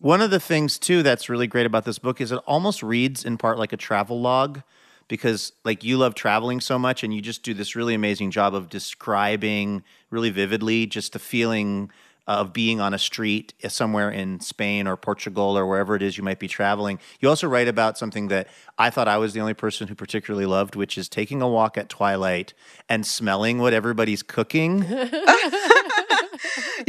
One 0.00 0.22
of 0.22 0.30
the 0.30 0.40
things 0.40 0.78
too 0.78 1.02
that's 1.02 1.28
really 1.28 1.46
great 1.46 1.66
about 1.66 1.84
this 1.84 1.98
book 1.98 2.22
is 2.22 2.32
it 2.32 2.38
almost 2.46 2.82
reads 2.82 3.22
in 3.22 3.36
part 3.36 3.58
like 3.58 3.74
a 3.74 3.76
travel 3.76 4.18
log 4.18 4.62
because 5.08 5.52
like 5.62 5.84
you 5.84 5.98
love 5.98 6.14
traveling 6.14 6.60
so 6.60 6.78
much 6.78 7.04
and 7.04 7.12
you 7.12 7.20
just 7.20 7.42
do 7.42 7.52
this 7.52 7.76
really 7.76 7.94
amazing 7.94 8.30
job 8.30 8.54
of 8.54 8.70
describing 8.70 9.84
really 10.08 10.30
vividly 10.30 10.86
just 10.86 11.12
the 11.12 11.18
feeling 11.18 11.90
of 12.26 12.54
being 12.54 12.80
on 12.80 12.94
a 12.94 12.98
street 12.98 13.52
somewhere 13.68 14.10
in 14.10 14.40
Spain 14.40 14.86
or 14.86 14.96
Portugal 14.96 15.58
or 15.58 15.66
wherever 15.66 15.94
it 15.94 16.00
is 16.00 16.16
you 16.16 16.22
might 16.22 16.38
be 16.38 16.48
traveling. 16.48 16.98
You 17.18 17.28
also 17.28 17.46
write 17.46 17.68
about 17.68 17.98
something 17.98 18.28
that 18.28 18.48
I 18.78 18.88
thought 18.88 19.06
I 19.06 19.18
was 19.18 19.34
the 19.34 19.40
only 19.40 19.52
person 19.52 19.88
who 19.88 19.94
particularly 19.94 20.46
loved, 20.46 20.76
which 20.76 20.96
is 20.96 21.10
taking 21.10 21.42
a 21.42 21.48
walk 21.48 21.76
at 21.76 21.90
twilight 21.90 22.54
and 22.88 23.04
smelling 23.04 23.58
what 23.58 23.74
everybody's 23.74 24.22
cooking. 24.22 24.80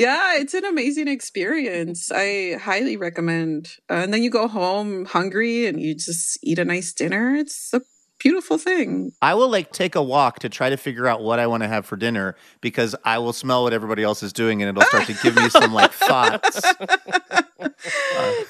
yeah, 0.01 0.11
yeah, 0.11 0.41
it's 0.41 0.53
an 0.53 0.65
amazing 0.65 1.07
experience. 1.07 2.11
I 2.11 2.57
highly 2.59 2.97
recommend. 2.97 3.77
Uh, 3.89 3.95
and 3.95 4.13
then 4.13 4.23
you 4.23 4.29
go 4.29 4.47
home 4.47 5.05
hungry 5.05 5.67
and 5.67 5.79
you 5.79 5.95
just 5.95 6.37
eat 6.43 6.59
a 6.59 6.65
nice 6.65 6.93
dinner. 6.93 7.35
It's 7.35 7.73
a 7.73 7.81
beautiful 8.19 8.57
thing. 8.57 9.11
I 9.21 9.33
will 9.33 9.49
like 9.49 9.71
take 9.71 9.95
a 9.95 10.01
walk 10.01 10.39
to 10.39 10.49
try 10.49 10.69
to 10.69 10.77
figure 10.77 11.07
out 11.07 11.21
what 11.21 11.39
I 11.39 11.47
want 11.47 11.63
to 11.63 11.67
have 11.67 11.85
for 11.85 11.95
dinner 11.95 12.35
because 12.61 12.95
I 13.03 13.17
will 13.19 13.33
smell 13.33 13.63
what 13.63 13.73
everybody 13.73 14.03
else 14.03 14.23
is 14.23 14.33
doing 14.33 14.61
and 14.61 14.69
it'll 14.69 14.87
start 14.89 15.07
to 15.07 15.13
give 15.21 15.35
me 15.35 15.49
some 15.49 15.73
like 15.73 15.91
thoughts. 15.91 16.61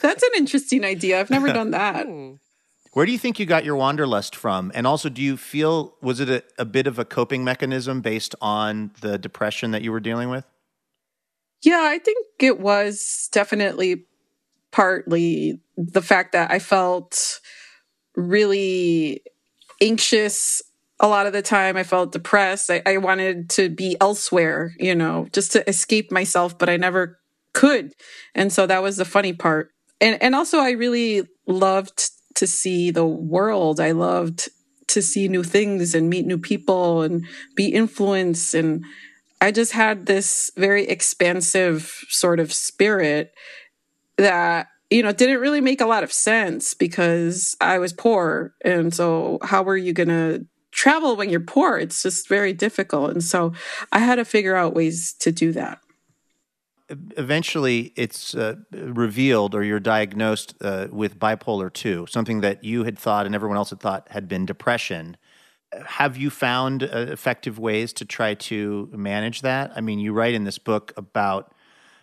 That's 0.02 0.24
an 0.24 0.32
interesting 0.36 0.84
idea. 0.84 1.20
I've 1.20 1.30
never 1.30 1.48
done 1.48 1.72
that. 1.72 2.08
Where 2.94 3.06
do 3.06 3.12
you 3.12 3.18
think 3.18 3.40
you 3.40 3.46
got 3.46 3.64
your 3.64 3.78
wanderlust 3.78 4.36
from? 4.36 4.72
And 4.76 4.86
also, 4.86 5.08
do 5.08 5.22
you 5.22 5.38
feel 5.38 5.96
was 6.02 6.20
it 6.20 6.30
a, 6.30 6.44
a 6.58 6.66
bit 6.66 6.88
of 6.88 7.00
a 7.00 7.06
coping 7.06 7.44
mechanism 7.44 8.02
based 8.02 8.36
on 8.42 8.92
the 9.00 9.18
depression 9.18 9.72
that 9.72 9.82
you 9.82 9.92
were 9.92 10.02
dealing 10.02 10.30
with? 10.30 10.46
Yeah, 11.64 11.82
I 11.82 12.00
think 12.00 12.26
it 12.40 12.60
was 12.60 13.30
definitely 13.32 14.06
partly 14.72 15.60
the 15.78 16.02
fact 16.02 16.32
that 16.32 16.52
I 16.52 16.60
felt 16.60 17.40
really 18.16 19.22
anxious 19.82 20.62
a 21.00 21.08
lot 21.08 21.28
of 21.28 21.34
the 21.34 21.42
time. 21.42 21.78
I 21.78 21.84
felt 21.84 22.12
depressed. 22.12 22.70
I, 22.70 22.82
I, 22.86 22.98
wanted 22.98 23.50
to 23.52 23.70
be 23.70 23.98
elsewhere, 24.00 24.74
you 24.78 24.96
know, 24.96 25.28
just 25.34 25.52
to 25.54 25.68
escape 25.68 26.12
myself, 26.12 26.58
but 26.58 26.70
I 26.70 26.78
never 26.78 27.20
could. 27.54 27.94
And 28.36 28.54
so 28.54 28.68
that 28.68 28.84
was 28.84 28.98
the 28.98 29.06
funny 29.06 29.34
part. 29.34 29.72
And 30.00 30.22
and 30.22 30.36
also 30.36 30.60
I 30.60 30.72
really 30.72 31.24
loved 31.48 32.12
to 32.36 32.48
see 32.48 32.92
the 32.92 33.06
world. 33.06 33.80
I 33.80 33.92
loved 33.92 34.50
to 34.88 35.02
see 35.02 35.28
new 35.28 35.44
things 35.44 35.96
and 35.96 36.10
meet 36.10 36.26
new 36.26 36.38
people 36.38 37.02
and 37.02 37.26
be 37.56 37.68
influenced 37.68 38.54
and 38.54 38.84
I 39.42 39.52
just 39.52 39.72
had 39.72 40.06
this 40.06 40.52
very 40.56 40.88
expansive 40.88 42.06
sort 42.10 42.40
of 42.40 42.54
spirit 42.54 43.34
that 44.18 44.68
you 44.92 45.02
know 45.02 45.12
didn't 45.12 45.40
really 45.40 45.62
make 45.62 45.82
a 45.82 45.88
lot 45.88 46.04
of 46.04 46.14
sense 46.14 46.76
because 46.76 47.56
I 47.60 47.80
was 47.80 47.92
poor. 47.92 48.54
And 48.64 48.94
so 48.94 49.40
how 49.42 49.64
were 49.64 49.78
you 49.78 49.94
going 49.94 50.10
to 50.10 50.46
travel 50.72 51.16
when 51.16 51.30
you're 51.30 51.40
poor? 51.40 51.78
It's 51.78 52.04
just 52.04 52.30
very 52.30 52.54
difficult. 52.54 53.12
And 53.12 53.24
so 53.24 53.54
I 53.92 54.00
had 54.00 54.16
to 54.16 54.26
figure 54.26 54.56
out 54.56 54.76
ways 54.76 55.14
to 55.20 55.32
do 55.32 55.52
that. 55.54 55.80
Eventually 57.18 57.94
it's 57.96 58.36
uh, 58.36 58.56
revealed 58.72 59.56
or 59.56 59.64
you're 59.64 59.80
diagnosed 59.80 60.56
uh, 60.60 60.88
with 60.92 61.18
bipolar 61.18 61.72
2 61.72 62.06
something 62.10 62.42
that 62.42 62.66
you 62.66 62.84
had 62.84 63.00
thought 63.00 63.26
and 63.26 63.34
everyone 63.34 63.56
else 63.56 63.70
had 63.70 63.80
thought 63.80 64.06
had 64.10 64.28
been 64.28 64.46
depression 64.46 65.16
have 65.86 66.18
you 66.18 66.30
found 66.30 66.84
uh, 66.84 66.88
effective 67.10 67.60
ways 67.60 67.94
to 67.94 68.06
try 68.06 68.34
to 68.34 68.90
manage 68.94 69.42
that? 69.42 69.72
I 69.76 69.82
mean, 69.82 70.00
you 70.00 70.14
write 70.14 70.34
in 70.34 70.44
this 70.44 70.58
book 70.58 70.94
about 70.98 71.54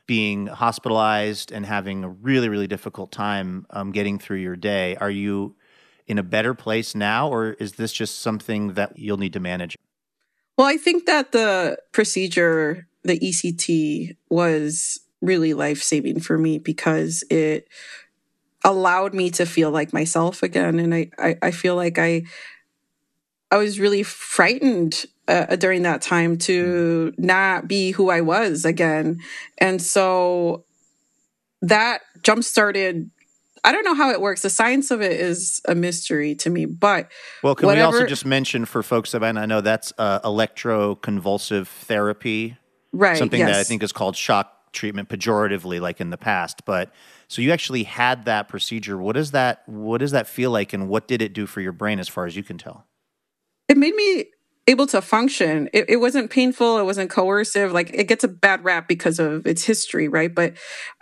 being 0.07 0.47
hospitalized 0.47 1.53
and 1.53 1.67
having 1.67 2.03
a 2.03 2.09
really, 2.09 2.49
really 2.49 2.67
difficult 2.67 3.13
time 3.13 3.67
um, 3.71 3.93
getting 3.93 4.19
through 4.19 4.39
your 4.39 4.57
day. 4.57 4.97
Are 4.97 5.11
you 5.11 5.55
in 6.07 6.19
a 6.19 6.23
better 6.23 6.55
place 6.55 6.95
now, 6.95 7.29
or 7.29 7.53
is 7.55 7.73
this 7.75 7.93
just 7.93 8.21
something 8.21 8.73
that 8.73 8.99
you'll 8.99 9.19
need 9.19 9.35
to 9.35 9.41
manage? 9.41 9.77
Well, 10.57 10.67
I 10.67 10.79
think 10.79 11.05
that 11.05 11.33
the 11.33 11.79
procedure, 11.93 12.89
the 13.05 13.19
ECT, 13.19 14.17
was 14.31 14.99
really 15.21 15.53
life 15.53 15.83
saving 15.83 16.21
for 16.21 16.39
me 16.39 16.59
because 16.59 17.23
it 17.29 17.69
allowed 18.65 19.15
me 19.15 19.31
to 19.31 19.45
feel 19.45 19.71
like 19.71 19.93
myself 19.93 20.43
again. 20.43 20.79
And 20.79 20.95
I, 20.95 21.11
I, 21.19 21.37
I 21.43 21.51
feel 21.51 21.77
like 21.77 21.99
I 21.99 22.23
I 23.51 23.57
was 23.57 23.81
really 23.81 24.03
frightened 24.03 25.07
uh, 25.27 25.57
during 25.57 25.83
that 25.83 26.03
time 26.03 26.39
to 26.39 27.13
not 27.19 27.69
be 27.69 27.93
who 27.93 28.11
I 28.11 28.21
was 28.21 28.65
again. 28.65 29.21
And 29.59 29.81
so 29.81 30.65
that 31.63 32.03
jump 32.23 32.45
started. 32.45 33.11
I 33.65 33.73
don't 33.73 33.85
know 33.85 33.95
how 33.95 34.11
it 34.11 34.21
works. 34.21 34.43
The 34.43 34.51
science 34.51 34.91
of 34.91 35.03
it 35.03 35.13
is 35.13 35.61
a 35.67 35.75
mystery 35.75 36.35
to 36.37 36.51
me. 36.51 36.65
But 36.65 37.11
well, 37.43 37.55
can 37.55 37.67
whatever, 37.67 37.91
we 37.91 37.97
also 37.97 38.07
just 38.07 38.25
mention 38.25 38.65
for 38.65 38.83
folks 38.83 39.13
that 39.13 39.25
I 39.25 39.33
know 39.33 39.61
that's 39.61 39.93
uh, 39.99 40.21
electroconvulsive 40.21 41.67
therapy, 41.67 42.57
right? 42.93 43.19
Something 43.19 43.41
yes. 43.41 43.51
that 43.51 43.61
I 43.61 43.65
think 43.65 43.83
is 43.83 43.93
called 43.93 44.17
shock 44.17 44.73
treatment 44.73 45.09
pejoratively, 45.09 45.81
like 45.81 46.01
in 46.01 46.11
the 46.11 46.17
past. 46.17 46.65
But 46.65 46.93
so 47.27 47.43
you 47.43 47.51
actually 47.53 47.83
had 47.83 48.27
that 48.27 48.49
procedure. 48.49 48.97
What 48.97 49.15
does 49.15 49.33
that 49.33 49.63
What 49.67 49.99
does 49.99 50.13
that 50.13 50.29
feel 50.29 50.51
like, 50.51 50.73
and 50.73 50.89
what 50.89 51.09
did 51.09 51.21
it 51.21 51.33
do 51.33 51.47
for 51.47 51.61
your 51.61 51.73
brain, 51.73 51.99
as 51.99 52.09
far 52.09 52.27
as 52.27 52.37
you 52.37 52.45
can 52.45 52.59
tell? 52.59 52.87
It 53.69 53.77
made 53.77 53.95
me 53.95 54.27
able 54.67 54.87
to 54.87 55.01
function. 55.01 55.69
It, 55.73 55.87
it, 55.89 55.97
wasn't 55.97 56.31
painful. 56.31 56.79
It 56.79 56.85
wasn't 56.85 57.11
coercive. 57.11 57.73
Like 57.73 57.91
it 57.95 58.05
gets 58.05 58.23
a 58.23 58.29
bad 58.29 58.65
rap 58.65 58.87
because 58.87 59.19
of 59.19 59.47
its 59.47 59.65
history, 59.65 60.09
right? 60.09 60.33
But 60.35 60.55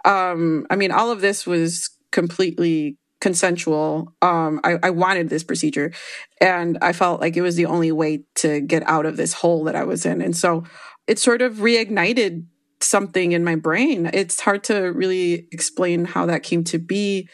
um, 0.04 0.66
I 0.70 0.76
mean, 0.76 0.92
all 0.92 1.10
of 1.10 1.20
this 1.20 1.46
was 1.46 1.90
completely 2.12 2.96
consensual. 3.20 4.14
Um, 4.22 4.60
I, 4.62 4.78
I 4.82 4.90
wanted 4.90 5.28
this 5.28 5.42
procedure, 5.42 5.92
and 6.40 6.78
I 6.80 6.92
felt 6.92 7.20
like 7.20 7.36
it 7.36 7.42
was 7.42 7.56
the 7.56 7.66
only 7.66 7.90
way 7.90 8.24
to 8.36 8.60
get 8.60 8.82
out 8.86 9.04
of 9.04 9.16
this 9.16 9.32
hole 9.32 9.64
that 9.64 9.74
I 9.74 9.84
was 9.84 10.06
in. 10.06 10.22
And 10.22 10.36
so 10.36 10.64
it 11.06 11.18
sort 11.18 11.42
of 11.42 11.56
reignited 11.56 12.44
something 12.80 13.32
in 13.32 13.42
my 13.42 13.56
brain. 13.56 14.10
It's 14.12 14.40
hard 14.40 14.62
to 14.64 14.92
really 14.92 15.48
explain 15.50 16.04
how 16.04 16.26
that 16.26 16.42
came 16.42 16.62
to 16.64 16.78
be, 16.78 17.28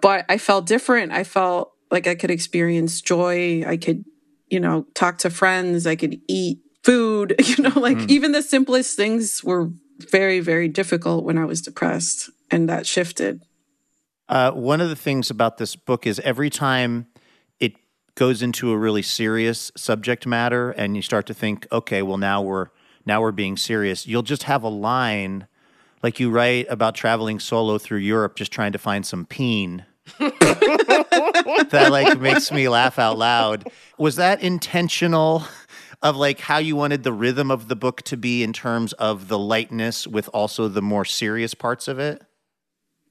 but 0.00 0.24
I 0.28 0.38
felt 0.38 0.66
different. 0.66 1.12
I 1.12 1.24
felt 1.24 1.72
like 1.90 2.06
I 2.06 2.14
could 2.14 2.30
experience 2.30 3.00
joy. 3.00 3.64
I 3.66 3.76
could 3.76 4.04
you 4.48 4.60
know, 4.60 4.86
talk 4.94 5.18
to 5.18 5.30
friends. 5.30 5.86
I 5.86 5.96
could 5.96 6.20
eat 6.28 6.60
food, 6.82 7.34
you 7.44 7.62
know, 7.64 7.78
like 7.78 7.98
mm. 7.98 8.10
even 8.10 8.32
the 8.32 8.42
simplest 8.42 8.96
things 8.96 9.42
were 9.42 9.70
very, 9.98 10.40
very 10.40 10.68
difficult 10.68 11.24
when 11.24 11.38
I 11.38 11.44
was 11.44 11.60
depressed. 11.60 12.30
And 12.50 12.68
that 12.68 12.86
shifted. 12.86 13.42
Uh, 14.28 14.52
one 14.52 14.80
of 14.80 14.88
the 14.88 14.96
things 14.96 15.30
about 15.30 15.58
this 15.58 15.76
book 15.76 16.06
is 16.06 16.20
every 16.20 16.50
time 16.50 17.06
it 17.60 17.74
goes 18.14 18.42
into 18.42 18.72
a 18.72 18.78
really 18.78 19.02
serious 19.02 19.72
subject 19.76 20.26
matter 20.26 20.70
and 20.70 20.96
you 20.96 21.02
start 21.02 21.26
to 21.26 21.34
think, 21.34 21.66
okay, 21.70 22.02
well, 22.02 22.18
now 22.18 22.42
we're 22.42 22.68
now 23.04 23.20
we're 23.20 23.32
being 23.32 23.56
serious, 23.56 24.04
you'll 24.04 24.22
just 24.22 24.44
have 24.44 24.64
a 24.64 24.68
line 24.68 25.46
like 26.02 26.18
you 26.18 26.28
write 26.28 26.66
about 26.68 26.96
traveling 26.96 27.38
solo 27.38 27.78
through 27.78 27.98
Europe, 27.98 28.34
just 28.34 28.50
trying 28.50 28.72
to 28.72 28.78
find 28.78 29.06
some 29.06 29.24
peen 29.24 29.84
that 30.18 31.88
like 31.90 32.18
makes 32.20 32.50
me 32.52 32.68
laugh 32.68 32.98
out 32.98 33.18
loud. 33.18 33.68
Was 33.98 34.16
that 34.16 34.42
intentional? 34.42 35.44
Of 36.02 36.14
like 36.14 36.40
how 36.40 36.58
you 36.58 36.76
wanted 36.76 37.04
the 37.04 37.12
rhythm 37.12 37.50
of 37.50 37.68
the 37.68 37.74
book 37.74 38.02
to 38.02 38.18
be 38.18 38.42
in 38.42 38.52
terms 38.52 38.92
of 38.92 39.28
the 39.28 39.38
lightness 39.38 40.06
with 40.06 40.28
also 40.34 40.68
the 40.68 40.82
more 40.82 41.06
serious 41.06 41.54
parts 41.54 41.88
of 41.88 41.98
it? 41.98 42.22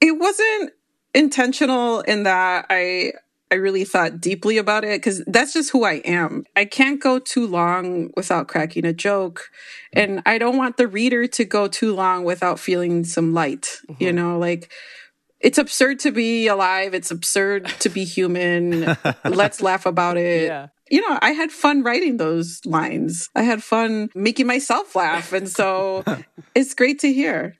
It 0.00 0.12
wasn't 0.12 0.72
intentional 1.12 2.00
in 2.02 2.22
that 2.22 2.66
I 2.70 3.12
I 3.50 3.56
really 3.56 3.84
thought 3.84 4.20
deeply 4.20 4.58
about 4.58 4.84
it 4.84 5.00
because 5.00 5.22
that's 5.26 5.52
just 5.52 5.70
who 5.70 5.84
I 5.84 5.94
am. 6.04 6.44
I 6.56 6.64
can't 6.64 7.00
go 7.00 7.18
too 7.18 7.46
long 7.46 8.10
without 8.16 8.48
cracking 8.48 8.84
a 8.84 8.92
joke. 8.92 9.50
And 9.92 10.20
I 10.26 10.38
don't 10.38 10.56
want 10.56 10.78
the 10.78 10.88
reader 10.88 11.28
to 11.28 11.44
go 11.44 11.68
too 11.68 11.94
long 11.94 12.24
without 12.24 12.58
feeling 12.58 13.04
some 13.04 13.34
light. 13.34 13.78
Mm-hmm. 13.88 14.02
You 14.02 14.12
know, 14.12 14.38
like 14.38 14.72
it's 15.40 15.58
absurd 15.58 16.00
to 16.00 16.12
be 16.12 16.46
alive. 16.46 16.94
It's 16.94 17.10
absurd 17.10 17.66
to 17.80 17.88
be 17.88 18.04
human. 18.04 18.96
Let's 19.24 19.60
laugh 19.60 19.86
about 19.86 20.16
it. 20.16 20.46
Yeah. 20.46 20.68
You 20.90 21.06
know, 21.08 21.18
I 21.20 21.32
had 21.32 21.50
fun 21.50 21.82
writing 21.82 22.16
those 22.16 22.64
lines. 22.64 23.28
I 23.34 23.42
had 23.42 23.62
fun 23.62 24.08
making 24.14 24.46
myself 24.46 24.94
laugh. 24.94 25.32
And 25.32 25.48
so 25.48 26.04
it's 26.54 26.74
great 26.74 27.00
to 27.00 27.12
hear. 27.12 27.56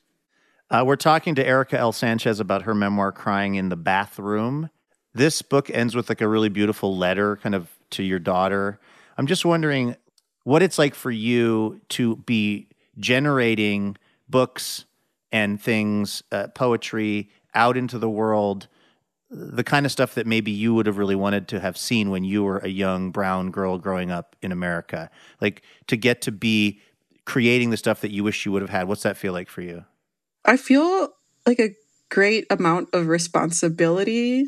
Uh, 0.70 0.84
we're 0.86 0.96
talking 0.96 1.34
to 1.34 1.46
Erika 1.46 1.78
L. 1.78 1.92
Sanchez 1.92 2.40
about 2.40 2.62
her 2.62 2.74
memoir, 2.74 3.12
Crying 3.12 3.56
in 3.56 3.68
the 3.68 3.76
Bathroom. 3.76 4.70
This 5.14 5.42
book 5.42 5.70
ends 5.70 5.94
with 5.94 6.08
like 6.08 6.20
a 6.20 6.28
really 6.28 6.48
beautiful 6.48 6.96
letter 6.96 7.36
kind 7.36 7.54
of 7.54 7.68
to 7.90 8.02
your 8.02 8.18
daughter. 8.18 8.80
I'm 9.16 9.26
just 9.26 9.44
wondering 9.44 9.96
what 10.44 10.62
it's 10.62 10.78
like 10.78 10.94
for 10.94 11.10
you 11.10 11.80
to 11.90 12.16
be 12.16 12.68
generating 12.98 13.96
books 14.28 14.84
and 15.32 15.60
things, 15.60 16.22
uh, 16.32 16.48
poetry 16.48 17.30
out 17.56 17.76
into 17.76 17.98
the 17.98 18.08
world 18.08 18.68
the 19.28 19.64
kind 19.64 19.84
of 19.84 19.92
stuff 19.92 20.14
that 20.14 20.26
maybe 20.26 20.52
you 20.52 20.72
would 20.74 20.86
have 20.86 20.98
really 20.98 21.16
wanted 21.16 21.48
to 21.48 21.60
have 21.60 21.76
seen 21.76 22.10
when 22.10 22.22
you 22.22 22.44
were 22.44 22.58
a 22.58 22.68
young 22.68 23.10
brown 23.10 23.50
girl 23.50 23.76
growing 23.76 24.10
up 24.10 24.36
in 24.40 24.52
America. 24.52 25.10
Like 25.40 25.62
to 25.88 25.96
get 25.96 26.22
to 26.22 26.32
be 26.32 26.80
creating 27.24 27.70
the 27.70 27.76
stuff 27.76 28.00
that 28.02 28.12
you 28.12 28.22
wish 28.22 28.46
you 28.46 28.52
would 28.52 28.62
have 28.62 28.70
had. 28.70 28.86
What's 28.86 29.02
that 29.02 29.16
feel 29.16 29.32
like 29.32 29.48
for 29.48 29.62
you? 29.62 29.84
I 30.44 30.56
feel 30.56 31.08
like 31.44 31.58
a 31.58 31.74
great 32.08 32.46
amount 32.50 32.90
of 32.92 33.08
responsibility 33.08 34.44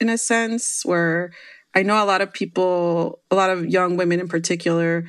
in 0.00 0.08
a 0.08 0.18
sense 0.18 0.82
where 0.84 1.30
I 1.74 1.82
know 1.82 2.02
a 2.02 2.04
lot 2.04 2.20
of 2.20 2.32
people, 2.32 3.20
a 3.30 3.36
lot 3.36 3.50
of 3.50 3.66
young 3.66 3.96
women 3.96 4.18
in 4.18 4.28
particular, 4.28 5.04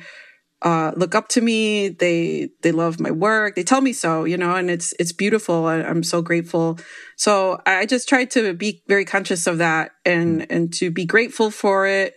uh, 0.62 0.92
look 0.96 1.14
up 1.14 1.28
to 1.28 1.40
me. 1.40 1.88
They 1.88 2.50
they 2.62 2.72
love 2.72 2.98
my 2.98 3.10
work. 3.10 3.54
They 3.54 3.62
tell 3.62 3.80
me 3.80 3.92
so, 3.92 4.24
you 4.24 4.36
know, 4.36 4.56
and 4.56 4.70
it's 4.70 4.92
it's 4.98 5.12
beautiful. 5.12 5.66
I, 5.66 5.76
I'm 5.76 6.02
so 6.02 6.20
grateful. 6.20 6.78
So 7.16 7.60
I 7.64 7.86
just 7.86 8.08
try 8.08 8.24
to 8.26 8.54
be 8.54 8.82
very 8.88 9.04
conscious 9.04 9.46
of 9.46 9.58
that 9.58 9.92
and 10.04 10.50
and 10.50 10.72
to 10.74 10.90
be 10.90 11.04
grateful 11.04 11.50
for 11.50 11.86
it, 11.86 12.14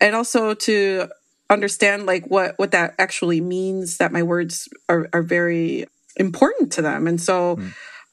and 0.00 0.14
also 0.14 0.54
to 0.54 1.08
understand 1.48 2.06
like 2.06 2.26
what 2.26 2.58
what 2.58 2.70
that 2.70 2.94
actually 2.98 3.40
means. 3.40 3.96
That 3.96 4.12
my 4.12 4.22
words 4.22 4.68
are 4.88 5.08
are 5.12 5.22
very 5.22 5.86
important 6.16 6.72
to 6.72 6.82
them. 6.82 7.06
And 7.06 7.20
so 7.20 7.56
mm. 7.56 7.72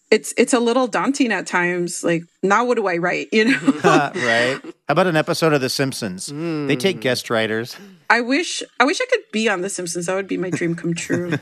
It's 0.10 0.34
it's 0.38 0.54
a 0.54 0.60
little 0.60 0.88
daunting 0.88 1.32
at 1.34 1.46
times. 1.48 2.04
Like, 2.04 2.24
now 2.42 2.64
what 2.66 2.76
do 2.76 2.88
I 2.88 2.98
write? 2.98 3.28
You 3.34 3.46
know, 3.46 3.60
right? 3.84 4.60
How 4.64 4.72
about 4.88 5.08
an 5.08 5.18
episode 5.18 5.54
of 5.54 5.62
The 5.62 5.70
Simpsons? 5.70 6.30
Mm. 6.30 6.68
They 6.68 6.76
take 6.76 7.02
guest 7.02 7.30
writers. 7.30 7.76
I 8.10 8.22
wish 8.22 8.64
I 8.80 8.86
wish 8.86 9.02
I 9.02 9.06
could 9.10 9.24
be 9.32 9.50
on 9.50 9.62
The 9.62 9.70
Simpsons. 9.70 10.06
That 10.06 10.16
would 10.16 10.28
be 10.28 10.38
my 10.38 10.50
dream 10.50 10.76
come 10.76 10.94
true. 10.94 11.34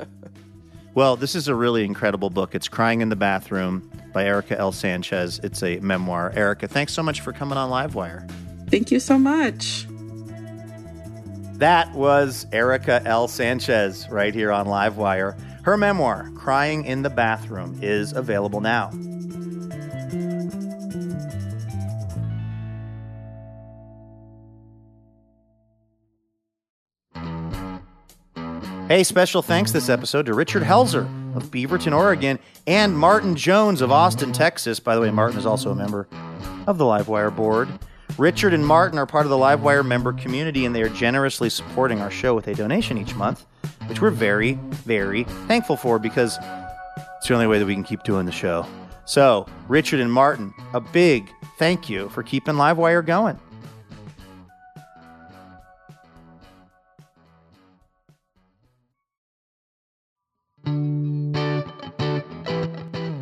well, 0.94 1.16
this 1.16 1.34
is 1.34 1.48
a 1.48 1.54
really 1.54 1.84
incredible 1.84 2.28
book. 2.28 2.54
It's 2.54 2.68
Crying 2.68 3.00
in 3.00 3.08
the 3.08 3.16
Bathroom 3.16 3.90
by 4.12 4.24
Erika 4.26 4.58
L. 4.58 4.72
Sanchez. 4.72 5.40
It's 5.42 5.62
a 5.62 5.80
memoir. 5.80 6.32
Erika, 6.34 6.68
thanks 6.68 6.92
so 6.92 7.02
much 7.02 7.22
for 7.22 7.32
coming 7.32 7.56
on 7.56 7.70
Livewire. 7.70 8.30
Thank 8.70 8.90
you 8.90 9.00
so 9.00 9.18
much. 9.18 9.86
That 11.54 11.92
was 11.94 12.46
Erika 12.52 13.02
L. 13.04 13.26
Sanchez 13.26 14.08
right 14.10 14.34
here 14.34 14.52
on 14.52 14.66
Livewire. 14.66 15.38
Her 15.62 15.76
memoir, 15.76 16.30
Crying 16.34 16.84
in 16.84 17.02
the 17.02 17.10
Bathroom, 17.10 17.78
is 17.82 18.12
available 18.12 18.60
now. 18.60 18.90
Hey, 28.88 29.04
special 29.04 29.40
thanks 29.40 29.70
this 29.70 29.88
episode 29.88 30.26
to 30.26 30.34
Richard 30.34 30.64
Helzer 30.64 31.04
of 31.36 31.44
Beaverton, 31.52 31.96
Oregon, 31.96 32.40
and 32.66 32.98
Martin 32.98 33.36
Jones 33.36 33.82
of 33.82 33.92
Austin, 33.92 34.32
Texas. 34.32 34.80
By 34.80 34.96
the 34.96 35.00
way, 35.00 35.10
Martin 35.12 35.38
is 35.38 35.46
also 35.46 35.70
a 35.70 35.76
member 35.76 36.08
of 36.66 36.76
the 36.76 36.84
Livewire 36.84 37.34
board. 37.34 37.68
Richard 38.18 38.52
and 38.52 38.66
Martin 38.66 38.98
are 38.98 39.06
part 39.06 39.26
of 39.26 39.30
the 39.30 39.36
Livewire 39.36 39.86
member 39.86 40.12
community, 40.12 40.64
and 40.64 40.74
they 40.74 40.82
are 40.82 40.88
generously 40.88 41.50
supporting 41.50 42.00
our 42.00 42.10
show 42.10 42.34
with 42.34 42.48
a 42.48 42.54
donation 42.54 42.98
each 42.98 43.14
month, 43.14 43.46
which 43.86 44.00
we're 44.00 44.10
very, 44.10 44.52
very 44.52 45.24
thankful 45.48 45.76
for 45.76 45.98
because 45.98 46.38
it's 47.18 47.28
the 47.28 47.34
only 47.34 47.46
way 47.46 47.58
that 47.58 47.66
we 47.66 47.74
can 47.74 47.84
keep 47.84 48.02
doing 48.02 48.26
the 48.26 48.32
show. 48.32 48.66
So, 49.04 49.46
Richard 49.68 50.00
and 50.00 50.12
Martin, 50.12 50.54
a 50.72 50.80
big 50.80 51.28
thank 51.58 51.90
you 51.90 52.08
for 52.10 52.22
keeping 52.22 52.54
Livewire 52.54 53.04
going. 53.04 53.38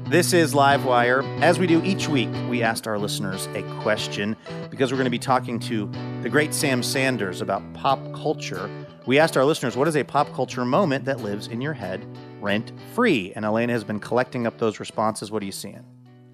This 0.08 0.32
is 0.32 0.54
Livewire. 0.54 1.22
As 1.42 1.58
we 1.58 1.66
do 1.66 1.84
each 1.84 2.08
week, 2.08 2.30
we 2.48 2.62
asked 2.62 2.86
our 2.86 2.98
listeners 2.98 3.46
a 3.54 3.62
question 3.82 4.36
because 4.70 4.90
we're 4.90 4.96
going 4.96 5.04
to 5.04 5.10
be 5.10 5.18
talking 5.18 5.58
to 5.60 5.90
the 6.22 6.30
great 6.30 6.54
Sam 6.54 6.82
Sanders 6.82 7.42
about 7.42 7.62
pop 7.74 8.00
culture. 8.14 8.70
We 9.08 9.18
asked 9.18 9.38
our 9.38 9.44
listeners, 9.46 9.74
what 9.74 9.88
is 9.88 9.96
a 9.96 10.04
pop 10.04 10.34
culture 10.34 10.66
moment 10.66 11.06
that 11.06 11.20
lives 11.20 11.46
in 11.46 11.62
your 11.62 11.72
head 11.72 12.06
rent 12.42 12.72
free? 12.94 13.32
And 13.34 13.42
Elena 13.42 13.72
has 13.72 13.82
been 13.82 14.00
collecting 14.00 14.46
up 14.46 14.58
those 14.58 14.78
responses. 14.78 15.30
What 15.30 15.42
are 15.42 15.46
you 15.46 15.52
seeing? 15.52 15.82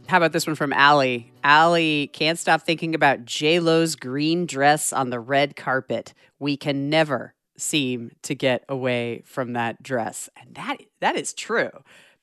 How 0.09 0.17
about 0.17 0.33
this 0.33 0.45
one 0.45 0.57
from 0.57 0.73
Allie? 0.73 1.33
Allie 1.45 2.11
can't 2.13 2.37
stop 2.37 2.63
thinking 2.63 2.97
about 2.97 3.27
J 3.27 3.61
Lo's 3.61 3.95
green 3.95 4.45
dress 4.45 4.93
on 4.93 5.11
the 5.11 5.21
red 5.21 5.55
carpet. 5.55 6.15
We 6.41 6.57
can 6.57 6.91
never 6.91 7.35
seem 7.57 8.11
to 8.23 8.35
get 8.35 8.65
away 8.69 9.23
from 9.25 9.53
that 9.53 9.81
dress, 9.81 10.29
and 10.37 10.57
that 10.57 10.79
that 10.99 11.15
is 11.15 11.33
true 11.33 11.71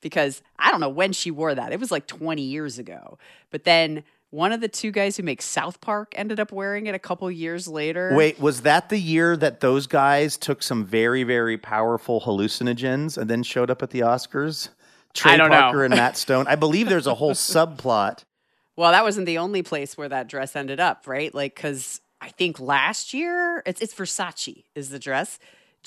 because 0.02 0.42
I 0.58 0.70
don't 0.70 0.80
know 0.80 0.90
when 0.90 1.14
she 1.14 1.30
wore 1.30 1.54
that. 1.54 1.72
It 1.72 1.80
was 1.80 1.90
like 1.90 2.06
20 2.06 2.42
years 2.42 2.78
ago. 2.78 3.16
But 3.50 3.64
then 3.64 4.04
one 4.32 4.50
of 4.50 4.62
the 4.62 4.68
two 4.68 4.90
guys 4.90 5.18
who 5.18 5.22
make 5.22 5.42
South 5.42 5.82
Park 5.82 6.14
ended 6.16 6.40
up 6.40 6.52
wearing 6.52 6.86
it 6.86 6.94
a 6.94 6.98
couple 6.98 7.30
years 7.30 7.68
later. 7.68 8.14
Wait, 8.14 8.40
was 8.40 8.62
that 8.62 8.88
the 8.88 8.98
year 8.98 9.36
that 9.36 9.60
those 9.60 9.86
guys 9.86 10.38
took 10.38 10.62
some 10.62 10.86
very, 10.86 11.22
very 11.22 11.58
powerful 11.58 12.22
hallucinogens 12.22 13.18
and 13.18 13.28
then 13.28 13.42
showed 13.42 13.70
up 13.70 13.82
at 13.82 13.90
the 13.90 14.00
Oscars? 14.00 14.70
Trey 15.12 15.36
Parker 15.36 15.76
know. 15.76 15.84
and 15.84 15.94
Matt 15.94 16.16
Stone. 16.16 16.46
I 16.48 16.54
believe 16.54 16.88
there's 16.88 17.06
a 17.06 17.14
whole 17.14 17.34
subplot. 17.34 18.24
Well, 18.74 18.92
that 18.92 19.04
wasn't 19.04 19.26
the 19.26 19.36
only 19.36 19.62
place 19.62 19.98
where 19.98 20.08
that 20.08 20.28
dress 20.28 20.56
ended 20.56 20.80
up, 20.80 21.06
right? 21.06 21.32
Like, 21.34 21.54
because 21.54 22.00
I 22.22 22.30
think 22.30 22.58
last 22.58 23.12
year 23.12 23.62
it's 23.66 23.82
it's 23.82 23.92
Versace 23.92 24.64
is 24.74 24.88
the 24.88 24.98
dress. 24.98 25.38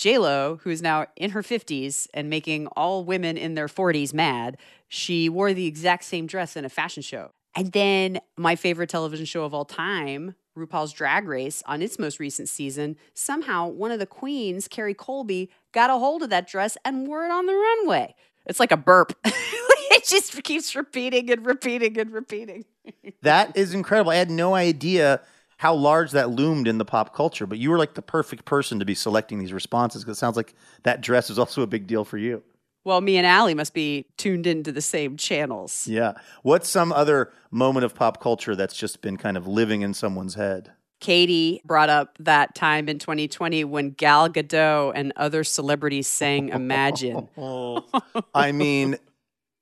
Lo, 0.06 0.60
who 0.62 0.70
is 0.70 0.84
now 0.84 1.08
in 1.16 1.32
her 1.32 1.42
50s 1.42 2.08
and 2.14 2.30
making 2.30 2.68
all 2.68 3.04
women 3.04 3.38
in 3.38 3.56
their 3.56 3.68
40s 3.68 4.14
mad, 4.14 4.58
she 4.88 5.30
wore 5.30 5.54
the 5.54 5.66
exact 5.66 6.04
same 6.04 6.28
dress 6.28 6.56
in 6.56 6.64
a 6.64 6.70
fashion 6.70 7.02
show. 7.02 7.32
And 7.56 7.72
then 7.72 8.20
my 8.38 8.56
favorite 8.56 8.90
television 8.90 9.26
show 9.26 9.44
of 9.46 9.54
all 9.54 9.66
time, 9.66 10.36
RuPaul's 10.58 10.92
Drag 10.92 11.28
Race, 11.28 11.64
on 11.66 11.82
its 11.82 11.98
most 11.98 12.20
recent 12.20 12.50
season, 12.50 12.98
somehow 13.14 13.68
one 13.68 13.92
of 13.92 14.00
the 14.00 14.06
queens, 14.06 14.68
Kerri 14.68 14.96
Colby, 14.96 15.50
got 15.72 15.90
a 15.90 15.94
hold 15.94 16.22
of 16.22 16.30
that 16.30 16.48
dress 16.48 16.78
and 16.84 17.08
wore 17.08 17.26
it 17.26 17.32
on 17.32 17.46
the 17.46 17.54
runway. 17.54 18.16
It's 18.46 18.60
like 18.60 18.72
a 18.72 18.78
burp. 18.78 19.14
it 19.26 20.06
just 20.06 20.44
keeps 20.44 20.76
repeating 20.76 21.32
and 21.32 21.46
repeating 21.46 21.98
and 21.98 22.12
repeating. 22.12 22.66
that 23.22 23.56
is 23.56 23.74
incredible. 23.74 24.12
I 24.12 24.16
had 24.16 24.30
no 24.30 24.54
idea 24.54 25.22
how 25.58 25.74
large 25.74 26.12
that 26.12 26.30
loomed 26.30 26.68
in 26.68 26.78
the 26.78 26.86
pop 26.86 27.16
culture. 27.16 27.48
But 27.48 27.58
you 27.58 27.72
were 27.72 27.78
like 27.78 27.94
the 27.94 28.02
perfect 28.02 28.46
person 28.46 28.80
to 28.80 28.86
be 28.86 28.96
selecting 28.96 29.40
these 29.40 29.54
responses 29.54 30.04
because 30.04 30.18
it 30.18 30.20
sounds 30.20 30.36
like 30.36 30.54
that 30.84 31.02
dress 31.02 31.30
is 31.30 31.40
also 31.40 31.62
a 31.62 31.68
big 31.68 31.88
deal 31.88 32.04
for 32.04 32.18
you. 32.18 32.44
Well, 32.86 33.02
me 33.02 33.18
and 33.18 33.26
Allie 33.26 33.56
must 33.56 33.74
be 33.74 34.06
tuned 34.16 34.46
into 34.46 34.72
the 34.72 34.82
same 34.82 35.18
channels. 35.18 35.88
Yeah. 35.88 36.14
What's 36.44 36.70
some 36.70 36.92
other 36.92 37.34
moment 37.50 37.84
of 37.84 37.96
pop 37.96 38.22
culture 38.22 38.56
that's 38.56 38.78
just 38.78 39.02
been 39.02 39.18
kind 39.18 39.38
of 39.38 39.48
living 39.48 39.82
in 39.82 39.96
someone's 39.96 40.36
head? 40.36 40.72
Katie 41.02 41.62
brought 41.66 41.90
up 41.90 42.16
that 42.20 42.54
time 42.54 42.88
in 42.88 43.00
2020 43.00 43.64
when 43.64 43.90
Gal 43.90 44.30
Gadot 44.30 44.94
and 44.96 45.12
other 45.16 45.44
celebrities 45.44 46.08
sang 46.08 46.50
Imagine. 46.50 47.28
I 48.36 48.52
mean, 48.52 48.98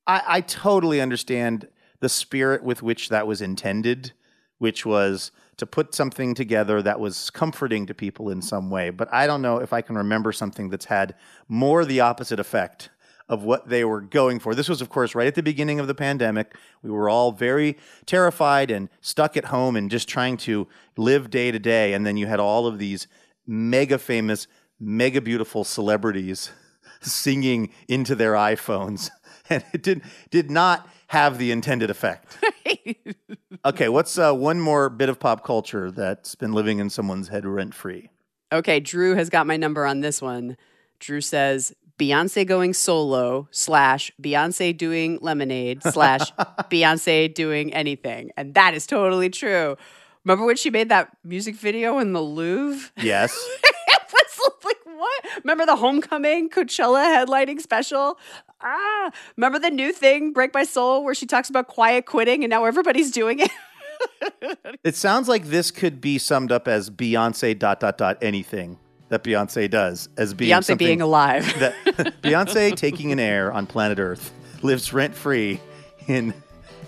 I, 0.06 0.22
I 0.28 0.42
totally 0.42 1.00
understand 1.00 1.70
the 2.02 2.10
spirit 2.10 2.62
with 2.62 2.84
which 2.84 3.08
that 3.08 3.26
was 3.26 3.42
intended, 3.42 4.12
which 4.58 4.86
was 4.86 5.32
to 5.56 5.66
put 5.66 5.96
something 5.96 6.36
together 6.36 6.82
that 6.82 7.00
was 7.00 7.30
comforting 7.30 7.86
to 7.86 7.94
people 7.94 8.30
in 8.30 8.42
some 8.42 8.70
way. 8.70 8.90
But 8.90 9.12
I 9.14 9.28
don't 9.28 9.42
know 9.42 9.60
if 9.60 9.72
I 9.72 9.82
can 9.82 9.98
remember 9.98 10.34
something 10.34 10.70
that's 10.70 10.86
had 10.86 11.16
more 11.48 11.86
the 11.86 12.02
opposite 12.02 12.40
effect 12.40 12.90
of 13.34 13.44
what 13.44 13.68
they 13.68 13.84
were 13.84 14.00
going 14.00 14.40
for. 14.40 14.54
This 14.54 14.70
was, 14.70 14.80
of 14.80 14.90
course, 14.90 15.16
right 15.16 15.28
at 15.28 15.34
the 15.34 15.44
beginning 15.44 15.80
of 15.80 15.88
the 15.88 15.96
pandemic. 15.96 16.56
We 16.84 16.92
were 16.92 17.10
all 17.10 17.32
very 17.32 17.78
terrified 18.06 18.70
and 18.70 18.90
stuck 19.02 19.36
at 19.36 19.46
home 19.46 19.76
and 19.76 19.90
just 19.90 20.08
trying 20.08 20.38
to 20.38 20.68
live 20.96 21.32
day 21.32 21.52
to 21.52 21.58
day. 21.58 21.94
And 21.94 22.06
then 22.06 22.16
you 22.16 22.28
had 22.28 22.40
all 22.40 22.68
of 22.68 22.78
these 22.78 23.08
mega 23.48 23.98
famous, 23.98 24.48
mega 24.80 25.20
beautiful 25.20 25.64
celebrities 25.64 26.52
singing 27.02 27.72
into 27.88 28.16
their 28.16 28.34
iPhones. 28.34 29.10
And 29.50 29.62
it 29.74 29.84
did, 29.84 30.04
did 30.32 30.50
not 30.50 30.88
have 31.08 31.38
the 31.38 31.52
intended 31.52 31.90
effect. 31.90 32.38
okay, 33.66 33.90
what's 33.90 34.18
uh, 34.18 34.34
one 34.34 34.58
more 34.62 34.90
bit 34.90 35.10
of 35.10 35.20
pop 35.20 35.44
culture 35.44 35.92
that's 35.92 36.34
been 36.34 36.54
living 36.54 36.80
in 36.80 36.90
someone's 36.90 37.28
head 37.28 37.46
rent 37.46 37.76
free? 37.76 38.10
Okay, 38.54 38.80
Drew 38.80 39.16
has 39.16 39.30
got 39.30 39.46
my 39.46 39.58
number 39.58 39.86
on 39.86 40.00
this 40.00 40.22
one. 40.22 40.56
Drew 41.00 41.20
says 41.20 41.74
Beyonce 42.00 42.46
going 42.46 42.74
solo 42.74 43.48
slash 43.52 44.12
Beyonce 44.22 44.76
doing 44.76 45.20
lemonade 45.22 45.84
slash 45.84 46.32
Beyonce 46.70 47.34
doing 47.34 47.74
anything. 47.74 48.32
And 48.36 48.54
that 48.56 48.74
is 48.74 48.86
totally 48.86 49.30
true. 49.30 49.78
Remember 50.24 50.46
when 50.46 50.56
she 50.56 50.70
made 50.70 50.90
that 50.90 51.16
music 51.24 51.56
video 51.56 52.00
in 52.00 52.14
the 52.14 52.22
Louvre? 52.22 52.92
Yes. 52.98 53.34
it 53.64 54.14
was 54.14 54.64
like, 54.64 54.78
what? 54.86 55.26
Remember 55.44 55.66
the 55.66 55.76
Homecoming 55.76 56.50
Coachella 56.50 57.26
headlining 57.26 57.60
special? 57.60 58.18
ah, 58.64 59.12
remember 59.36 59.60
the 59.60 59.70
new 59.70 59.92
thing, 59.92 60.34
Break 60.34 60.54
My 60.54 60.64
Soul, 60.64 61.04
where 61.04 61.14
she 61.14 61.26
talks 61.26 61.50
about 61.50 61.68
quiet 61.68 62.06
quitting 62.06 62.44
and 62.44 62.50
now 62.50 62.66
everybody's 62.66 63.12
doing 63.12 63.40
it? 63.40 63.52
it 64.84 64.96
sounds 64.96 65.28
like 65.28 65.46
this 65.46 65.72
could 65.72 66.02
be 66.02 66.18
summed 66.18 66.52
up 66.52 66.68
as 66.68 66.90
Beyonce 66.90 67.58
dot 67.58 67.80
dot 67.80 67.98
dot 67.98 68.18
anything 68.22 68.80
that 69.14 69.24
Beyonce 69.24 69.70
does 69.70 70.10
as 70.18 70.34
being 70.34 70.52
Beyonce 70.52 70.76
being 70.76 71.02
alive. 71.02 71.46
that 71.60 71.76
Beyonce 72.24 72.76
taking 72.76 73.12
an 73.12 73.20
air 73.20 73.54
on 73.54 73.68
planet 73.68 74.00
Earth 74.00 74.34
lives 74.64 74.92
rent 74.92 75.14
free 75.14 75.62
in 76.08 76.34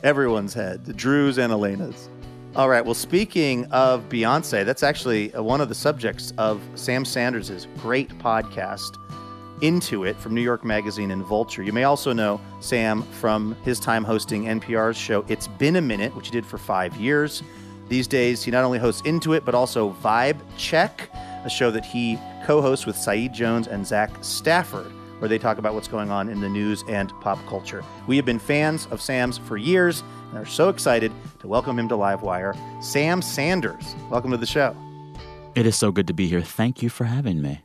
everyone's 0.04 0.56
head, 0.56 0.86
the 0.86 0.94
Drew's 0.94 1.38
and 1.38 1.54
Elena's. 1.54 2.10
All 2.56 2.68
right. 2.68 2.84
Well, 2.84 2.96
speaking 2.96 3.66
of 3.66 4.10
Beyonce, 4.10 4.66
that's 4.66 4.82
actually 4.82 5.32
uh, 5.36 5.44
one 5.44 5.62
of 5.62 5.70
the 5.70 5.76
subjects 5.76 6.34
of 6.40 6.62
Sam 6.74 7.06
Sanders' 7.06 7.68
great 7.78 8.10
podcast 8.18 8.98
into 9.62 10.04
It 10.04 10.18
from 10.18 10.34
New 10.34 10.42
York 10.42 10.66
Magazine 10.66 11.12
and 11.12 11.24
Vulture. 11.24 11.62
You 11.62 11.74
may 11.74 11.84
also 11.84 12.12
know 12.12 12.42
Sam 12.60 13.04
from 13.04 13.56
his 13.64 13.80
time 13.80 14.04
hosting 14.04 14.46
NPR's 14.46 14.98
show 14.98 15.24
It's 15.28 15.48
Been 15.48 15.76
a 15.76 15.82
Minute, 15.82 16.16
which 16.16 16.30
he 16.30 16.32
did 16.32 16.46
for 16.46 16.58
five 16.58 16.96
years. 16.98 17.44
These 17.88 18.08
days, 18.08 18.42
he 18.42 18.50
not 18.50 18.64
only 18.64 18.80
hosts 18.80 19.04
Into 19.06 19.34
It, 19.34 19.46
but 19.46 19.54
also 19.54 19.94
Vibe 20.02 20.40
Check, 20.58 21.10
a 21.46 21.50
show 21.50 21.72
that 21.72 21.86
he 21.86 22.20
co 22.46 22.62
hosts 22.62 22.86
with 22.86 22.98
Saeed 22.98 23.32
Jones 23.32 23.68
and 23.68 23.88
Zach 23.88 24.12
Stafford, 24.22 24.92
where 25.20 25.30
they 25.30 25.38
talk 25.38 25.58
about 25.58 25.74
what's 25.74 25.88
going 25.88 26.12
on 26.12 26.28
in 26.28 26.42
the 26.42 26.50
news 26.50 26.84
and 26.90 27.14
pop 27.22 27.40
culture. 27.48 27.84
We 28.08 28.18
have 28.18 28.26
been 28.26 28.40
fans 28.40 28.88
of 28.92 29.02
Sam's 29.02 29.38
for 29.38 29.56
years 29.56 30.04
and 30.30 30.40
are 30.40 30.46
so 30.46 30.70
excited 30.70 31.12
to 31.40 31.48
welcome 31.48 31.80
him 31.80 31.88
to 31.90 31.96
Livewire. 31.96 32.58
Sam 32.84 33.22
Sanders, 33.22 33.96
welcome 34.10 34.32
to 34.32 34.38
the 34.38 34.46
show. 34.46 34.76
It 35.56 35.66
is 35.66 35.78
so 35.78 35.92
good 35.92 36.08
to 36.08 36.14
be 36.14 36.28
here. 36.28 36.42
Thank 36.42 36.82
you 36.82 36.90
for 36.90 37.06
having 37.06 37.42
me. 37.42 37.62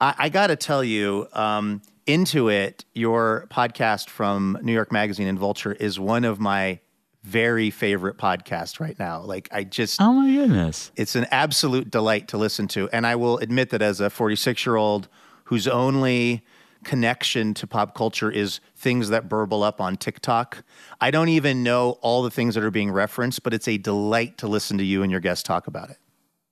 I, 0.00 0.14
I 0.18 0.28
got 0.28 0.48
to 0.48 0.56
tell 0.56 0.84
you, 0.84 1.28
um, 1.32 1.80
into 2.06 2.48
it, 2.48 2.84
your 2.94 3.46
podcast 3.50 4.10
from 4.10 4.58
New 4.62 4.72
York 4.72 4.92
Magazine 4.92 5.26
and 5.26 5.38
Vulture 5.38 5.72
is 5.72 5.98
one 5.98 6.24
of 6.24 6.38
my 6.38 6.80
very 7.26 7.70
favorite 7.70 8.16
podcast 8.16 8.78
right 8.78 8.96
now. 9.00 9.20
Like 9.20 9.48
I 9.50 9.64
just 9.64 10.00
Oh 10.00 10.12
my 10.12 10.30
goodness. 10.30 10.92
it's 10.94 11.16
an 11.16 11.26
absolute 11.32 11.90
delight 11.90 12.28
to 12.28 12.38
listen 12.38 12.68
to. 12.68 12.88
And 12.92 13.04
I 13.04 13.16
will 13.16 13.38
admit 13.38 13.70
that 13.70 13.82
as 13.82 14.00
a 14.00 14.08
46 14.08 14.64
year 14.64 14.76
old 14.76 15.08
whose 15.44 15.66
only 15.66 16.44
connection 16.84 17.52
to 17.54 17.66
pop 17.66 17.96
culture 17.96 18.30
is 18.30 18.60
things 18.76 19.08
that 19.08 19.28
burble 19.28 19.64
up 19.64 19.80
on 19.80 19.96
TikTok, 19.96 20.62
I 21.00 21.10
don't 21.10 21.28
even 21.30 21.64
know 21.64 21.98
all 22.00 22.22
the 22.22 22.30
things 22.30 22.54
that 22.54 22.62
are 22.62 22.70
being 22.70 22.92
referenced, 22.92 23.42
but 23.42 23.52
it's 23.52 23.66
a 23.66 23.76
delight 23.76 24.38
to 24.38 24.46
listen 24.46 24.78
to 24.78 24.84
you 24.84 25.02
and 25.02 25.10
your 25.10 25.20
guests 25.20 25.42
talk 25.42 25.66
about 25.66 25.90
it. 25.90 25.98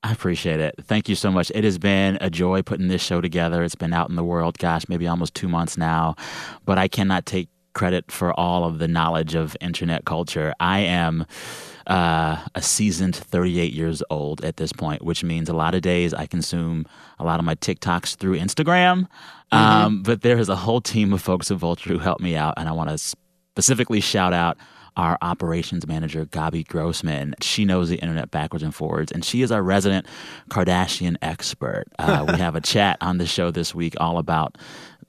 I 0.03 0.11
appreciate 0.13 0.61
it. 0.61 0.75
Thank 0.83 1.09
you 1.09 1.15
so 1.15 1.31
much. 1.31 1.51
It 1.55 1.63
has 1.65 1.79
been 1.79 2.19
a 2.21 2.29
joy 2.29 2.63
putting 2.63 2.89
this 2.89 3.01
show 3.01 3.21
together. 3.21 3.63
It's 3.63 3.75
been 3.77 3.95
out 3.95 4.11
in 4.11 4.17
the 4.17 4.25
world, 4.25 4.59
gosh, 4.59 4.89
maybe 4.89 5.07
almost 5.07 5.35
two 5.35 5.49
months 5.49 5.79
now, 5.79 6.17
but 6.67 6.79
I 6.79 6.89
cannot 6.89 7.25
take 7.27 7.49
credit 7.75 8.11
for 8.11 8.39
all 8.39 8.65
of 8.65 8.79
the 8.79 8.89
knowledge 8.89 9.35
of 9.35 9.57
internet 9.61 10.05
culture. 10.05 10.55
I 10.61 10.81
am 10.81 11.27
uh, 11.87 12.39
a 12.55 12.63
seasoned 12.63 13.17
38 13.17 13.73
years 13.73 14.03
old 14.11 14.45
at 14.45 14.57
this 14.57 14.73
point, 14.73 15.03
which 15.03 15.23
means 15.23 15.49
a 15.49 15.53
lot 15.55 15.75
of 15.75 15.83
days 15.83 16.15
I 16.15 16.27
consume 16.27 16.87
a 17.19 17.25
lot 17.25 17.39
of 17.39 17.45
my 17.45 17.55
TikToks 17.57 18.17
through 18.17 18.39
Instagram. 18.39 19.09
Um, 19.53 20.03
but 20.03 20.23
there 20.23 20.39
is 20.39 20.49
a 20.49 20.57
whole 20.57 20.81
team 20.81 21.13
of 21.13 21.23
folks 21.23 21.51
at 21.51 21.59
Vulture 21.59 21.91
who 21.91 21.99
helped 21.99 22.23
me 22.23 22.35
out, 22.35 22.55
and 22.57 22.69
I 22.69 22.73
want 22.73 22.91
to 22.91 22.99
specifically 22.99 24.01
shout 24.01 24.33
out 24.33 24.57
our 24.97 25.19
operations 25.23 25.87
manager, 25.87 26.25
Gabi 26.25 26.67
Grossman. 26.67 27.35
She 27.41 27.65
knows 27.65 27.89
the 27.89 27.97
internet 27.97 28.31
backwards 28.31 28.63
and 28.63 28.75
forwards, 28.75 29.11
and 29.11 29.25
she 29.25 29.43
is 29.43 29.51
our 29.51 29.63
resident 29.63 30.07
Kardashian 30.51 31.17
expert. 31.21 31.85
Uh, 31.99 32.25
we 32.29 32.35
have 32.39 32.55
a 32.55 32.61
chat 32.61 32.97
on 33.01 33.19
the 33.19 33.27
show 33.27 33.51
this 33.51 33.75
week 33.75 33.95
all 33.99 34.19
about 34.19 34.57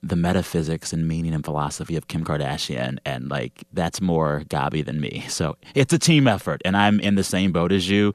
the 0.02 0.16
metaphysics 0.16 0.92
and 0.92 1.06
meaning 1.08 1.34
and 1.34 1.44
philosophy 1.44 1.96
of 1.96 2.08
Kim 2.08 2.24
Kardashian, 2.24 2.98
and 3.04 3.28
like 3.28 3.64
that's 3.72 4.00
more 4.00 4.42
Gabi 4.48 4.84
than 4.84 5.00
me. 5.00 5.24
So 5.28 5.56
it's 5.74 5.92
a 5.92 5.98
team 5.98 6.26
effort, 6.26 6.62
and 6.64 6.76
I'm 6.76 7.00
in 7.00 7.14
the 7.14 7.24
same 7.24 7.52
boat 7.52 7.72
as 7.72 7.88
you. 7.88 8.14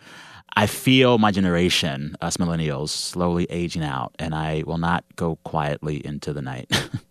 I 0.55 0.67
feel 0.67 1.17
my 1.17 1.31
generation, 1.31 2.17
us 2.21 2.37
millennials, 2.37 2.89
slowly 2.89 3.45
aging 3.49 3.83
out, 3.83 4.13
and 4.19 4.35
I 4.35 4.63
will 4.65 4.77
not 4.77 5.05
go 5.15 5.37
quietly 5.45 6.05
into 6.05 6.33
the 6.33 6.41
night. 6.41 6.69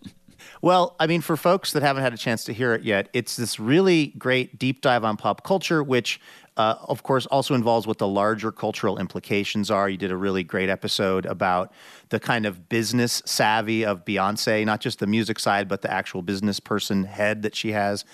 Well, 0.62 0.94
I 1.00 1.06
mean, 1.06 1.22
for 1.22 1.38
folks 1.38 1.72
that 1.72 1.82
haven't 1.82 2.02
had 2.02 2.12
a 2.12 2.18
chance 2.18 2.44
to 2.44 2.52
hear 2.52 2.74
it 2.74 2.82
yet, 2.82 3.08
it's 3.14 3.36
this 3.36 3.58
really 3.58 4.08
great 4.18 4.58
deep 4.58 4.82
dive 4.82 5.04
on 5.04 5.16
pop 5.16 5.42
culture, 5.42 5.82
which, 5.82 6.20
uh, 6.58 6.74
of 6.82 7.02
course, 7.02 7.24
also 7.26 7.54
involves 7.54 7.86
what 7.86 7.96
the 7.96 8.06
larger 8.06 8.52
cultural 8.52 8.98
implications 8.98 9.70
are. 9.70 9.88
You 9.88 9.96
did 9.96 10.10
a 10.10 10.16
really 10.16 10.44
great 10.44 10.68
episode 10.68 11.24
about 11.24 11.72
the 12.10 12.20
kind 12.20 12.44
of 12.44 12.68
business 12.68 13.22
savvy 13.24 13.86
of 13.86 14.04
Beyonce, 14.04 14.66
not 14.66 14.82
just 14.82 14.98
the 14.98 15.06
music 15.06 15.38
side, 15.38 15.66
but 15.66 15.80
the 15.80 15.90
actual 15.90 16.20
business 16.20 16.60
person 16.60 17.04
head 17.04 17.40
that 17.42 17.56
she 17.56 17.72
has. 17.72 18.04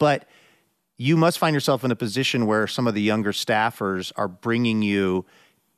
But 0.00 0.28
you 0.98 1.16
must 1.16 1.38
find 1.38 1.54
yourself 1.54 1.84
in 1.84 1.92
a 1.92 1.96
position 1.96 2.46
where 2.46 2.66
some 2.66 2.88
of 2.88 2.94
the 2.94 3.02
younger 3.02 3.30
staffers 3.30 4.10
are 4.16 4.28
bringing 4.28 4.82
you 4.82 5.24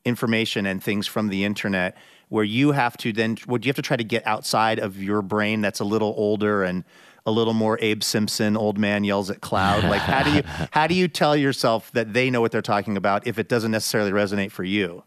information 0.07 0.65
and 0.65 0.83
things 0.83 1.07
from 1.07 1.29
the 1.29 1.45
internet 1.45 1.97
where 2.35 2.43
you 2.43 2.73
have 2.73 2.97
to 2.97 3.13
then 3.13 3.39
would 3.47 3.65
you 3.65 3.69
have 3.69 3.77
to 3.77 3.83
try 3.83 3.97
to 3.97 4.03
get 4.03 4.27
outside 4.27 4.81
of 4.81 5.01
your 5.01 5.23
brain 5.23 5.61
that's 5.61 5.79
a 5.79 5.85
little 5.85 6.13
older 6.17 6.65
and 6.65 6.83
a 7.27 7.31
little 7.31 7.55
more 7.55 7.79
Abe 7.81 8.03
Simpson 8.03 8.57
old 8.57 8.77
man 8.77 9.05
yells 9.05 9.31
at 9.31 9.41
cloud 9.41 9.85
like 9.95 10.03
how 10.03 10.25
do 10.25 10.33
you 10.33 10.43
how 10.73 10.89
do 10.89 10.95
you 10.95 11.07
tell 11.07 11.37
yourself 11.37 11.93
that 11.93 12.13
they 12.13 12.31
know 12.31 12.41
what 12.41 12.51
they're 12.51 12.61
talking 12.61 12.97
about 12.97 13.25
if 13.25 13.39
it 13.39 13.49
doesn't 13.49 13.71
necessarily 13.71 14.11
resonate 14.11 14.51
for 14.51 14.65
you 14.65 15.05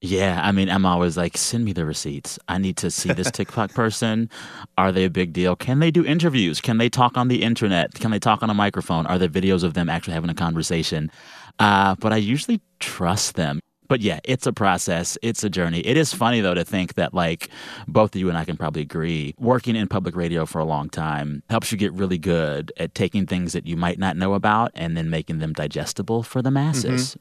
Yeah, 0.00 0.40
I 0.42 0.52
mean, 0.52 0.68
I'm 0.68 0.84
always 0.84 1.16
like, 1.16 1.34
send 1.38 1.64
me 1.64 1.72
the 1.72 1.86
receipts. 1.86 2.38
I 2.46 2.58
need 2.58 2.76
to 2.78 2.90
see 2.90 3.10
this 3.14 3.30
TikTok 3.38 3.72
person. 3.72 4.28
Are 4.76 4.92
they 4.92 5.04
a 5.04 5.10
big 5.10 5.32
deal? 5.32 5.56
Can 5.56 5.78
they 5.78 5.90
do 5.90 6.04
interviews? 6.04 6.60
Can 6.60 6.76
they 6.76 6.90
talk 6.90 7.16
on 7.16 7.28
the 7.28 7.42
internet? 7.42 7.94
Can 7.94 8.10
they 8.10 8.18
talk 8.18 8.42
on 8.42 8.50
a 8.50 8.54
microphone? 8.54 9.06
Are 9.06 9.18
there 9.18 9.30
videos 9.30 9.64
of 9.64 9.72
them 9.72 9.88
actually 9.88 10.12
having 10.12 10.28
a 10.28 10.34
conversation? 10.34 11.10
Uh, 11.58 11.94
but 11.94 12.12
I 12.12 12.18
usually 12.18 12.60
trust 12.80 13.36
them. 13.36 13.60
But 13.94 14.00
yeah, 14.00 14.18
it's 14.24 14.44
a 14.44 14.52
process. 14.52 15.16
It's 15.22 15.44
a 15.44 15.48
journey. 15.48 15.78
It 15.78 15.96
is 15.96 16.12
funny 16.12 16.40
though 16.40 16.54
to 16.54 16.64
think 16.64 16.94
that 16.94 17.14
like 17.14 17.48
both 17.86 18.16
of 18.16 18.20
you 18.20 18.28
and 18.28 18.36
I 18.36 18.44
can 18.44 18.56
probably 18.56 18.82
agree, 18.82 19.36
working 19.38 19.76
in 19.76 19.86
public 19.86 20.16
radio 20.16 20.46
for 20.46 20.58
a 20.58 20.64
long 20.64 20.90
time 20.90 21.44
helps 21.48 21.70
you 21.70 21.78
get 21.78 21.92
really 21.92 22.18
good 22.18 22.72
at 22.76 22.96
taking 22.96 23.24
things 23.24 23.52
that 23.52 23.68
you 23.68 23.76
might 23.76 24.00
not 24.00 24.16
know 24.16 24.34
about 24.34 24.72
and 24.74 24.96
then 24.96 25.10
making 25.10 25.38
them 25.38 25.52
digestible 25.52 26.24
for 26.24 26.42
the 26.42 26.50
masses. 26.50 27.16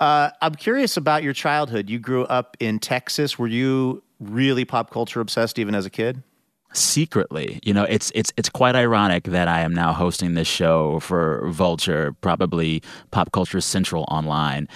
uh, 0.00 0.30
i'm 0.40 0.54
curious 0.54 0.96
about 0.96 1.22
your 1.22 1.34
childhood 1.34 1.90
you 1.90 1.98
grew 1.98 2.24
up 2.24 2.56
in 2.58 2.78
texas 2.78 3.38
were 3.38 3.46
you 3.46 4.02
really 4.18 4.64
pop 4.64 4.90
culture 4.90 5.20
obsessed 5.20 5.58
even 5.58 5.74
as 5.74 5.84
a 5.84 5.90
kid 5.90 6.22
secretly. 6.72 7.60
You 7.62 7.74
know, 7.74 7.84
it's 7.84 8.10
it's 8.14 8.32
it's 8.36 8.48
quite 8.48 8.74
ironic 8.76 9.24
that 9.24 9.48
I 9.48 9.60
am 9.60 9.74
now 9.74 9.92
hosting 9.92 10.34
this 10.34 10.48
show 10.48 11.00
for 11.00 11.48
Vulture, 11.50 12.14
probably 12.20 12.82
Pop 13.10 13.32
Culture 13.32 13.60
Central 13.60 14.04
online, 14.08 14.68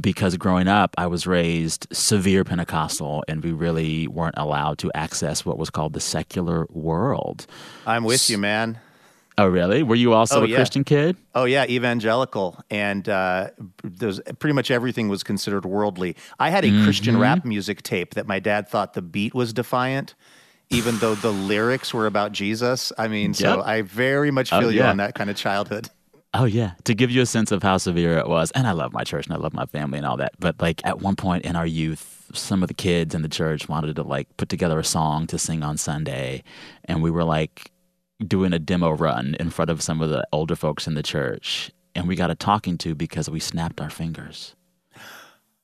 because 0.00 0.36
growing 0.36 0.68
up 0.68 0.94
I 0.98 1.06
was 1.06 1.26
raised 1.26 1.86
severe 1.92 2.44
Pentecostal, 2.44 3.24
and 3.28 3.42
we 3.42 3.52
really 3.52 4.06
weren't 4.08 4.36
allowed 4.38 4.78
to 4.78 4.90
access 4.94 5.44
what 5.44 5.58
was 5.58 5.70
called 5.70 5.92
the 5.92 6.00
secular 6.00 6.66
world. 6.70 7.46
i'm 7.86 8.04
with 8.04 8.28
you 8.30 8.38
man 8.38 8.78
Oh, 9.40 9.46
really? 9.46 9.84
Were 9.84 9.94
you 9.94 10.14
also 10.14 10.40
Oh, 10.40 10.44
a 10.44 10.48
yeah. 10.48 10.56
Christian 10.56 10.82
kid? 10.82 11.16
Oh 11.32 11.44
yeah, 11.44 11.64
evangelical, 11.66 12.58
and 12.72 13.08
uh, 13.08 13.50
there's 13.84 14.20
pretty 14.40 14.52
much 14.52 14.68
everything 14.72 15.08
was 15.08 15.22
considered 15.22 15.64
worldly. 15.64 16.16
I 16.40 16.50
had 16.50 16.64
a 16.64 16.70
Christian 16.82 17.14
Mm-hmm. 17.14 17.22
rap 17.22 17.44
music 17.44 17.82
tape 17.82 18.14
that 18.14 18.26
my 18.26 18.40
dad 18.40 18.68
thought 18.68 18.94
the 18.94 19.00
beat 19.02 19.34
was 19.34 19.52
defiant, 19.52 20.16
even 20.70 20.98
though 20.98 21.14
the 21.14 21.32
lyrics 21.32 21.94
were 21.94 22.06
about 22.06 22.32
Jesus. 22.32 22.92
I 22.98 23.08
mean, 23.08 23.34
so 23.34 23.62
I 23.62 23.82
very 23.82 24.30
much 24.30 24.52
Oh, 24.52 24.60
feel 24.60 24.72
you 24.72 24.82
on 24.82 24.98
that 24.98 25.14
kind 25.14 25.30
of 25.30 25.36
childhood. 25.36 25.88
Oh 26.34 26.44
yeah, 26.44 26.72
to 26.84 26.94
give 26.94 27.10
you 27.10 27.22
a 27.22 27.26
sense 27.26 27.52
of 27.52 27.62
how 27.62 27.78
severe 27.78 28.18
it 28.18 28.28
was. 28.28 28.50
And 28.50 28.66
I 28.66 28.72
love 28.72 28.92
my 28.92 29.02
church 29.02 29.26
and 29.26 29.34
I 29.34 29.38
love 29.38 29.54
my 29.54 29.64
family 29.64 29.96
and 29.96 30.06
all 30.06 30.18
that. 30.18 30.32
But 30.38 30.60
like 30.60 30.84
at 30.84 31.00
one 31.00 31.16
point 31.16 31.46
in 31.46 31.56
our 31.56 31.66
youth, 31.66 32.26
some 32.34 32.62
of 32.62 32.68
the 32.68 32.74
kids 32.74 33.14
in 33.14 33.22
the 33.22 33.28
church 33.30 33.66
wanted 33.68 33.96
to 33.96 34.02
like 34.02 34.28
put 34.36 34.50
together 34.50 34.78
a 34.78 34.84
song 34.84 35.26
to 35.28 35.38
sing 35.38 35.62
on 35.62 35.78
Sunday, 35.78 36.42
and 36.84 37.02
we 37.02 37.10
were 37.10 37.24
like 37.24 37.72
doing 38.26 38.52
a 38.52 38.58
demo 38.58 38.90
run 38.90 39.36
in 39.40 39.48
front 39.48 39.70
of 39.70 39.80
some 39.80 40.02
of 40.02 40.10
the 40.10 40.26
older 40.32 40.54
folks 40.54 40.86
in 40.86 40.92
the 40.94 41.02
church, 41.02 41.70
and 41.94 42.06
we 42.06 42.14
got 42.14 42.30
a 42.30 42.34
talking 42.34 42.76
to 42.78 42.94
because 42.94 43.30
we 43.30 43.40
snapped 43.40 43.80
our 43.80 43.90
fingers. 43.90 44.54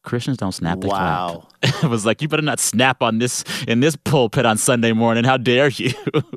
Christians 0.04 0.36
don't 0.36 0.52
snap. 0.52 0.80
They 0.80 0.88
Wow. 0.88 1.48
clap. 1.62 1.82
it 1.84 1.88
was 1.90 2.06
like 2.06 2.22
you 2.22 2.28
better 2.28 2.42
not 2.42 2.60
snap 2.60 3.02
on 3.02 3.18
this 3.18 3.42
in 3.66 3.80
this 3.80 3.96
pulpit 3.96 4.46
on 4.46 4.56
Sunday 4.58 4.92
morning. 4.92 5.24
How 5.24 5.36
dare 5.36 5.68
you? 5.68 5.92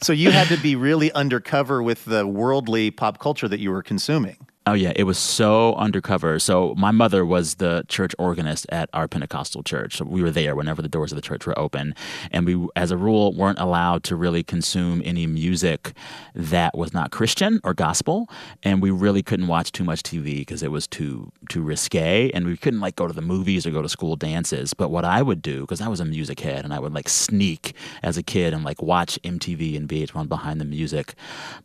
So 0.00 0.12
you 0.12 0.32
had 0.32 0.48
to 0.48 0.58
be 0.58 0.76
really 0.76 1.10
undercover 1.12 1.82
with 1.82 2.04
the 2.04 2.26
worldly 2.26 2.90
pop 2.90 3.18
culture 3.18 3.48
that 3.48 3.58
you 3.58 3.70
were 3.70 3.82
consuming. 3.82 4.36
Oh 4.66 4.72
yeah, 4.72 4.94
it 4.96 5.04
was 5.04 5.18
so 5.18 5.74
undercover. 5.74 6.38
So 6.38 6.74
my 6.78 6.90
mother 6.90 7.22
was 7.26 7.56
the 7.56 7.84
church 7.86 8.14
organist 8.18 8.64
at 8.70 8.88
our 8.94 9.06
Pentecostal 9.06 9.62
church. 9.62 9.98
So 9.98 10.06
we 10.06 10.22
were 10.22 10.30
there 10.30 10.56
whenever 10.56 10.80
the 10.80 10.88
doors 10.88 11.12
of 11.12 11.16
the 11.16 11.22
church 11.22 11.46
were 11.46 11.58
open, 11.58 11.94
and 12.30 12.46
we, 12.46 12.66
as 12.74 12.90
a 12.90 12.96
rule, 12.96 13.34
weren't 13.34 13.58
allowed 13.58 14.04
to 14.04 14.16
really 14.16 14.42
consume 14.42 15.02
any 15.04 15.26
music 15.26 15.92
that 16.34 16.78
was 16.78 16.94
not 16.94 17.10
Christian 17.10 17.60
or 17.62 17.74
gospel, 17.74 18.30
and 18.62 18.80
we 18.80 18.90
really 18.90 19.22
couldn't 19.22 19.48
watch 19.48 19.70
too 19.70 19.84
much 19.84 20.02
TV 20.02 20.38
because 20.38 20.62
it 20.62 20.70
was 20.70 20.86
too 20.86 21.30
too 21.50 21.60
risque, 21.60 22.30
and 22.32 22.46
we 22.46 22.56
couldn't 22.56 22.80
like 22.80 22.96
go 22.96 23.06
to 23.06 23.12
the 23.12 23.20
movies 23.20 23.66
or 23.66 23.70
go 23.70 23.82
to 23.82 23.88
school 23.90 24.16
dances. 24.16 24.72
But 24.72 24.88
what 24.88 25.04
I 25.04 25.20
would 25.20 25.42
do, 25.42 25.60
because 25.60 25.82
I 25.82 25.88
was 25.88 26.00
a 26.00 26.06
music 26.06 26.40
head, 26.40 26.64
and 26.64 26.72
I 26.72 26.78
would 26.78 26.94
like 26.94 27.10
sneak 27.10 27.74
as 28.02 28.16
a 28.16 28.22
kid 28.22 28.54
and 28.54 28.64
like 28.64 28.80
watch 28.80 29.18
MTV 29.24 29.76
and 29.76 29.86
VH1 29.86 30.26
behind 30.26 30.58
the 30.58 30.64
music. 30.64 31.14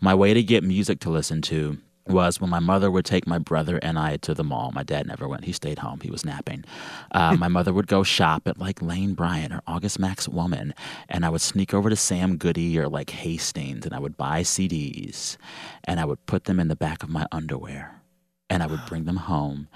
My 0.01 0.13
way 0.13 0.33
to 0.33 0.43
get 0.43 0.65
music 0.65 0.99
to 0.99 1.09
listen 1.09 1.41
to 1.43 1.77
was 2.09 2.41
when 2.41 2.49
my 2.49 2.59
mother 2.59 2.89
would 2.91 3.05
take 3.05 3.27
my 3.27 3.37
brother 3.37 3.79
and 3.81 3.97
I 3.97 4.17
to 4.17 4.33
the 4.33 4.43
mall. 4.43 4.71
My 4.73 4.83
dad 4.83 5.07
never 5.07 5.27
went. 5.27 5.45
He 5.45 5.53
stayed 5.53 5.79
home. 5.79 5.99
He 6.01 6.11
was 6.11 6.25
napping. 6.25 6.65
Uh, 7.11 7.35
my 7.35 7.47
mother 7.47 7.73
would 7.73 7.87
go 7.87 8.03
shop 8.03 8.47
at 8.47 8.57
like 8.57 8.81
Lane 8.81 9.13
Bryant 9.13 9.53
or 9.53 9.61
August 9.67 9.99
Max 9.99 10.27
Woman. 10.27 10.73
And 11.07 11.25
I 11.25 11.29
would 11.29 11.41
sneak 11.41 11.73
over 11.73 11.89
to 11.89 11.95
Sam 11.95 12.37
Goody 12.37 12.77
or 12.77 12.87
like 12.87 13.09
Hastings 13.11 13.85
and 13.85 13.93
I 13.93 13.99
would 13.99 14.17
buy 14.17 14.41
CDs 14.41 15.37
and 15.83 15.99
I 15.99 16.05
would 16.05 16.25
put 16.25 16.45
them 16.45 16.59
in 16.59 16.67
the 16.67 16.75
back 16.75 17.03
of 17.03 17.09
my 17.09 17.25
underwear 17.31 18.01
and 18.49 18.63
I 18.63 18.67
would 18.67 18.85
bring 18.87 19.05
them 19.05 19.17
home. 19.17 19.67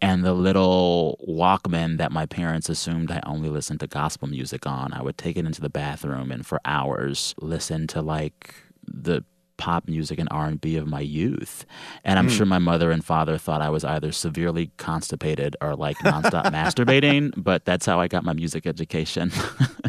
And 0.00 0.24
the 0.24 0.32
little 0.32 1.18
Walkman 1.28 1.98
that 1.98 2.12
my 2.12 2.26
parents 2.26 2.68
assumed 2.68 3.10
I 3.10 3.20
only 3.26 3.48
listened 3.48 3.80
to 3.80 3.86
gospel 3.86 4.28
music 4.28 4.66
on, 4.66 4.92
I 4.92 5.02
would 5.02 5.18
take 5.18 5.36
it 5.36 5.46
into 5.46 5.60
the 5.60 5.68
bathroom 5.68 6.30
and 6.30 6.46
for 6.46 6.60
hours 6.64 7.34
listen 7.40 7.86
to 7.88 8.02
like 8.02 8.54
the 8.86 9.24
pop 9.64 9.88
music 9.88 10.18
and 10.18 10.28
R&B 10.30 10.76
of 10.76 10.86
my 10.86 11.00
youth. 11.00 11.64
And 12.04 12.18
I'm 12.18 12.28
sure 12.28 12.44
my 12.44 12.58
mother 12.58 12.90
and 12.90 13.02
father 13.02 13.38
thought 13.38 13.62
I 13.62 13.70
was 13.70 13.82
either 13.82 14.12
severely 14.12 14.70
constipated 14.76 15.56
or 15.62 15.74
like 15.74 15.96
nonstop 16.00 16.44
masturbating, 16.52 17.32
but 17.34 17.64
that's 17.64 17.86
how 17.86 17.98
I 17.98 18.06
got 18.06 18.24
my 18.24 18.34
music 18.34 18.66
education. 18.66 19.32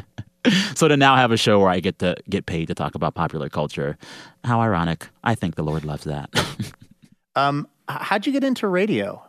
so 0.75 0.87
to 0.87 0.95
now 0.95 1.17
have 1.17 1.33
a 1.33 1.35
show 1.35 1.59
where 1.59 1.67
I 1.67 1.81
get 1.81 1.99
to 1.99 2.15
get 2.29 2.45
paid 2.45 2.69
to 2.69 2.73
talk 2.73 2.95
about 2.95 3.15
popular 3.15 3.49
culture, 3.49 3.97
how 4.45 4.61
ironic. 4.61 5.09
I 5.25 5.35
think 5.35 5.55
the 5.55 5.63
Lord 5.63 5.83
loves 5.83 6.05
that. 6.05 6.29
Um, 7.37 7.67
how'd 7.89 8.25
you 8.25 8.31
get 8.31 8.45
into 8.45 8.65
radio? 8.65 9.21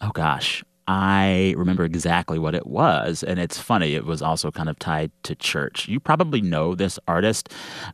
Oh 0.00 0.10
gosh. 0.10 0.62
I 0.88 1.54
remember 1.56 1.84
exactly 1.84 2.38
what 2.38 2.54
it 2.54 2.66
was. 2.66 3.22
And 3.22 3.38
it's 3.38 3.58
funny, 3.58 3.94
it 3.94 4.04
was 4.04 4.22
also 4.22 4.50
kind 4.50 4.68
of 4.68 4.78
tied 4.78 5.10
to 5.24 5.34
church. 5.34 5.88
You 5.88 6.00
probably 6.00 6.40
know 6.40 6.74
this 6.74 6.98
artist 7.06 7.48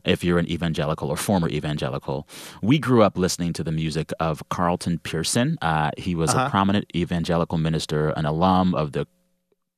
if 0.05 0.23
you're 0.23 0.39
an 0.39 0.49
evangelical 0.49 1.09
or 1.09 1.17
former 1.17 1.49
evangelical. 1.49 2.27
We 2.61 2.79
grew 2.79 3.03
up 3.03 3.17
listening 3.17 3.53
to 3.53 3.63
the 3.63 3.71
music 3.71 4.11
of 4.19 4.47
Carlton 4.49 4.99
Pearson. 4.99 5.57
Uh, 5.61 5.91
he 5.97 6.15
was 6.15 6.31
uh-huh. 6.31 6.45
a 6.47 6.49
prominent 6.49 6.85
evangelical 6.95 7.57
minister, 7.57 8.09
an 8.09 8.25
alum 8.25 8.73
of 8.73 8.93
the 8.93 9.07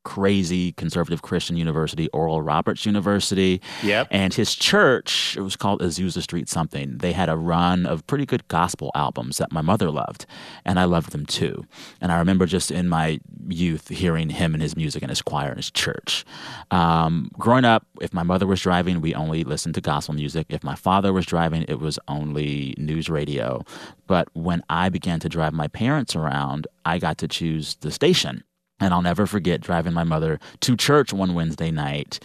crazy 0.04 0.72
conservative 0.74 1.22
Christian 1.22 1.58
university, 1.58 2.08
Oral 2.10 2.42
Roberts 2.42 2.86
University. 2.86 3.62
Yep. 3.84 4.08
And 4.12 4.34
his 4.34 4.56
church, 4.56 5.36
it 5.38 5.42
was 5.42 5.56
called 5.56 5.82
Azusa 5.82 6.22
Street 6.22 6.50
something. 6.50 6.98
They 6.98 7.12
had 7.12 7.30
a 7.30 7.38
run 7.38 7.86
of 7.86 8.06
pretty 8.08 8.26
good 8.26 8.48
gospel 8.48 8.92
albums 8.96 9.38
that 9.38 9.52
my 9.52 9.62
mother 9.62 9.92
loved, 9.92 10.26
and 10.66 10.80
I 10.80 10.86
loved 10.86 11.12
them 11.12 11.26
too. 11.26 11.66
And 12.00 12.12
I 12.12 12.20
remember 12.20 12.46
just 12.46 12.72
in 12.72 12.90
my 12.90 13.20
youth 13.48 13.90
hearing 13.90 14.30
him 14.30 14.54
and 14.54 14.62
his 14.62 14.76
music 14.76 15.02
and 15.02 15.10
his 15.10 15.22
choir 15.22 15.52
in 15.52 15.58
his 15.58 15.72
church. 15.72 16.26
Um, 16.72 17.30
growing 17.34 17.66
up, 17.66 17.86
if 18.00 18.14
my 18.14 18.24
mother 18.24 18.48
was 18.48 18.62
driving, 18.62 19.02
we 19.02 19.14
only 19.14 19.44
listened 19.44 19.76
to 19.76 19.82
gospel 19.82 20.16
music. 20.16 20.48
If 20.50 20.64
my 20.64 20.76
father 20.76 21.14
was 21.14 21.26
driving, 21.26 21.66
it 21.68 21.80
was 21.80 22.00
only 22.08 22.74
news 22.78 23.10
radio. 23.10 23.64
But 24.08 24.30
when 24.34 24.64
I 24.70 24.90
began 24.90 25.20
to 25.22 25.30
drive 25.30 25.54
my 25.54 25.68
parents 25.68 26.16
around, 26.16 26.68
I 26.86 26.98
got 26.98 27.18
to 27.20 27.28
choose 27.28 27.76
the 27.76 27.92
station. 27.92 28.44
And 28.82 28.94
I'll 28.96 29.04
never 29.04 29.28
forget 29.28 29.62
driving 29.62 29.94
my 29.94 30.04
mother 30.04 30.40
to 30.62 30.76
church 30.76 31.14
one 31.14 31.36
Wednesday 31.36 31.70
night. 31.70 32.20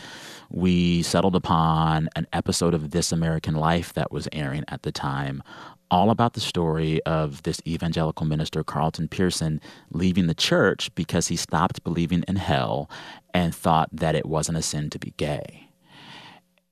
We 0.50 1.02
settled 1.02 1.36
upon 1.36 2.08
an 2.16 2.26
episode 2.32 2.72
of 2.72 2.92
This 2.92 3.12
American 3.12 3.54
Life 3.54 3.92
that 3.92 4.10
was 4.10 4.26
airing 4.32 4.64
at 4.68 4.82
the 4.82 4.90
time, 4.90 5.42
all 5.90 6.10
about 6.10 6.32
the 6.32 6.40
story 6.40 7.02
of 7.02 7.42
this 7.42 7.60
evangelical 7.66 8.24
minister, 8.24 8.64
Carlton 8.64 9.08
Pearson, 9.08 9.60
leaving 9.90 10.28
the 10.28 10.34
church 10.34 10.92
because 10.94 11.28
he 11.28 11.36
stopped 11.36 11.84
believing 11.84 12.24
in 12.26 12.36
hell 12.36 12.88
and 13.34 13.54
thought 13.54 13.90
that 13.92 14.14
it 14.14 14.24
wasn't 14.24 14.56
a 14.56 14.62
sin 14.62 14.88
to 14.90 14.98
be 14.98 15.12
gay. 15.18 15.68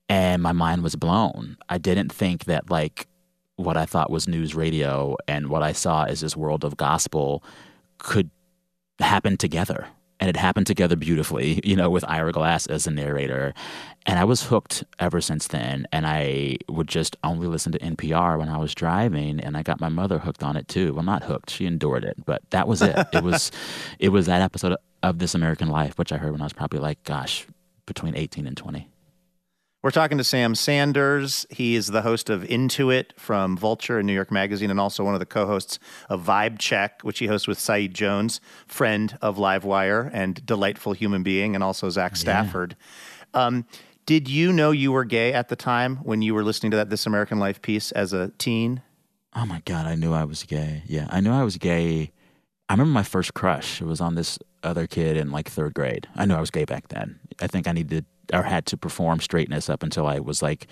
And 0.09 0.41
my 0.41 0.51
mind 0.51 0.81
was 0.81 0.95
blown. 0.95 1.57
I 1.69 1.77
didn't 1.77 2.11
think 2.11 2.45
that, 2.45 2.71
like, 2.71 3.07
what 3.55 3.77
I 3.77 3.85
thought 3.85 4.09
was 4.09 4.27
news 4.27 4.55
radio 4.55 5.15
and 5.27 5.47
what 5.49 5.61
I 5.61 5.73
saw 5.73 6.05
as 6.05 6.21
this 6.21 6.35
world 6.35 6.63
of 6.63 6.75
gospel 6.75 7.43
could 7.97 8.29
happened 8.99 9.39
together. 9.39 9.87
And 10.17 10.29
it 10.29 10.37
happened 10.37 10.65
together 10.65 10.95
beautifully, 10.95 11.59
you 11.65 11.75
know, 11.75 11.89
with 11.89 12.05
Ira 12.07 12.31
Glass 12.31 12.67
as 12.67 12.87
a 12.87 12.91
narrator. 12.91 13.53
And 14.05 14.17
I 14.17 14.23
was 14.23 14.43
hooked 14.43 14.83
ever 14.97 15.19
since 15.19 15.47
then. 15.47 15.87
And 15.91 16.07
I 16.07 16.57
would 16.69 16.87
just 16.87 17.17
only 17.23 17.47
listen 17.47 17.73
to 17.73 17.79
NPR 17.79 18.39
when 18.39 18.47
I 18.47 18.57
was 18.57 18.73
driving. 18.73 19.39
And 19.41 19.57
I 19.57 19.63
got 19.63 19.81
my 19.81 19.89
mother 19.89 20.19
hooked 20.19 20.41
on 20.43 20.55
it 20.55 20.67
too. 20.67 20.93
Well, 20.93 21.03
not 21.03 21.23
hooked; 21.23 21.49
she 21.49 21.65
endured 21.65 22.05
it, 22.05 22.15
but 22.25 22.41
that 22.51 22.67
was 22.67 22.81
it. 22.81 22.95
it 23.11 23.23
was, 23.23 23.51
it 23.99 24.09
was 24.09 24.27
that 24.27 24.41
episode 24.41 24.77
of 25.03 25.19
This 25.19 25.35
American 25.35 25.67
Life, 25.67 25.97
which 25.97 26.11
I 26.11 26.17
heard 26.17 26.31
when 26.31 26.41
I 26.41 26.45
was 26.45 26.53
probably 26.53 26.79
like, 26.79 27.03
gosh, 27.03 27.45
between 27.85 28.15
eighteen 28.15 28.47
and 28.47 28.55
twenty. 28.55 28.89
We're 29.85 29.91
talking 29.91 30.17
to 30.17 30.23
Sam 30.23 30.55
Sanders. 30.55 31.45
He 31.51 31.75
is 31.75 31.85
the 31.85 32.01
host 32.01 32.31
of 32.31 32.43
Into 32.43 32.89
It 32.89 33.13
from 33.17 33.55
Vulture 33.55 33.99
and 33.99 34.07
New 34.07 34.15
York 34.15 34.31
Magazine, 34.31 34.71
and 34.71 34.79
also 34.79 35.03
one 35.03 35.13
of 35.13 35.19
the 35.19 35.27
co 35.27 35.45
hosts 35.45 35.77
of 36.09 36.25
Vibe 36.25 36.57
Check, 36.57 37.03
which 37.03 37.19
he 37.19 37.27
hosts 37.27 37.47
with 37.47 37.59
Saeed 37.59 37.93
Jones, 37.93 38.41
friend 38.65 39.15
of 39.21 39.37
Livewire 39.37 40.09
and 40.11 40.43
delightful 40.43 40.93
human 40.93 41.21
being, 41.21 41.53
and 41.53 41.63
also 41.63 41.87
Zach 41.91 42.15
Stafford. 42.15 42.75
Yeah. 43.35 43.45
Um, 43.45 43.67
did 44.07 44.27
you 44.27 44.51
know 44.51 44.71
you 44.71 44.91
were 44.91 45.05
gay 45.05 45.33
at 45.33 45.49
the 45.49 45.55
time 45.55 45.97
when 45.97 46.23
you 46.23 46.33
were 46.33 46.43
listening 46.43 46.71
to 46.71 46.77
that 46.77 46.89
This 46.89 47.05
American 47.05 47.37
Life 47.37 47.61
piece 47.61 47.91
as 47.91 48.11
a 48.11 48.29
teen? 48.39 48.81
Oh 49.35 49.45
my 49.45 49.61
God, 49.65 49.85
I 49.85 49.93
knew 49.93 50.13
I 50.13 50.23
was 50.23 50.41
gay. 50.45 50.81
Yeah, 50.87 51.05
I 51.11 51.19
knew 51.19 51.31
I 51.31 51.43
was 51.43 51.57
gay. 51.57 52.11
I 52.67 52.73
remember 52.73 52.91
my 52.91 53.03
first 53.03 53.35
crush. 53.35 53.83
It 53.83 53.85
was 53.85 54.01
on 54.01 54.15
this 54.15 54.39
other 54.63 54.87
kid 54.87 55.15
in 55.15 55.29
like 55.29 55.47
third 55.47 55.75
grade. 55.75 56.07
I 56.15 56.25
knew 56.25 56.33
I 56.33 56.39
was 56.39 56.49
gay 56.49 56.65
back 56.65 56.87
then. 56.87 57.19
I 57.39 57.45
think 57.45 57.67
I 57.67 57.71
needed 57.71 58.05
or 58.33 58.43
had 58.43 58.65
to 58.67 58.77
perform 58.77 59.19
straightness 59.19 59.69
up 59.69 59.83
until 59.83 60.05
I 60.07 60.19
was 60.19 60.41
like 60.41 60.67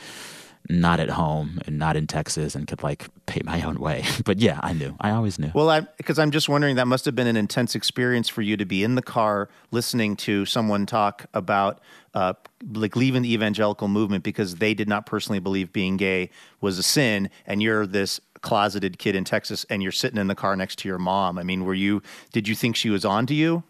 not 0.69 0.99
at 0.99 1.09
home 1.09 1.59
and 1.65 1.77
not 1.77 1.97
in 1.97 2.07
Texas 2.07 2.55
and 2.55 2.67
could 2.67 2.81
like 2.83 3.07
pay 3.25 3.41
my 3.43 3.61
own 3.63 3.79
way. 3.79 4.03
But 4.23 4.39
yeah, 4.39 4.59
I 4.63 4.71
knew. 4.71 4.95
I 5.01 5.11
always 5.11 5.37
knew. 5.37 5.51
Well, 5.53 5.69
I 5.69 5.81
because 5.81 6.17
I'm 6.17 6.31
just 6.31 6.47
wondering 6.47 6.77
that 6.77 6.87
must 6.87 7.03
have 7.05 7.15
been 7.15 7.27
an 7.27 7.35
intense 7.35 7.75
experience 7.75 8.29
for 8.29 8.41
you 8.41 8.55
to 8.55 8.65
be 8.65 8.83
in 8.83 8.95
the 8.95 9.01
car 9.01 9.49
listening 9.71 10.15
to 10.17 10.45
someone 10.45 10.85
talk 10.85 11.25
about 11.33 11.81
uh, 12.13 12.33
like 12.73 12.95
leaving 12.95 13.21
the 13.21 13.33
evangelical 13.33 13.89
movement 13.89 14.23
because 14.23 14.55
they 14.55 14.73
did 14.73 14.87
not 14.87 15.05
personally 15.05 15.39
believe 15.39 15.73
being 15.73 15.97
gay 15.97 16.29
was 16.61 16.79
a 16.79 16.83
sin, 16.83 17.29
and 17.45 17.61
you're 17.61 17.85
this 17.85 18.21
closeted 18.41 18.97
kid 18.99 19.15
in 19.15 19.23
Texas 19.23 19.65
and 19.69 19.81
you're 19.81 19.91
sitting 19.91 20.19
in 20.19 20.27
the 20.27 20.35
car 20.35 20.55
next 20.55 20.77
to 20.79 20.87
your 20.87 20.99
mom. 20.99 21.37
I 21.37 21.43
mean, 21.43 21.65
were 21.65 21.73
you? 21.73 22.01
Did 22.31 22.47
you 22.47 22.55
think 22.55 22.75
she 22.75 22.89
was 22.89 23.03
on 23.03 23.25
to 23.27 23.33
you? 23.33 23.63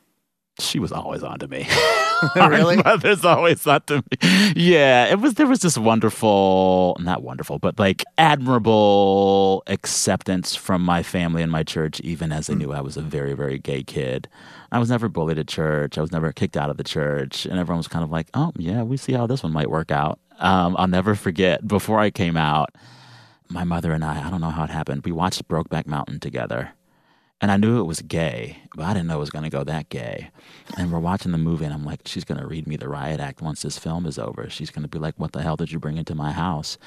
She 0.59 0.77
was 0.77 0.91
always 0.91 1.23
on 1.23 1.39
to 1.39 1.47
me. 1.47 1.67
really? 2.35 2.77
My 2.77 2.83
mother's 2.83 3.25
always 3.25 3.65
on 3.67 3.81
to 3.83 3.97
me. 3.97 4.53
Yeah, 4.55 5.05
it 5.05 5.19
was. 5.19 5.35
There 5.35 5.47
was 5.47 5.59
this 5.59 5.77
wonderful, 5.77 6.97
not 6.99 7.23
wonderful, 7.23 7.59
but 7.59 7.79
like 7.79 8.03
admirable 8.17 9.63
acceptance 9.67 10.55
from 10.55 10.83
my 10.83 11.03
family 11.03 11.41
and 11.41 11.51
my 11.51 11.63
church, 11.63 11.99
even 12.01 12.31
as 12.31 12.47
they 12.47 12.53
mm. 12.53 12.59
knew 12.59 12.73
I 12.73 12.81
was 12.81 12.97
a 12.97 13.01
very, 13.01 13.33
very 13.33 13.59
gay 13.59 13.83
kid. 13.83 14.27
I 14.71 14.79
was 14.79 14.89
never 14.89 15.07
bullied 15.07 15.37
at 15.37 15.47
church. 15.47 15.97
I 15.97 16.01
was 16.01 16.11
never 16.11 16.31
kicked 16.31 16.57
out 16.57 16.69
of 16.69 16.77
the 16.77 16.83
church, 16.83 17.45
and 17.45 17.59
everyone 17.59 17.77
was 17.77 17.87
kind 17.87 18.03
of 18.03 18.11
like, 18.11 18.27
"Oh, 18.33 18.51
yeah, 18.57 18.83
we 18.83 18.97
see 18.97 19.13
how 19.13 19.27
this 19.27 19.43
one 19.43 19.53
might 19.53 19.69
work 19.69 19.91
out." 19.91 20.19
Um, 20.39 20.75
I'll 20.77 20.87
never 20.87 21.15
forget. 21.15 21.67
Before 21.67 21.99
I 21.99 22.09
came 22.09 22.37
out, 22.37 22.69
my 23.49 23.63
mother 23.63 23.91
and 23.91 24.03
I. 24.03 24.25
I 24.25 24.29
don't 24.29 24.41
know 24.41 24.49
how 24.49 24.63
it 24.63 24.69
happened. 24.69 25.05
We 25.05 25.11
watched 25.11 25.47
Brokeback 25.47 25.85
Mountain 25.85 26.19
together 26.19 26.73
and 27.43 27.51
I 27.51 27.57
knew 27.57 27.77
it 27.77 27.83
was 27.83 28.01
gay, 28.01 28.55
but 28.73 28.85
I 28.85 28.93
didn't 28.93 29.07
know 29.07 29.17
it 29.17 29.19
was 29.19 29.29
going 29.29 29.43
to 29.43 29.49
go 29.49 29.65
that 29.65 29.89
gay. 29.89 30.31
And 30.77 30.93
we're 30.93 30.99
watching 30.99 31.33
the 31.33 31.37
movie, 31.37 31.65
and 31.65 31.73
I'm 31.73 31.83
like, 31.83 31.99
she's 32.05 32.23
going 32.23 32.39
to 32.39 32.47
read 32.47 32.65
me 32.65 32.77
the 32.77 32.87
riot 32.87 33.19
act 33.19 33.41
once 33.41 33.63
this 33.63 33.77
film 33.77 34.05
is 34.05 34.17
over. 34.17 34.49
She's 34.49 34.71
going 34.71 34.83
to 34.83 34.87
be 34.87 34.97
like, 34.97 35.15
what 35.19 35.33
the 35.33 35.41
hell 35.41 35.57
did 35.57 35.69
you 35.69 35.77
bring 35.77 35.97
into 35.97 36.15
my 36.15 36.31
house? 36.31 36.77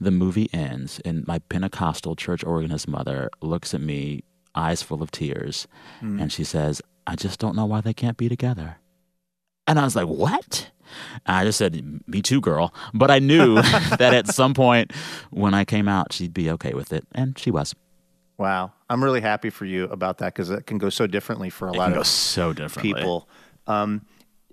The 0.00 0.10
movie 0.10 0.48
ends, 0.50 0.98
and 1.04 1.26
my 1.26 1.40
Pentecostal 1.40 2.16
church 2.16 2.42
organist 2.42 2.88
mother 2.88 3.28
looks 3.42 3.74
at 3.74 3.82
me, 3.82 4.24
eyes 4.54 4.82
full 4.82 5.02
of 5.02 5.10
tears, 5.10 5.68
mm. 6.00 6.18
and 6.18 6.32
she 6.32 6.42
says, 6.42 6.80
I 7.06 7.14
just 7.14 7.38
don't 7.38 7.54
know 7.54 7.66
why 7.66 7.82
they 7.82 7.92
can't 7.92 8.16
be 8.16 8.30
together. 8.30 8.78
And 9.66 9.78
I 9.78 9.84
was 9.84 9.94
like, 9.94 10.08
what? 10.08 10.70
I 11.26 11.44
just 11.44 11.58
said, 11.58 12.00
me 12.06 12.22
too, 12.22 12.40
girl. 12.40 12.72
But 12.94 13.10
I 13.10 13.18
knew 13.18 13.56
that 13.98 14.14
at 14.14 14.28
some 14.28 14.54
point 14.54 14.90
when 15.28 15.52
I 15.52 15.66
came 15.66 15.86
out, 15.86 16.14
she'd 16.14 16.32
be 16.32 16.48
okay 16.52 16.72
with 16.72 16.94
it. 16.94 17.06
And 17.14 17.38
she 17.38 17.50
was. 17.50 17.74
Wow, 18.38 18.72
I'm 18.88 19.02
really 19.02 19.20
happy 19.20 19.50
for 19.50 19.64
you 19.64 19.84
about 19.84 20.18
that 20.18 20.32
because 20.32 20.50
it 20.50 20.64
can 20.66 20.78
go 20.78 20.90
so 20.90 21.08
differently 21.08 21.50
for 21.50 21.66
a 21.66 21.72
it 21.72 21.76
lot 21.76 21.92
of 21.92 22.06
so 22.06 22.52
differently. 22.52 22.94
people. 22.94 23.28
Um, 23.66 24.06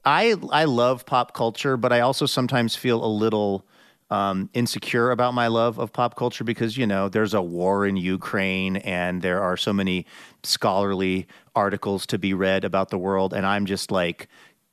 I 0.03 0.36
I 0.51 0.65
love 0.65 1.05
pop 1.05 1.33
culture, 1.33 1.77
but 1.77 1.93
I 1.93 1.99
also 1.99 2.25
sometimes 2.25 2.75
feel 2.75 3.03
a 3.03 3.07
little 3.07 3.65
um, 4.09 4.49
insecure 4.53 5.11
about 5.11 5.33
my 5.33 5.47
love 5.47 5.77
of 5.79 5.93
pop 5.93 6.15
culture 6.15 6.43
because 6.43 6.77
you 6.77 6.88
know 6.88 7.09
there's 7.09 7.33
a 7.36 7.41
war 7.41 7.86
in 7.86 7.95
Ukraine 7.95 8.77
and 8.77 9.21
there 9.21 9.41
are 9.41 9.55
so 9.55 9.71
many 9.71 10.05
scholarly 10.43 11.27
articles 11.55 12.05
to 12.07 12.17
be 12.17 12.33
read 12.33 12.63
about 12.65 12.89
the 12.89 12.97
world, 12.97 13.33
and 13.33 13.45
I'm 13.45 13.67
just 13.67 13.91
like, 13.91 14.27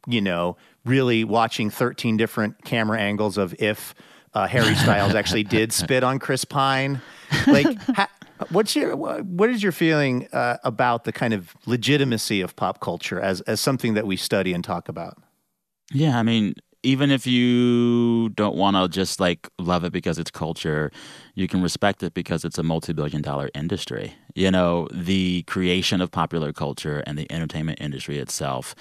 you 0.07 0.23
know, 0.23 0.57
really 0.87 1.23
watching 1.23 1.69
13 1.69 2.17
different 2.17 2.65
camera 2.65 2.99
angles 2.99 3.37
of 3.37 3.55
if 3.59 3.95
uh, 4.35 4.47
Harry 4.47 4.75
Styles 4.75 5.15
actually 5.15 5.45
did 5.45 5.73
spit 5.73 6.03
on 6.03 6.19
Chris 6.19 6.45
Pine. 6.47 7.03
Like, 7.47 7.79
ha- 7.83 8.09
What's 8.51 8.75
your 8.77 8.97
what 8.97 9.51
is 9.51 9.63
your 9.63 9.73
feeling 9.73 10.29
uh, 10.33 10.59
about 10.65 11.05
the 11.05 11.13
kind 11.13 11.35
of 11.35 11.55
legitimacy 11.67 12.41
of 12.41 12.57
pop 12.57 12.81
culture 12.81 13.21
as 13.21 13.41
as 13.43 13.61
something 13.61 13.95
that 13.95 14.07
we 14.07 14.17
study 14.17 14.53
and 14.53 14.63
talk 14.63 14.89
about? 14.89 15.19
Yeah, 15.93 16.19
I 16.19 16.23
mean, 16.23 16.55
even 16.83 17.11
if 17.11 17.27
you 17.27 18.31
don't 18.31 18.57
want 18.57 18.77
to 18.77 18.89
just 18.89 19.21
like 19.21 19.49
love 19.59 19.85
it 19.85 19.93
because 19.93 20.19
it's 20.19 20.31
culture, 20.31 20.91
you 21.35 21.47
can 21.47 21.63
respect 21.63 22.03
it 22.03 22.15
because 22.15 22.45
it's 22.45 22.59
a 22.59 22.63
multi-billion 22.63 23.23
dollar 23.23 23.51
industry. 23.55 24.15
You 24.35 24.51
know, 24.51 24.89
the 24.93 25.43
creation 25.45 26.01
of 26.01 26.11
popular 26.11 26.53
culture 26.53 27.03
and 27.07 27.19
the 27.19 27.31
entertainment 27.31 27.81
industry 27.81 28.19
itself 28.19 28.75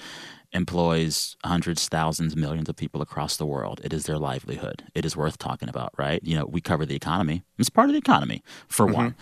employs 0.52 1.36
hundreds, 1.44 1.88
thousands, 1.88 2.36
millions 2.36 2.68
of 2.68 2.76
people 2.76 3.00
across 3.02 3.36
the 3.36 3.46
world. 3.46 3.80
It 3.84 3.92
is 3.92 4.04
their 4.04 4.18
livelihood. 4.18 4.84
It 4.94 5.04
is 5.04 5.16
worth 5.16 5.38
talking 5.38 5.68
about, 5.68 5.92
right? 5.98 6.20
You 6.22 6.36
know, 6.36 6.46
we 6.46 6.60
cover 6.60 6.84
the 6.86 6.96
economy. 6.96 7.42
It's 7.58 7.70
part 7.70 7.88
of 7.88 7.92
the 7.92 7.98
economy, 7.98 8.42
for 8.68 8.86
mm-hmm. 8.86 8.94
one. 8.94 9.14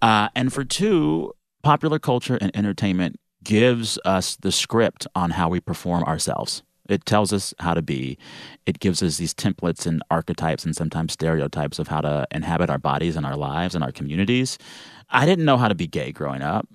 Uh, 0.00 0.28
and 0.34 0.52
for 0.52 0.64
two, 0.64 1.32
popular 1.62 1.98
culture 1.98 2.38
and 2.40 2.54
entertainment 2.56 3.20
gives 3.42 3.98
us 4.04 4.36
the 4.36 4.52
script 4.52 5.06
on 5.14 5.30
how 5.30 5.48
we 5.48 5.60
perform 5.60 6.04
ourselves. 6.04 6.62
It 6.88 7.04
tells 7.06 7.32
us 7.32 7.54
how 7.60 7.74
to 7.74 7.82
be. 7.82 8.18
It 8.66 8.80
gives 8.80 9.02
us 9.02 9.16
these 9.16 9.32
templates 9.32 9.86
and 9.86 10.02
archetypes 10.10 10.64
and 10.64 10.74
sometimes 10.74 11.12
stereotypes 11.12 11.78
of 11.78 11.88
how 11.88 12.00
to 12.00 12.26
inhabit 12.32 12.68
our 12.68 12.78
bodies 12.78 13.16
and 13.16 13.24
our 13.24 13.36
lives 13.36 13.74
and 13.74 13.84
our 13.84 13.92
communities. 13.92 14.58
I 15.08 15.24
didn't 15.24 15.44
know 15.44 15.56
how 15.56 15.68
to 15.68 15.74
be 15.74 15.86
gay 15.86 16.10
growing 16.10 16.42
up. 16.42 16.66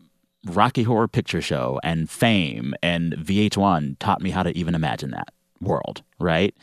Rocky 0.45 0.83
Horror 0.83 1.07
Picture 1.07 1.41
Show 1.41 1.79
and 1.83 2.09
Fame 2.09 2.73
and 2.83 3.13
VH1 3.13 3.97
taught 3.99 4.21
me 4.21 4.29
how 4.29 4.43
to 4.43 4.55
even 4.57 4.75
imagine 4.75 5.11
that 5.11 5.29
world, 5.59 6.03
right? 6.19 6.55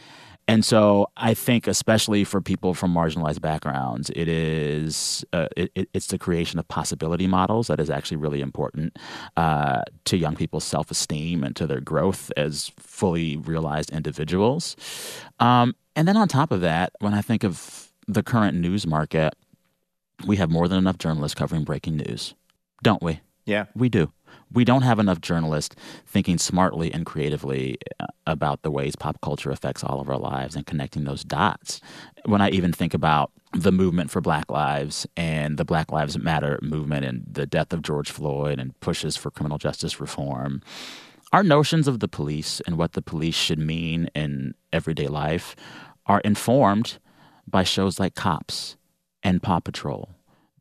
And 0.48 0.64
so 0.64 1.08
I 1.16 1.34
think, 1.34 1.66
especially 1.66 2.24
for 2.24 2.40
people 2.40 2.74
from 2.74 2.92
marginalized 2.92 3.40
backgrounds, 3.40 4.10
it 4.10 4.26
is 4.28 5.24
uh, 5.32 5.46
it, 5.56 5.88
it's 5.94 6.08
the 6.08 6.18
creation 6.18 6.58
of 6.58 6.66
possibility 6.66 7.28
models 7.28 7.68
that 7.68 7.78
is 7.78 7.90
actually 7.90 8.16
really 8.16 8.40
important 8.40 8.98
uh, 9.36 9.82
to 10.06 10.16
young 10.16 10.34
people's 10.34 10.64
self 10.64 10.90
esteem 10.90 11.44
and 11.44 11.54
to 11.56 11.66
their 11.66 11.80
growth 11.80 12.32
as 12.36 12.72
fully 12.76 13.36
realized 13.36 13.90
individuals. 13.90 14.76
Um, 15.38 15.76
and 15.94 16.08
then 16.08 16.16
on 16.16 16.26
top 16.26 16.50
of 16.50 16.60
that, 16.60 16.92
when 16.98 17.14
I 17.14 17.22
think 17.22 17.44
of 17.44 17.92
the 18.08 18.22
current 18.22 18.56
news 18.56 18.84
market, 18.84 19.34
we 20.26 20.36
have 20.36 20.50
more 20.50 20.66
than 20.66 20.78
enough 20.78 20.98
journalists 20.98 21.36
covering 21.36 21.62
breaking 21.62 21.96
news, 21.96 22.34
don't 22.82 23.02
we? 23.02 23.20
Yeah, 23.45 23.66
we 23.74 23.88
do. 23.88 24.12
We 24.53 24.64
don't 24.64 24.82
have 24.82 24.99
enough 24.99 25.20
journalists 25.20 25.74
thinking 26.07 26.38
smartly 26.38 26.93
and 26.93 27.05
creatively 27.05 27.78
uh, 27.99 28.07
about 28.26 28.62
the 28.62 28.70
ways 28.70 28.97
pop 28.97 29.20
culture 29.20 29.51
affects 29.51 29.82
all 29.82 30.01
of 30.01 30.09
our 30.09 30.18
lives 30.18 30.55
and 30.55 30.66
connecting 30.66 31.05
those 31.05 31.24
dots. 31.24 31.80
When 32.24 32.40
I 32.40 32.51
even 32.51 32.72
think 32.72 32.95
about 32.95 33.32
the 33.53 33.72
movement 33.72 34.11
for 34.11 34.20
Black 34.20 34.51
Lives 34.51 35.07
and 35.16 35.59
the 35.59 35.64
Black 35.64 35.90
Lives 35.90 36.18
Matter 36.18 36.59
movement 36.62 37.05
and 37.05 37.24
the 37.30 37.47
death 37.47 37.72
of 37.72 37.82
George 37.82 38.11
Floyd 38.11 38.59
and 38.59 38.78
pushes 38.80 39.16
for 39.16 39.30
criminal 39.30 39.59
justice 39.59 40.01
reform, 40.01 40.62
our 41.32 41.43
notions 41.43 41.88
of 41.88 42.01
the 42.01 42.09
police 42.09 42.61
and 42.66 42.76
what 42.78 42.93
the 42.93 43.03
police 43.03 43.34
should 43.34 43.59
mean 43.59 44.09
in 44.14 44.55
everyday 44.72 45.09
life 45.09 45.57
are 46.07 46.20
informed 46.20 46.99
by 47.47 47.64
shows 47.64 47.99
like 47.99 48.14
Cops 48.14 48.76
and 49.22 49.43
Paw 49.43 49.61
Patrol 49.61 50.11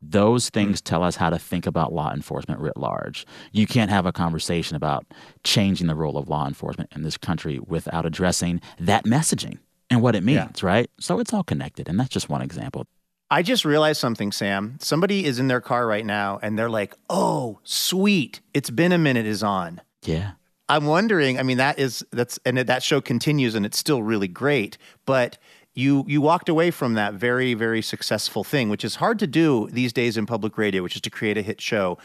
those 0.02 0.50
things 0.50 0.80
mm. 0.80 0.84
tell 0.84 1.02
us 1.02 1.16
how 1.16 1.30
to 1.30 1.38
think 1.38 1.66
about 1.66 1.92
law 1.92 2.12
enforcement 2.12 2.60
writ 2.60 2.76
large. 2.76 3.26
You 3.52 3.66
can't 3.66 3.90
have 3.90 4.04
a 4.04 4.12
conversation 4.12 4.76
about 4.76 5.06
changing 5.44 5.86
the 5.86 5.94
role 5.94 6.18
of 6.18 6.28
law 6.28 6.46
enforcement 6.46 6.92
in 6.94 7.02
this 7.02 7.16
country 7.16 7.60
without 7.60 8.04
addressing 8.04 8.60
that 8.80 9.04
messaging 9.04 9.58
and 9.88 10.02
what 10.02 10.16
it 10.16 10.24
means, 10.24 10.62
yeah. 10.62 10.66
right? 10.66 10.90
So 10.98 11.20
it's 11.20 11.32
all 11.32 11.44
connected. 11.44 11.88
And 11.88 12.00
that's 12.00 12.10
just 12.10 12.28
one 12.28 12.42
example. 12.42 12.86
I 13.30 13.42
just 13.42 13.64
realized 13.64 14.00
something, 14.00 14.32
Sam. 14.32 14.76
Somebody 14.80 15.24
is 15.24 15.38
in 15.38 15.48
their 15.48 15.60
car 15.60 15.86
right 15.86 16.04
now 16.04 16.38
and 16.42 16.58
they're 16.58 16.68
like, 16.68 16.94
oh, 17.08 17.60
sweet. 17.62 18.40
It's 18.52 18.68
been 18.68 18.92
a 18.92 18.98
minute 18.98 19.24
is 19.24 19.42
on. 19.42 19.80
Yeah. 20.04 20.32
I'm 20.68 20.84
wondering, 20.86 21.38
I 21.38 21.42
mean, 21.42 21.58
that 21.58 21.78
is, 21.78 22.04
that's, 22.10 22.38
and 22.44 22.58
that 22.58 22.82
show 22.82 23.00
continues 23.00 23.54
and 23.54 23.64
it's 23.64 23.78
still 23.78 24.02
really 24.02 24.28
great. 24.28 24.76
But 25.06 25.38
you 25.74 26.04
you 26.06 26.20
walked 26.20 26.48
away 26.48 26.70
from 26.70 26.94
that 26.94 27.14
very 27.14 27.54
very 27.54 27.82
successful 27.82 28.44
thing, 28.44 28.68
which 28.68 28.84
is 28.84 28.96
hard 28.96 29.18
to 29.20 29.26
do 29.26 29.68
these 29.72 29.92
days 29.92 30.16
in 30.16 30.26
public 30.26 30.58
radio, 30.58 30.82
which 30.82 30.94
is 30.94 31.00
to 31.02 31.10
create 31.10 31.38
a 31.38 31.42
hit 31.42 31.60
show. 31.60 31.98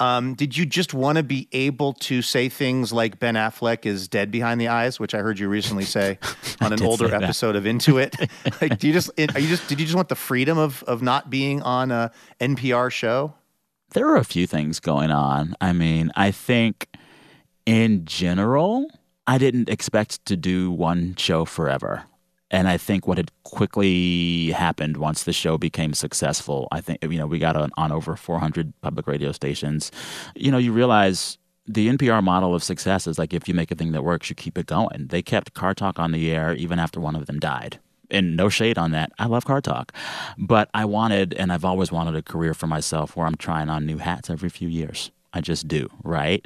Um, 0.00 0.34
did 0.34 0.56
you 0.56 0.66
just 0.66 0.92
want 0.92 1.18
to 1.18 1.22
be 1.22 1.48
able 1.52 1.92
to 1.94 2.20
say 2.20 2.48
things 2.48 2.92
like 2.92 3.20
Ben 3.20 3.34
Affleck 3.34 3.86
is 3.86 4.08
dead 4.08 4.32
behind 4.32 4.60
the 4.60 4.66
eyes, 4.66 4.98
which 4.98 5.14
I 5.14 5.18
heard 5.18 5.38
you 5.38 5.48
recently 5.48 5.84
say 5.84 6.18
on 6.60 6.72
an 6.72 6.82
older 6.82 7.14
episode 7.14 7.54
of 7.54 7.64
Into 7.64 7.98
It? 7.98 8.16
like, 8.60 8.78
do 8.78 8.88
you 8.88 8.92
just 8.92 9.10
are 9.18 9.40
you 9.40 9.48
just 9.48 9.68
did 9.68 9.78
you 9.78 9.86
just 9.86 9.94
want 9.94 10.08
the 10.08 10.16
freedom 10.16 10.58
of 10.58 10.82
of 10.84 11.00
not 11.00 11.30
being 11.30 11.62
on 11.62 11.90
a 11.90 12.10
NPR 12.40 12.90
show? 12.90 13.34
There 13.92 14.08
are 14.08 14.16
a 14.16 14.24
few 14.24 14.48
things 14.48 14.80
going 14.80 15.12
on. 15.12 15.54
I 15.60 15.72
mean, 15.72 16.10
I 16.16 16.32
think 16.32 16.88
in 17.64 18.04
general, 18.04 18.90
I 19.26 19.38
didn't 19.38 19.68
expect 19.68 20.26
to 20.26 20.36
do 20.36 20.72
one 20.72 21.14
show 21.14 21.44
forever. 21.44 22.04
And 22.50 22.68
I 22.68 22.76
think 22.76 23.06
what 23.06 23.18
had 23.18 23.30
quickly 23.44 24.50
happened 24.50 24.96
once 24.98 25.24
the 25.24 25.32
show 25.32 25.58
became 25.58 25.94
successful, 25.94 26.68
I 26.70 26.80
think, 26.80 27.02
you 27.02 27.18
know, 27.18 27.26
we 27.26 27.38
got 27.38 27.56
on, 27.56 27.70
on 27.76 27.90
over 27.90 28.16
400 28.16 28.72
public 28.80 29.06
radio 29.06 29.32
stations. 29.32 29.90
You 30.36 30.52
know, 30.52 30.58
you 30.58 30.72
realize 30.72 31.38
the 31.66 31.88
NPR 31.88 32.22
model 32.22 32.54
of 32.54 32.62
success 32.62 33.06
is 33.06 33.18
like 33.18 33.32
if 33.32 33.48
you 33.48 33.54
make 33.54 33.70
a 33.70 33.74
thing 33.74 33.92
that 33.92 34.04
works, 34.04 34.28
you 34.28 34.36
keep 34.36 34.58
it 34.58 34.66
going. 34.66 35.06
They 35.08 35.22
kept 35.22 35.54
Car 35.54 35.74
Talk 35.74 35.98
on 35.98 36.12
the 36.12 36.30
air 36.30 36.54
even 36.54 36.78
after 36.78 37.00
one 37.00 37.16
of 37.16 37.26
them 37.26 37.40
died. 37.40 37.78
And 38.10 38.36
no 38.36 38.48
shade 38.50 38.76
on 38.76 38.90
that. 38.90 39.12
I 39.18 39.26
love 39.26 39.46
Car 39.46 39.62
Talk. 39.62 39.92
But 40.36 40.68
I 40.74 40.84
wanted, 40.84 41.32
and 41.34 41.50
I've 41.50 41.64
always 41.64 41.90
wanted 41.90 42.14
a 42.14 42.22
career 42.22 42.52
for 42.52 42.66
myself 42.66 43.16
where 43.16 43.26
I'm 43.26 43.36
trying 43.36 43.70
on 43.70 43.86
new 43.86 43.96
hats 43.98 44.28
every 44.28 44.50
few 44.50 44.68
years. 44.68 45.10
I 45.32 45.40
just 45.40 45.66
do, 45.66 45.88
right? 46.04 46.44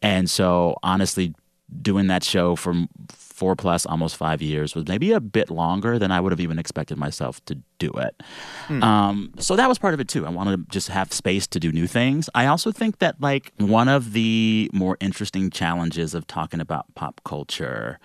And 0.00 0.30
so, 0.30 0.76
honestly, 0.82 1.34
doing 1.80 2.06
that 2.06 2.24
show 2.24 2.56
for 2.56 2.86
four 3.32 3.56
plus, 3.56 3.86
almost 3.86 4.16
five 4.16 4.42
years 4.42 4.74
was 4.74 4.86
maybe 4.86 5.12
a 5.12 5.20
bit 5.20 5.50
longer 5.50 5.98
than 5.98 6.10
I 6.10 6.20
would 6.20 6.32
have 6.32 6.40
even 6.40 6.58
expected 6.58 6.98
myself 6.98 7.44
to 7.46 7.58
do 7.78 7.90
it. 7.92 8.22
Hmm. 8.66 8.82
Um, 8.82 9.32
so 9.38 9.56
that 9.56 9.68
was 9.68 9.78
part 9.78 9.94
of 9.94 10.00
it 10.00 10.08
too. 10.08 10.26
I 10.26 10.30
wanted 10.30 10.56
to 10.56 10.70
just 10.70 10.88
have 10.88 11.12
space 11.12 11.46
to 11.48 11.60
do 11.60 11.72
new 11.72 11.86
things. 11.86 12.28
I 12.34 12.46
also 12.46 12.70
think 12.70 12.98
that 12.98 13.20
like 13.20 13.52
one 13.58 13.88
of 13.88 14.12
the 14.12 14.70
more 14.72 14.96
interesting 15.00 15.50
challenges 15.50 16.14
of 16.14 16.26
talking 16.26 16.60
about 16.60 16.94
pop 16.94 17.20
culture 17.24 17.98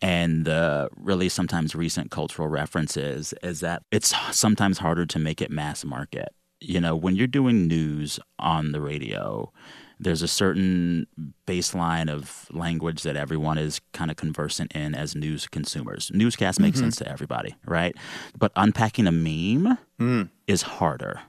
and 0.00 0.44
the 0.44 0.88
really 0.96 1.28
sometimes 1.28 1.74
recent 1.74 2.10
cultural 2.10 2.48
references 2.48 3.34
is 3.42 3.60
that 3.60 3.82
it's 3.90 4.14
sometimes 4.30 4.78
harder 4.78 5.04
to 5.06 5.18
make 5.18 5.42
it 5.42 5.50
mass 5.50 5.84
market. 5.84 6.28
You 6.60 6.80
know, 6.80 6.96
when 6.96 7.16
you're 7.16 7.26
doing 7.26 7.68
news 7.68 8.18
on 8.38 8.72
the 8.72 8.80
radio, 8.80 9.52
there's 10.00 10.22
a 10.22 10.28
certain 10.28 11.06
baseline 11.46 12.10
of 12.10 12.46
language 12.52 13.02
that 13.02 13.16
everyone 13.16 13.58
is 13.58 13.80
kind 13.92 14.10
of 14.10 14.16
conversant 14.16 14.72
in 14.72 14.94
as 14.94 15.16
news 15.16 15.46
consumers. 15.48 16.10
Newscasts 16.14 16.60
make 16.60 16.74
mm-hmm. 16.74 16.84
sense 16.84 16.96
to 16.96 17.08
everybody, 17.08 17.56
right? 17.66 17.96
But 18.38 18.52
unpacking 18.54 19.06
a 19.06 19.12
meme 19.12 19.78
mm. 20.00 20.30
is 20.46 20.62
harder. 20.62 21.20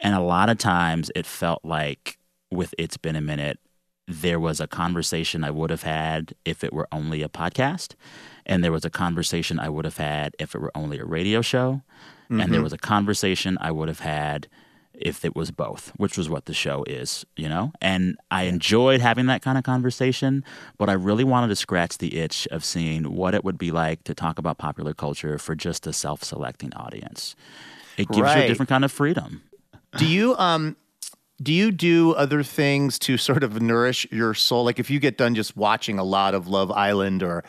And 0.00 0.14
a 0.14 0.20
lot 0.20 0.50
of 0.50 0.58
times 0.58 1.10
it 1.14 1.26
felt 1.26 1.64
like 1.64 2.18
with 2.50 2.74
It's 2.76 2.96
Been 2.96 3.16
a 3.16 3.20
Minute, 3.20 3.58
there 4.06 4.40
was 4.40 4.60
a 4.60 4.66
conversation 4.66 5.44
I 5.44 5.50
would 5.50 5.70
have 5.70 5.84
had 5.84 6.34
if 6.44 6.64
it 6.64 6.72
were 6.72 6.88
only 6.92 7.22
a 7.22 7.28
podcast. 7.28 7.94
And 8.44 8.62
there 8.62 8.72
was 8.72 8.84
a 8.84 8.90
conversation 8.90 9.58
I 9.58 9.68
would 9.68 9.84
have 9.84 9.96
had 9.96 10.34
if 10.38 10.54
it 10.54 10.60
were 10.60 10.72
only 10.74 10.98
a 10.98 11.04
radio 11.04 11.40
show. 11.40 11.82
Mm-hmm. 12.24 12.40
And 12.40 12.52
there 12.52 12.58
mm-hmm. 12.58 12.64
was 12.64 12.72
a 12.72 12.78
conversation 12.78 13.56
I 13.60 13.70
would 13.70 13.88
have 13.88 14.00
had 14.00 14.48
if 14.94 15.24
it 15.24 15.34
was 15.34 15.50
both, 15.50 15.92
which 15.96 16.16
was 16.16 16.28
what 16.28 16.46
the 16.46 16.54
show 16.54 16.84
is, 16.84 17.24
you 17.36 17.48
know? 17.48 17.72
And 17.80 18.16
I 18.30 18.44
enjoyed 18.44 19.00
having 19.00 19.26
that 19.26 19.42
kind 19.42 19.58
of 19.58 19.64
conversation, 19.64 20.44
but 20.78 20.88
I 20.88 20.92
really 20.92 21.24
wanted 21.24 21.48
to 21.48 21.56
scratch 21.56 21.98
the 21.98 22.18
itch 22.18 22.46
of 22.50 22.64
seeing 22.64 23.14
what 23.14 23.34
it 23.34 23.44
would 23.44 23.58
be 23.58 23.70
like 23.70 24.04
to 24.04 24.14
talk 24.14 24.38
about 24.38 24.58
popular 24.58 24.94
culture 24.94 25.38
for 25.38 25.54
just 25.54 25.86
a 25.86 25.92
self 25.92 26.22
selecting 26.22 26.72
audience. 26.74 27.34
It 27.96 28.08
gives 28.08 28.20
right. 28.20 28.38
you 28.38 28.44
a 28.44 28.48
different 28.48 28.68
kind 28.68 28.84
of 28.84 28.92
freedom. 28.92 29.42
Do 29.98 30.06
you, 30.06 30.36
um, 30.36 30.76
do 31.42 31.52
you 31.52 31.70
do 31.70 32.12
other 32.12 32.42
things 32.42 32.98
to 33.00 33.16
sort 33.16 33.42
of 33.42 33.60
nourish 33.60 34.06
your 34.10 34.34
soul? 34.34 34.64
Like 34.64 34.78
if 34.78 34.90
you 34.90 35.00
get 35.00 35.18
done 35.18 35.34
just 35.34 35.56
watching 35.56 35.98
a 35.98 36.04
lot 36.04 36.34
of 36.34 36.48
Love 36.48 36.70
Island 36.70 37.22
or 37.22 37.44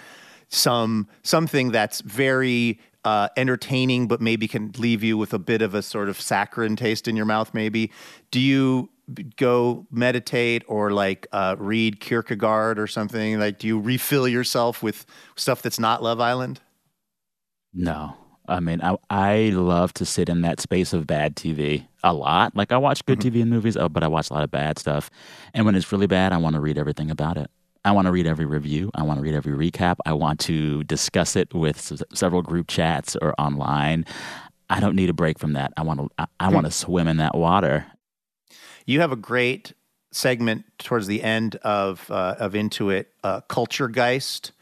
some 0.50 1.08
something 1.24 1.72
that's 1.72 2.02
very 2.02 2.80
uh, 3.06 3.30
entertaining, 3.38 4.08
but 4.08 4.22
maybe 4.22 4.47
can 4.47 4.72
leave 4.78 5.04
you 5.04 5.18
with 5.18 5.34
a 5.34 5.39
bit 5.39 5.62
of 5.62 5.74
a 5.74 5.82
sort 5.82 6.10
of 6.10 6.20
saccharine 6.20 6.76
taste 6.76 7.08
in 7.08 7.16
your 7.16 7.26
mouth. 7.26 7.54
Maybe 7.54 7.91
do 8.32 8.39
you 8.39 8.89
go 9.36 9.86
meditate 9.91 10.64
or 10.68 10.91
like 10.91 11.28
uh, 11.32 11.56
read 11.60 11.99
Kierkegaard 11.99 12.80
or 12.80 12.88
something? 12.88 13.39
Like, 13.39 13.60
do 13.60 13.68
you 13.68 13.80
refill 13.80 14.28
yourself 14.28 14.82
with 14.82 15.06
stuff 15.36 15.62
that's 15.62 15.80
not 15.80 16.01
Love 16.01 16.20
Island? 16.20 16.62
No. 17.74 18.16
I 18.47 18.60
mean, 18.60 18.82
I, 18.82 18.97
I 19.10 19.36
love 19.54 19.93
to 19.95 20.06
sit 20.06 20.28
in 20.28 20.41
that 20.41 20.60
space 20.60 20.91
of 20.91 21.08
bad 21.08 21.36
TV 21.36 21.88
a 22.04 22.14
lot. 22.14 22.56
Like, 22.56 22.72
I 22.74 22.78
watch 22.78 23.06
good 23.06 23.20
mm-hmm. 23.20 23.38
TV 23.38 23.41
and 23.41 23.49
movies, 23.49 23.78
uh, 23.78 23.88
but 23.88 24.04
I 24.04 24.08
watch 24.08 24.30
a 24.30 24.34
lot 24.34 24.43
of 24.43 24.51
bad 24.51 24.78
stuff. 24.78 25.10
And 25.54 25.66
when 25.66 25.76
it's 25.76 25.91
really 25.91 26.08
bad, 26.08 26.34
I 26.34 26.38
want 26.38 26.56
to 26.56 26.60
read 26.60 26.78
everything 26.78 27.10
about 27.10 27.38
it. 27.38 27.49
I 27.86 27.91
want 27.91 28.05
to 28.07 28.11
read 28.11 28.25
every 28.25 28.45
review. 28.45 28.89
I 28.95 29.03
want 29.03 29.17
to 29.19 29.21
read 29.23 29.34
every 29.36 29.53
recap. 29.53 29.97
I 30.05 30.13
want 30.13 30.39
to 30.41 30.84
discuss 30.86 31.36
it 31.36 31.53
with 31.53 31.91
s- 31.91 32.01
several 32.13 32.41
group 32.41 32.67
chats 32.67 33.17
or 33.21 33.34
online. 33.39 34.05
I 34.69 34.79
don't 34.79 34.95
need 34.95 35.09
a 35.09 35.13
break 35.13 35.38
from 35.38 35.53
that. 35.53 35.73
I 35.75 35.84
want 35.84 35.99
to. 35.99 36.09
I, 36.17 36.25
I 36.39 36.49
want 36.49 36.65
to 36.65 36.71
swim 36.71 37.07
in 37.07 37.17
that 37.17 37.36
water. 37.36 37.86
You 38.86 39.01
have 39.01 39.11
a 39.11 39.17
great 39.17 39.73
segment 40.11 40.63
towards 40.79 41.07
the 41.07 41.21
end 41.23 41.55
of 41.57 42.09
uh, 42.09 42.36
of 42.39 42.55
Into 42.55 42.89
It, 42.89 43.11
uh, 43.23 43.41
Culture 43.41 43.89
Geist. 43.89 44.53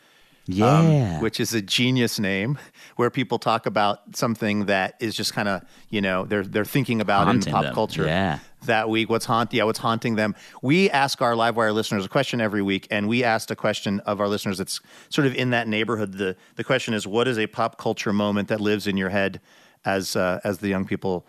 Yeah. 0.47 1.15
Um, 1.17 1.21
which 1.21 1.39
is 1.39 1.53
a 1.53 1.61
genius 1.61 2.19
name 2.19 2.57
where 2.95 3.09
people 3.09 3.37
talk 3.39 3.65
about 3.65 4.15
something 4.15 4.65
that 4.65 4.95
is 4.99 5.15
just 5.15 5.33
kind 5.33 5.47
of, 5.47 5.61
you 5.89 6.01
know, 6.01 6.25
they're 6.25 6.43
they're 6.43 6.65
thinking 6.65 6.99
about 6.99 7.25
Haunting 7.25 7.47
in 7.49 7.53
pop 7.53 7.63
them. 7.63 7.73
culture. 7.73 8.05
Yeah. 8.05 8.39
That 8.65 8.89
week, 8.89 9.09
what's 9.09 9.25
haunting? 9.25 9.57
Yeah, 9.57 9.63
what's 9.63 9.79
haunting 9.79 10.15
them? 10.15 10.35
We 10.61 10.89
ask 10.91 11.19
our 11.21 11.33
Livewire 11.33 11.73
listeners 11.73 12.05
a 12.05 12.09
question 12.09 12.39
every 12.41 12.61
week, 12.61 12.87
and 12.91 13.07
we 13.07 13.23
asked 13.23 13.49
a 13.49 13.55
question 13.55 13.99
of 14.01 14.19
our 14.19 14.27
listeners 14.27 14.57
that's 14.59 14.79
sort 15.09 15.25
of 15.25 15.33
in 15.35 15.49
that 15.51 15.67
neighborhood. 15.67 16.13
the 16.13 16.35
The 16.55 16.63
question 16.63 16.93
is, 16.93 17.07
what 17.07 17.27
is 17.27 17.39
a 17.39 17.47
pop 17.47 17.77
culture 17.77 18.13
moment 18.13 18.49
that 18.49 18.61
lives 18.61 18.85
in 18.87 18.97
your 18.97 19.09
head, 19.09 19.41
as 19.85 20.15
uh, 20.15 20.41
as 20.43 20.59
the 20.59 20.67
young 20.69 20.85
people 20.85 21.25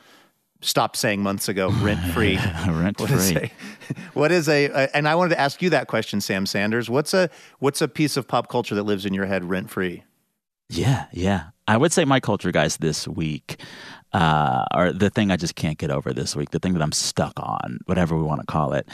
stopped 0.62 0.96
saying 0.96 1.22
months 1.22 1.48
ago, 1.48 1.70
rent 1.82 2.00
free. 2.12 2.38
rent 2.66 2.98
free. 2.98 3.52
What 4.14 4.32
is 4.32 4.48
a, 4.48 4.66
a, 4.66 4.96
and 4.96 5.06
I 5.06 5.14
wanted 5.14 5.34
to 5.34 5.40
ask 5.40 5.60
you 5.60 5.68
that 5.70 5.86
question, 5.86 6.20
Sam 6.22 6.46
Sanders. 6.46 6.88
What's 6.88 7.12
a 7.12 7.28
what's 7.58 7.82
a 7.82 7.88
piece 7.88 8.16
of 8.16 8.26
pop 8.26 8.48
culture 8.48 8.74
that 8.74 8.84
lives 8.84 9.04
in 9.04 9.12
your 9.12 9.26
head 9.26 9.44
rent 9.44 9.68
free? 9.68 10.04
Yeah, 10.70 11.06
yeah. 11.12 11.48
I 11.68 11.76
would 11.76 11.92
say 11.92 12.04
my 12.06 12.18
Culture 12.18 12.50
Geist 12.50 12.80
this 12.80 13.06
week, 13.06 13.60
uh, 14.12 14.64
or 14.74 14.92
the 14.92 15.10
thing 15.10 15.30
I 15.30 15.36
just 15.36 15.54
can't 15.54 15.76
get 15.76 15.90
over 15.90 16.14
this 16.14 16.34
week, 16.34 16.50
the 16.50 16.58
thing 16.58 16.72
that 16.72 16.82
I'm 16.82 16.92
stuck 16.92 17.34
on, 17.36 17.80
whatever 17.84 18.16
we 18.16 18.22
want 18.22 18.40
to 18.40 18.46
call 18.46 18.72
it. 18.72 18.88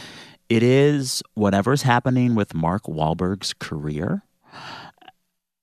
It 0.48 0.62
is 0.62 1.22
whatever's 1.34 1.82
happening 1.82 2.34
with 2.34 2.54
Mark 2.54 2.84
Wahlberg's 2.84 3.54
career 3.54 4.24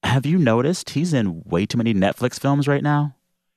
have 0.06 0.26
you 0.26 0.38
noticed 0.38 0.92
he's 0.92 1.14
in 1.14 1.42
way 1.46 1.66
too 1.66 1.78
many 1.78 1.94
Netflix 1.94 2.40
films 2.40 2.68
right 2.68 2.84
now? 2.84 3.16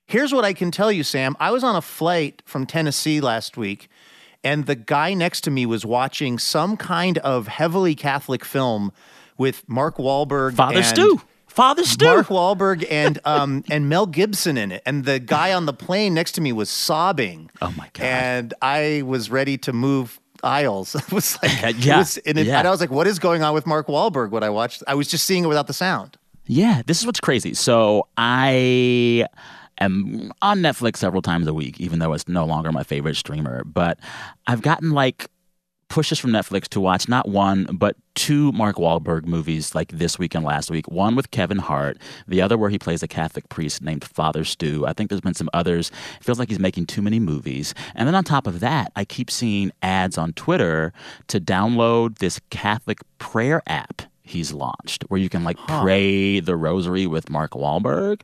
Here's 0.09 0.33
what 0.33 0.43
I 0.43 0.55
can 0.55 0.71
tell 0.71 0.91
you, 0.91 1.05
Sam. 1.05 1.37
I 1.39 1.51
was 1.51 1.63
on 1.63 1.77
a 1.77 1.83
flight 1.83 2.43
from 2.47 2.65
Tennessee 2.65 3.21
last 3.21 3.59
week, 3.59 3.91
and 4.43 4.65
the 4.65 4.75
guy 4.75 5.13
next 5.13 5.43
to 5.43 5.51
me 5.51 5.67
was 5.67 5.85
watching 5.85 6.39
some 6.39 6.79
kind 6.79 7.19
of 7.19 7.47
heavily 7.47 7.95
Catholic 7.95 8.43
film 8.43 8.91
with 9.37 9.69
Mark 9.69 9.99
Wahlberg. 9.99 10.55
Father 10.55 10.79
and 10.79 10.87
Stu. 10.87 11.21
Father 11.47 11.85
Stu. 11.85 12.07
Mark 12.07 12.29
Wahlberg 12.29 12.87
and 12.91 13.19
um, 13.27 13.63
and 13.71 13.91
Mel 13.91 14.07
Gibson 14.07 14.57
in 14.57 14.73
it, 14.73 14.83
and 14.87 15.05
the 15.05 15.21
guy 15.21 15.53
on 15.53 15.67
the 15.67 15.75
plane 15.75 16.15
next 16.15 16.33
to 16.33 16.41
me 16.41 16.53
was 16.53 16.71
sobbing. 16.71 17.51
Oh 17.61 17.75
my 17.77 17.91
god! 17.93 18.03
And 18.03 18.55
I 18.63 19.03
was 19.05 19.31
ready 19.31 19.59
to 19.59 19.75
move 19.75 20.19
aisles. 20.43 20.95
it 20.95 21.13
was 21.13 21.37
like, 21.43 21.85
yeah, 21.85 21.97
it 21.97 21.99
was, 21.99 22.17
and, 22.17 22.39
it, 22.39 22.47
yeah. 22.47 22.61
and 22.61 22.67
I 22.67 22.71
was 22.71 22.81
like, 22.81 22.91
"What 22.91 23.07
is 23.07 23.19
going 23.19 23.43
on 23.43 23.53
with 23.53 23.67
Mark 23.67 23.89
Wahlberg?" 23.89 24.31
What 24.31 24.43
I 24.43 24.49
watched, 24.49 24.83
I 24.87 24.95
was 24.95 25.07
just 25.07 25.27
seeing 25.27 25.45
it 25.45 25.49
without 25.49 25.67
the 25.67 25.75
sound. 25.75 26.17
Yeah, 26.47 26.81
this 26.87 26.99
is 26.99 27.05
what's 27.05 27.21
crazy. 27.21 27.53
So 27.53 28.09
I 28.17 29.27
am 29.81 30.33
on 30.43 30.61
Netflix 30.61 30.97
several 30.97 31.23
times 31.23 31.47
a 31.47 31.55
week, 31.55 31.81
even 31.81 31.99
though 31.99 32.13
it's 32.13 32.29
no 32.29 32.45
longer 32.45 32.73
my 32.73 32.83
favorite 32.83 33.17
streamer. 33.17 33.65
But 33.65 33.99
I've 34.47 34.63
gotten 34.63 34.91
like 34.91 35.29
pushes 35.89 36.19
from 36.19 36.31
Netflix 36.31 36.69
to 36.69 36.81
watch 36.81 37.09
not 37.09 37.29
one, 37.29 37.65
but 37.73 37.97
two 38.15 38.53
Mark 38.53 38.77
Wahlberg 38.77 39.25
movies 39.25 39.75
like 39.75 39.91
this 39.93 40.19
week 40.19 40.35
and 40.35 40.45
last 40.45 40.71
week. 40.71 40.89
One 40.89 41.17
with 41.17 41.31
Kevin 41.31 41.59
Hart, 41.59 41.99
the 42.27 42.43
other 42.43 42.59
where 42.59 42.71
he 42.71 42.79
plays 42.79 43.03
a 43.03 43.09
Catholic 43.09 43.49
priest 43.49 43.83
named 43.83 44.05
Father 44.05 44.45
Stu. 44.45 44.87
I 44.87 44.93
think 44.93 45.09
there's 45.09 45.21
been 45.21 45.35
some 45.35 45.51
others. 45.55 45.91
It 46.19 46.25
feels 46.25 46.39
like 46.39 46.49
he's 46.49 46.59
making 46.59 46.87
too 46.87 47.03
many 47.03 47.19
movies. 47.19 47.75
And 47.95 48.07
then 48.07 48.15
on 48.15 48.25
top 48.25 48.47
of 48.47 48.61
that, 48.61 48.93
I 48.97 49.05
keep 49.05 49.31
seeing 49.31 49.73
ads 49.83 50.19
on 50.19 50.33
Twitter 50.35 50.93
to 51.29 51.41
download 51.41 52.19
this 52.19 52.41
Catholic 52.51 52.99
prayer 53.19 53.63
app 53.67 54.03
he's 54.29 54.53
launched 54.53 55.05
where 55.09 55.19
you 55.21 55.29
can 55.29 55.43
like 55.45 55.57
Huh. 55.59 55.83
pray 55.83 56.41
the 56.41 56.57
rosary 56.57 57.07
with 57.07 57.31
Mark 57.31 57.53
Wahlberg. 57.53 58.21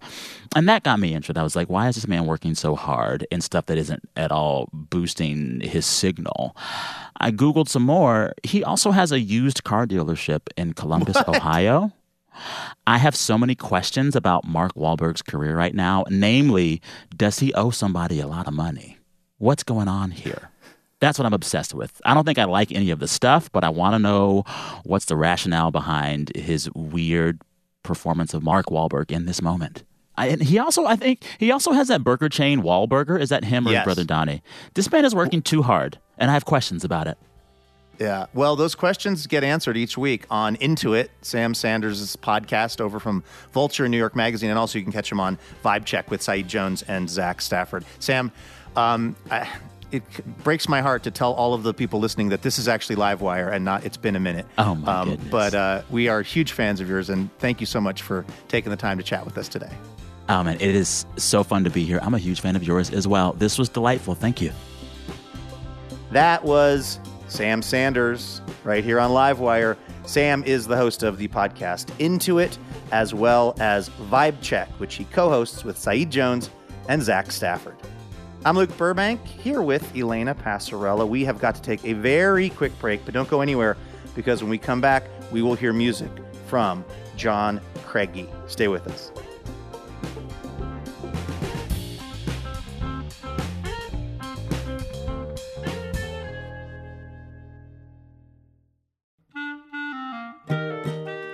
And 0.55 0.69
that 0.69 0.83
got 0.85 1.01
me 1.01 1.15
interested. 1.15 1.39
I 1.39 1.43
was 1.43 1.57
like, 1.57 1.69
why 1.69 1.89
is 1.89 1.95
this 1.97 2.07
man 2.07 2.27
working 2.27 2.55
so 2.55 2.77
hard 2.77 3.27
in 3.31 3.41
stuff 3.41 3.67
that 3.67 3.79
isn't 3.79 4.09
at 4.17 4.31
all 4.31 4.69
boosting 4.73 5.61
his 5.61 5.87
signal? 5.87 6.57
I 7.19 7.31
Googled 7.31 7.69
some 7.69 7.83
more. 7.85 8.35
He 8.43 8.63
also 8.63 8.91
has 8.93 9.11
a 9.13 9.21
used 9.21 9.65
car 9.65 9.87
dealership 9.87 10.41
in 10.57 10.75
Columbus, 10.75 11.17
Ohio. 11.29 11.93
I 12.87 12.99
have 12.99 13.15
so 13.17 13.39
many 13.39 13.55
questions 13.55 14.17
about 14.17 14.45
Mark 14.45 14.75
Wahlberg's 14.75 15.23
career 15.23 15.57
right 15.57 15.75
now. 15.75 16.05
Namely, 16.11 16.83
does 17.17 17.39
he 17.39 17.55
owe 17.55 17.71
somebody 17.71 18.21
a 18.21 18.27
lot 18.27 18.47
of 18.49 18.55
money? 18.55 18.99
What's 19.39 19.63
going 19.63 19.89
on 19.89 20.11
here? 20.11 20.51
That's 21.05 21.19
what 21.19 21.27
I'm 21.27 21.35
obsessed 21.35 21.75
with. 21.75 22.01
I 22.07 22.15
don't 22.15 22.25
think 22.25 22.39
I 22.39 22.45
like 22.45 22.73
any 22.73 22.89
of 22.89 22.99
the 22.99 23.07
stuff, 23.07 23.53
but 23.53 23.63
I 23.63 23.69
want 23.69 23.93
to 23.93 23.99
know 23.99 24.45
what's 24.85 25.05
the 25.05 25.17
rationale 25.17 25.71
behind 25.71 26.33
his 26.35 26.71
weird 26.75 27.43
performance 27.83 28.33
of 28.33 28.43
Mark 28.43 28.67
Wahlberg 28.71 29.11
in 29.11 29.27
this 29.27 29.43
moment. 29.43 29.85
I, 30.17 30.29
and 30.29 30.43
he 30.43 30.59
also, 30.59 30.87
I 30.87 30.97
think, 30.97 31.23
he 31.39 31.53
also 31.53 31.73
has 31.73 31.89
that 31.89 32.03
burger 32.03 32.31
chain, 32.31 32.63
Wahlburger. 32.63 33.21
Is 33.21 33.29
that 33.29 33.45
him 33.45 33.69
or 33.69 33.73
Yes. 33.73 33.81
his 33.81 33.85
brother 33.85 34.05
Donnie? 34.05 34.43
This 34.73 34.91
man 34.91 35.05
is 35.05 35.15
working 35.15 35.43
too 35.43 35.61
hard, 35.61 35.99
and 36.17 36.31
I 36.31 36.33
have 36.33 36.47
questions 36.47 36.85
about 36.85 37.07
it. 37.07 37.19
Yeah. 38.01 38.25
Well, 38.33 38.57
those 38.57 38.75
questions 38.75 39.27
get 39.27 39.45
answered 39.45 39.77
each 39.77 39.99
week 39.99 40.25
on 40.31 40.57
Into 40.57 40.95
It, 40.95 41.11
Sam 41.21 41.53
Sanders' 41.53 42.17
podcast 42.17 42.81
over 42.81 42.99
from 42.99 43.23
Vulture 43.53 43.87
New 43.91 43.99
York 43.99 44.17
Magazine. 44.17 44.49
And 44.49 44.59
also, 44.59 44.79
you 44.79 44.85
can 44.85 44.93
catch 44.93 45.13
him 45.13 45.21
on 45.21 45.37
Vibe 45.63 45.85
Check 45.85 46.11
with 46.11 46.23
Saeed 46.23 46.49
Jones 46.49 46.81
and 46.89 47.11
Zach 47.11 47.43
Stafford. 47.43 47.85
Sam, 47.99 48.33
um, 48.75 49.15
I, 49.31 49.47
it 49.95 50.43
breaks 50.43 50.69
my 50.69 50.81
heart 50.81 51.05
to 51.05 51.11
tell 51.11 51.33
all 51.35 51.55
of 51.55 51.63
the 51.63 51.73
people 51.73 52.01
listening 52.01 52.31
that 52.31 52.43
this 52.43 52.59
is 52.59 52.67
actually 52.67 52.97
Livewire 52.97 53.53
and 53.53 53.65
not 53.65 53.85
It's 53.85 53.97
Been 53.97 54.17
a 54.17 54.21
Minute. 54.21 54.45
Oh, 54.59 54.75
my 54.75 55.05
goodness. 55.05 55.31
But 55.31 55.55
uh, 55.55 55.83
we 55.89 56.09
are 56.09 56.21
huge 56.21 56.53
fans 56.53 56.81
of 56.81 56.89
yours, 56.89 57.11
and 57.11 57.31
thank 57.39 57.61
you 57.61 57.67
so 57.67 57.81
much 57.81 58.03
for 58.03 58.27
taking 58.49 58.71
the 58.71 58.77
time 58.77 58.99
to 58.99 59.05
chat 59.05 59.25
with 59.25 59.39
us 59.39 59.49
today. 59.49 59.71
Oh, 60.29 60.43
man, 60.43 60.57
it 60.57 60.75
is 60.75 61.07
so 61.17 61.45
fun 61.45 61.63
to 61.65 61.71
be 61.71 61.85
here. 61.85 62.01
I'm 62.03 62.15
a 62.15 62.19
huge 62.19 62.41
fan 62.41 62.57
of 62.57 62.65
yours 62.65 62.91
as 62.91 63.07
well. 63.07 63.35
This 63.35 63.57
was 63.57 63.69
delightful. 63.69 64.15
Thank 64.17 64.43
you. 64.43 64.53
That 66.11 66.45
was 66.45 66.99
Sam 67.29 67.63
Sanders 67.63 68.41
right 68.65 68.83
here 68.83 68.99
on 68.99 69.11
Livewire. 69.13 69.77
Sam 70.07 70.43
is 70.45 70.67
the 70.67 70.77
host 70.77 71.05
of 71.05 71.19
the 71.19 71.29
podcast 71.29 71.89
Into 72.01 72.39
It, 72.39 72.59
as 72.91 73.15
well 73.15 73.55
as 73.61 73.91
Vibe 74.11 74.41
Check, 74.43 74.69
which 74.79 74.97
he 74.97 75.05
co 75.05 75.29
hosts 75.29 75.65
with 75.65 75.79
Saeed 75.79 76.11
Jones 76.11 76.51
and 76.89 77.01
Zach 77.01 77.31
Stafford. 77.31 77.77
I'm 78.47 78.59
Luke 78.59 78.77
Burbank 78.77 79.25
here 79.27 79.63
with 79.63 79.97
Elena 79.97 80.35
Passarello. 80.35 81.09
We 81.09 81.25
have 81.25 81.39
got 81.39 81.55
to 81.55 81.63
take 81.63 81.83
a 81.83 81.95
very 81.95 82.51
quick 82.51 82.79
break, 82.79 83.03
but 83.07 83.15
don't 83.15 83.31
go 83.31 83.41
anywhere 83.41 83.75
because 84.15 84.43
when 84.43 84.51
we 84.51 84.59
come 84.59 84.83
back, 84.83 85.05
we 85.33 85.41
will 85.41 85.55
hear 85.55 85.73
music 85.73 86.11
from 86.47 86.85
John 87.17 87.59
Craigie. 87.87 88.29
Stay 88.47 88.69
with 88.69 88.87
us. 88.87 89.11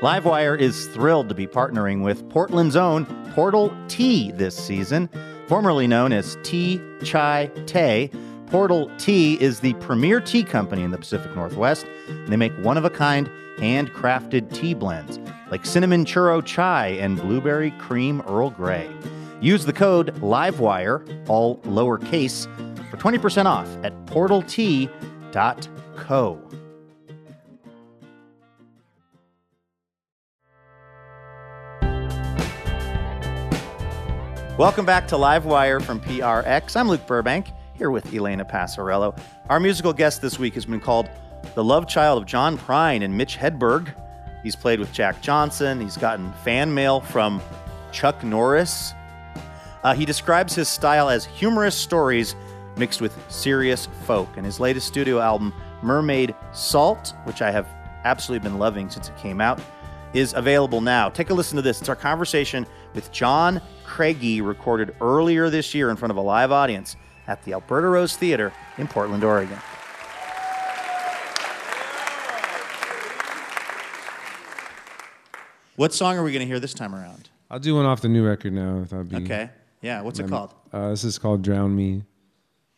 Livewire 0.01 0.57
is 0.57 0.87
thrilled 0.87 1.29
to 1.29 1.35
be 1.35 1.49
partnering 1.49 2.05
with 2.05 2.29
Portland's 2.31 2.77
own 2.77 3.05
Portal 3.35 3.77
Tea 3.89 4.31
this 4.31 4.57
season. 4.57 5.11
Formerly 5.51 5.89
known 5.89 6.13
as 6.13 6.39
Tea 6.45 6.81
Chai 7.03 7.51
Té, 7.65 8.09
Portal 8.47 8.89
Tea 8.99 9.35
is 9.43 9.59
the 9.59 9.75
premier 9.75 10.21
tea 10.21 10.45
company 10.45 10.85
in 10.85 10.93
the 10.93 10.97
Pacific 10.97 11.35
Northwest. 11.35 11.87
They 12.29 12.37
make 12.37 12.53
one 12.59 12.77
of 12.77 12.85
a 12.85 12.91
kind, 12.91 13.29
handcrafted 13.59 14.55
tea 14.55 14.75
blends 14.75 15.19
like 15.51 15.67
cinnamon 15.67 16.05
churro 16.05 16.41
chai 16.45 16.91
and 16.91 17.21
blueberry 17.21 17.73
cream 17.73 18.23
Earl 18.29 18.51
Grey. 18.51 18.89
Use 19.41 19.67
the 19.67 19.73
code 19.73 20.17
LIVEWIRE, 20.23 21.27
all 21.27 21.57
lowercase, 21.63 22.47
for 22.89 22.97
20% 22.99 23.47
off 23.47 23.67
at 23.83 24.07
portaltea.co. 24.07 24.91
Welcome 34.61 34.85
back 34.85 35.09
to 35.09 35.15
Livewire 35.15 35.81
from 35.81 36.01
PRX. 36.01 36.77
I'm 36.77 36.87
Luke 36.87 37.07
Burbank, 37.07 37.47
here 37.73 37.91
with 37.91 38.13
Elena 38.13 38.45
Passarello. 38.45 39.19
Our 39.49 39.59
musical 39.59 39.95
guest 39.95 40.21
this 40.21 40.39
week 40.39 40.53
has 40.53 40.67
been 40.67 40.81
called 40.81 41.09
the 41.55 41.65
love 41.65 41.89
child 41.89 42.21
of 42.21 42.29
John 42.29 42.59
Prine 42.59 43.03
and 43.03 43.17
Mitch 43.17 43.39
Hedberg. 43.39 43.95
He's 44.43 44.55
played 44.55 44.79
with 44.79 44.93
Jack 44.93 45.23
Johnson. 45.23 45.81
He's 45.81 45.97
gotten 45.97 46.31
fan 46.45 46.75
mail 46.75 47.01
from 47.01 47.41
Chuck 47.91 48.23
Norris. 48.23 48.93
Uh, 49.83 49.95
he 49.95 50.05
describes 50.05 50.55
his 50.55 50.69
style 50.69 51.09
as 51.09 51.25
humorous 51.25 51.75
stories 51.75 52.37
mixed 52.77 53.01
with 53.01 53.17
serious 53.33 53.87
folk. 54.05 54.29
And 54.37 54.45
his 54.45 54.61
latest 54.61 54.87
studio 54.87 55.21
album, 55.21 55.55
Mermaid 55.83 56.35
Salt, 56.53 57.15
which 57.25 57.41
I 57.41 57.51
have 57.51 57.67
absolutely 58.05 58.47
been 58.47 58.59
loving 58.59 58.91
since 58.91 59.09
it 59.09 59.17
came 59.17 59.41
out, 59.41 59.59
is 60.13 60.35
available 60.35 60.83
now. 60.83 61.09
Take 61.09 61.31
a 61.31 61.35
listen 61.35 61.57
to 61.57 61.63
this. 61.63 61.81
It's 61.81 61.89
our 61.89 61.97
conversation 61.97 62.67
with 62.95 63.11
John 63.13 63.61
Craigie, 63.85 64.41
recorded 64.41 64.95
earlier 65.01 65.51
this 65.51 65.75
year 65.75 65.91
in 65.91 65.97
front 65.97 66.11
of 66.11 66.17
a 66.17 66.21
live 66.21 66.53
audience 66.53 66.97
at 67.27 67.43
the 67.45 67.53
Alberta 67.53 67.89
Rose 67.89 68.17
Theater 68.17 68.53
in 68.79 68.89
Portland, 68.89 69.25
Oregon. 69.25 69.59
What 75.77 75.95
song 75.95 76.19
are 76.19 76.23
we 76.23 76.31
going 76.33 76.41
to 76.41 76.47
hear 76.47 76.61
this 76.61 76.75
time 76.75 76.95
around? 76.95 77.31
I'll 77.51 77.59
do 77.59 77.75
one 77.75 77.87
off 77.87 78.01
the 78.01 78.09
new 78.09 78.25
record 78.25 78.53
now. 78.53 78.81
If 78.83 78.91
that'd 78.91 79.09
be 79.09 79.17
Okay. 79.17 79.51
Yeah, 79.81 80.03
what's 80.03 80.19
it 80.19 80.29
called? 80.29 80.55
Uh, 80.73 80.91
this 80.91 81.05
is 81.05 81.19
called 81.19 81.43
"Drown 81.43 81.75
Me." 81.75 82.05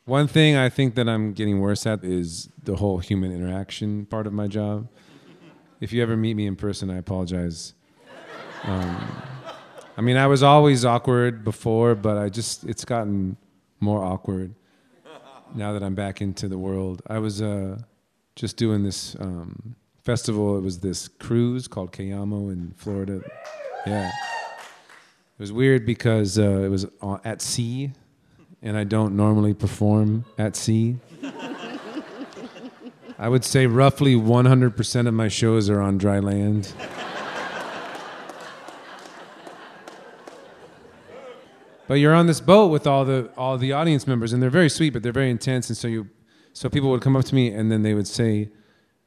One 0.04 0.28
thing 0.28 0.56
I 0.56 0.68
think 0.68 0.94
that 0.94 1.08
I'm 1.08 1.32
getting 1.32 1.60
worse 1.60 1.84
at 1.84 2.04
is 2.04 2.48
the 2.62 2.76
whole 2.76 2.98
human 2.98 3.32
interaction 3.32 4.06
part 4.06 4.26
of 4.26 4.32
my 4.32 4.46
job. 4.46 4.88
If 5.80 5.92
you 5.92 6.00
ever 6.02 6.16
meet 6.16 6.34
me 6.34 6.46
in 6.46 6.54
person, 6.54 6.90
I 6.90 6.98
apologize. 6.98 7.74
Um, 8.62 9.22
I 9.96 10.00
mean, 10.00 10.16
I 10.16 10.26
was 10.26 10.42
always 10.42 10.84
awkward 10.84 11.44
before, 11.44 11.94
but 11.94 12.16
I 12.16 12.28
just 12.28 12.64
it's 12.64 12.84
gotten 12.84 13.36
more 13.80 14.02
awkward 14.02 14.54
now 15.54 15.72
that 15.72 15.82
I'm 15.82 15.94
back 15.94 16.20
into 16.20 16.48
the 16.48 16.58
world. 16.58 17.02
I 17.06 17.18
was 17.18 17.42
uh, 17.42 17.78
just 18.36 18.56
doing 18.56 18.84
this 18.84 19.14
um, 19.20 19.76
festival. 20.02 20.56
It 20.56 20.62
was 20.62 20.78
this 20.80 21.08
cruise 21.08 21.68
called 21.68 21.92
Cayamo 21.92 22.52
in 22.52 22.72
Florida. 22.76 23.20
Yeah. 23.86 24.08
It 24.08 25.38
was 25.38 25.52
weird 25.52 25.84
because 25.84 26.38
uh, 26.38 26.42
it 26.42 26.68
was 26.68 26.86
at 27.24 27.42
sea, 27.42 27.92
and 28.62 28.76
I 28.76 28.84
don't 28.84 29.16
normally 29.16 29.54
perform 29.54 30.24
at 30.38 30.56
sea. 30.56 30.98
I 33.18 33.28
would 33.28 33.44
say 33.44 33.66
roughly 33.66 34.14
100% 34.14 35.06
of 35.06 35.14
my 35.14 35.28
shows 35.28 35.70
are 35.70 35.80
on 35.80 35.98
dry 35.98 36.18
land. 36.18 36.72
But 41.92 42.00
you're 42.00 42.14
on 42.14 42.26
this 42.26 42.40
boat 42.40 42.68
with 42.68 42.86
all 42.86 43.04
the 43.04 43.30
all 43.36 43.58
the 43.58 43.72
audience 43.72 44.06
members, 44.06 44.32
and 44.32 44.42
they're 44.42 44.48
very 44.48 44.70
sweet, 44.70 44.94
but 44.94 45.02
they're 45.02 45.12
very 45.12 45.30
intense. 45.30 45.68
And 45.68 45.76
so 45.76 45.88
you, 45.88 46.08
so 46.54 46.70
people 46.70 46.88
would 46.88 47.02
come 47.02 47.14
up 47.16 47.26
to 47.26 47.34
me, 47.34 47.52
and 47.52 47.70
then 47.70 47.82
they 47.82 47.92
would 47.92 48.06
say, 48.06 48.48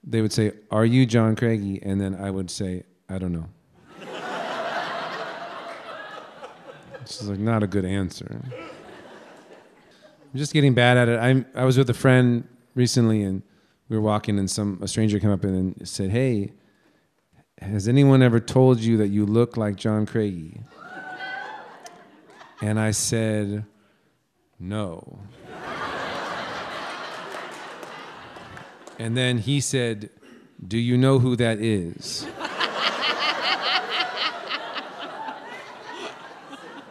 they 0.03 0.21
would 0.21 0.31
say, 0.31 0.51
"Are 0.69 0.85
you 0.85 1.07
John 1.07 1.35
Craigie?" 1.35 1.81
And 1.81 1.99
then 1.99 2.13
I 2.13 2.29
would 2.29 2.51
say, 2.51 2.83
"I 3.09 3.17
don't 3.17 3.33
know." 3.33 3.49
This 7.01 7.23
is 7.23 7.27
like 7.27 7.39
not 7.39 7.63
a 7.63 7.67
good 7.67 7.85
answer. 7.85 8.39
I'm 8.53 10.37
just 10.37 10.53
getting 10.53 10.75
bad 10.75 10.95
at 10.95 11.09
it. 11.09 11.17
I'm, 11.19 11.43
I 11.55 11.65
was 11.65 11.79
with 11.79 11.89
a 11.89 11.95
friend 11.95 12.47
recently 12.75 13.23
and 13.23 13.41
we 13.89 13.97
were 13.97 14.03
walking 14.03 14.37
and 14.37 14.47
some 14.47 14.77
a 14.83 14.87
stranger 14.87 15.19
came 15.19 15.31
up 15.31 15.43
and 15.43 15.87
said, 15.87 16.11
Hey, 16.11 16.53
has 17.59 17.87
anyone 17.87 18.21
ever 18.21 18.39
told 18.39 18.79
you 18.79 18.95
that 18.97 19.07
you 19.07 19.25
look 19.25 19.57
like 19.57 19.75
John 19.75 20.05
Craigie? 20.05 20.61
And 22.61 22.79
I 22.79 22.91
said, 22.91 23.65
No. 24.59 25.19
And 28.97 29.17
then 29.17 29.39
he 29.39 29.59
said, 29.59 30.09
Do 30.65 30.77
you 30.77 30.97
know 30.97 31.19
who 31.19 31.35
that 31.35 31.59
is? 31.59 32.25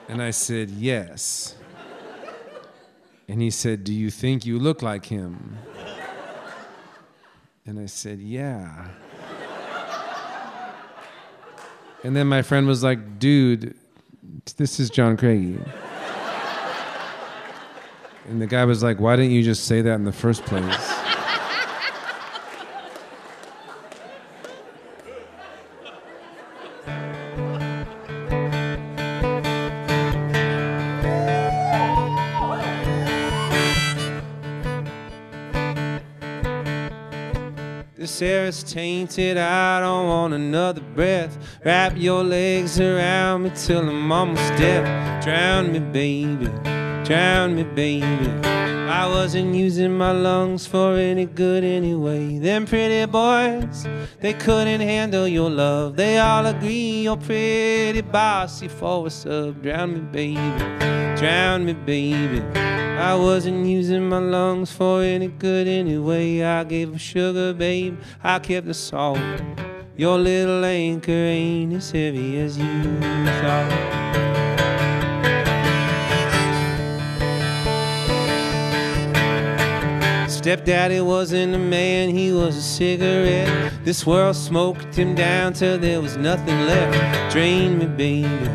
And 0.09 0.23
I 0.23 0.31
said, 0.31 0.71
Yes. 0.71 1.57
And 3.27 3.41
he 3.41 3.51
said, 3.51 3.85
Do 3.85 3.93
you 3.93 4.11
think 4.11 4.45
you 4.45 4.59
look 4.59 4.83
like 4.83 5.07
him? 5.07 5.59
And 7.67 7.81
I 7.81 7.87
said, 7.87 8.21
Yeah. 8.21 8.89
And 12.05 12.15
then 12.15 12.27
my 12.27 12.43
friend 12.43 12.67
was 12.67 12.85
like, 12.85 13.19
Dude, 13.19 13.75
this 14.57 14.81
is 14.81 14.91
John 14.91 15.17
Craigie. 15.17 15.59
And 18.27 18.41
the 18.41 18.47
guy 18.47 18.65
was 18.65 18.83
like, 18.83 19.01
Why 19.01 19.17
didn't 19.17 19.33
you 19.33 19.43
just 19.43 19.65
say 19.65 19.83
that 19.83 19.95
in 19.95 20.05
the 20.05 20.13
first 20.13 20.45
place? 20.45 20.65
This 37.97 38.23
air 38.23 38.47
is 38.47 38.63
tainted, 38.63 39.37
I 39.39 39.81
don't 39.81 40.07
want 40.07 40.35
another 40.35 40.81
breath. 40.81 41.37
Wrap 41.65 41.95
your 41.97 42.23
legs 42.23 42.79
around 42.79 43.45
me 43.45 43.51
till 43.55 43.89
I'm 43.89 44.13
almost 44.13 44.53
dead. 44.59 44.85
Drown 45.23 45.73
me, 45.73 45.79
baby, 45.79 46.51
drown 47.07 47.55
me, 47.55 47.63
baby. 47.63 48.31
I 48.45 49.07
wasn't 49.09 49.55
using 49.55 49.97
my 49.97 50.13
lungs 50.13 50.67
for 50.67 50.97
any 50.97 51.25
good 51.25 51.65
anyway. 51.65 52.39
Them 52.39 52.67
pretty 52.67 53.11
boys, 53.11 53.89
they 54.21 54.35
couldn't 54.35 54.83
handle 54.83 55.27
your 55.27 55.49
love. 55.49 55.97
They 55.97 56.19
all 56.19 56.45
agree 56.45 57.05
you're 57.05 57.17
pretty 57.17 58.03
bossy 58.03 58.69
for 58.69 59.07
a 59.07 59.11
sub. 59.11 59.63
Drown 59.63 59.95
me, 59.95 60.01
baby, 60.01 61.17
drown 61.17 61.65
me, 61.65 61.73
baby. 61.73 62.43
I 62.99 63.15
wasn't 63.15 63.65
using 63.65 64.07
my 64.07 64.19
lungs 64.19 64.71
for 64.71 65.01
any 65.03 65.29
good 65.29 65.67
anyway. 65.67 66.43
I 66.43 66.65
gave 66.65 66.91
them 66.91 66.99
sugar, 66.99 67.55
babe. 67.55 67.99
I 68.23 68.39
kept 68.39 68.67
the 68.67 68.75
salt. 68.75 69.19
Your 69.97 70.19
little 70.19 70.65
anchor 70.65 71.13
ain't 71.13 71.73
as 71.73 71.93
heavy 71.93 72.41
as 72.41 72.59
you 72.59 73.01
thought. 73.41 73.95
Stepdaddy 80.29 81.01
wasn't 81.01 81.55
a 81.55 81.59
man, 81.59 82.09
he 82.09 82.33
was 82.33 82.57
a 82.57 82.63
cigarette. 82.63 83.73
This 83.85 84.05
world 84.05 84.35
smoked 84.35 84.97
him 84.97 85.15
down 85.15 85.53
till 85.53 85.79
there 85.79 86.01
was 86.01 86.17
nothing 86.17 86.67
left. 86.67 87.33
Drain 87.33 87.79
me, 87.79 87.87
baby, 87.87 88.51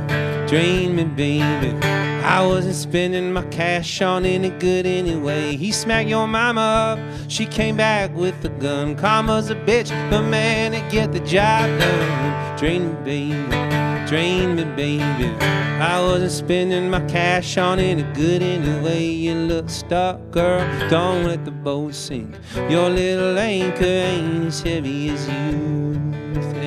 drain 0.45 0.97
me, 0.97 1.05
baby. 1.05 2.08
I 2.23 2.45
wasn't 2.45 2.75
spending 2.75 3.33
my 3.33 3.43
cash 3.45 4.01
on 4.01 4.25
any 4.25 4.49
good 4.49 4.85
anyway. 4.85 5.55
He 5.55 5.71
smacked 5.71 6.09
your 6.09 6.27
mama 6.27 6.61
up, 6.61 6.99
she 7.29 7.45
came 7.45 7.77
back 7.77 8.15
with 8.15 8.43
a 8.45 8.49
gun. 8.49 8.95
Karma's 8.95 9.49
a 9.49 9.55
bitch, 9.55 9.89
but 10.09 10.21
man, 10.23 10.73
it 10.73 10.91
get 10.91 11.11
the 11.11 11.19
job 11.21 11.79
done. 11.79 12.57
Drain 12.57 12.89
me, 12.89 12.95
baby, 13.03 14.07
drain 14.07 14.55
me, 14.55 14.63
baby. 14.75 15.59
I 15.79 16.01
wasn't 16.01 16.31
spending 16.31 16.89
my 16.89 16.99
cash 17.05 17.57
on 17.57 17.79
any 17.79 18.03
good 18.13 18.41
anyway. 18.41 19.05
You 19.05 19.33
look 19.35 19.69
stuck, 19.69 20.19
girl, 20.29 20.59
don't 20.89 21.23
let 21.23 21.45
the 21.45 21.51
boat 21.51 21.95
sink. 21.95 22.35
Your 22.69 22.89
little 22.89 23.39
anchor 23.39 23.85
ain't 23.85 24.47
as 24.47 24.61
heavy 24.61 25.09
as 25.09 25.25
you 25.29 25.93
think. 26.33 26.58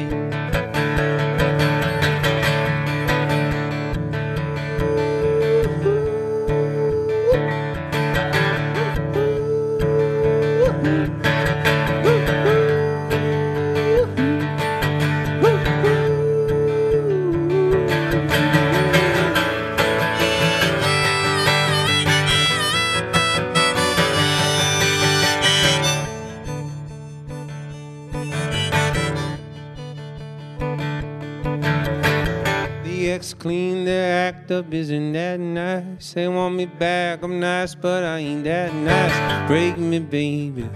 Up, 34.53 34.73
isn't 34.73 35.13
that 35.13 35.41
nice? 35.41 36.13
They 36.13 36.29
want 36.29 36.55
me 36.55 36.67
back, 36.67 37.23
I'm 37.23 37.41
nice, 37.41 37.75
but 37.75 38.05
I 38.05 38.19
ain't 38.19 38.45
that 38.45 38.75
nice. 38.75 39.49
Break 39.49 39.79
me, 39.79 39.99
baby, 39.99 40.69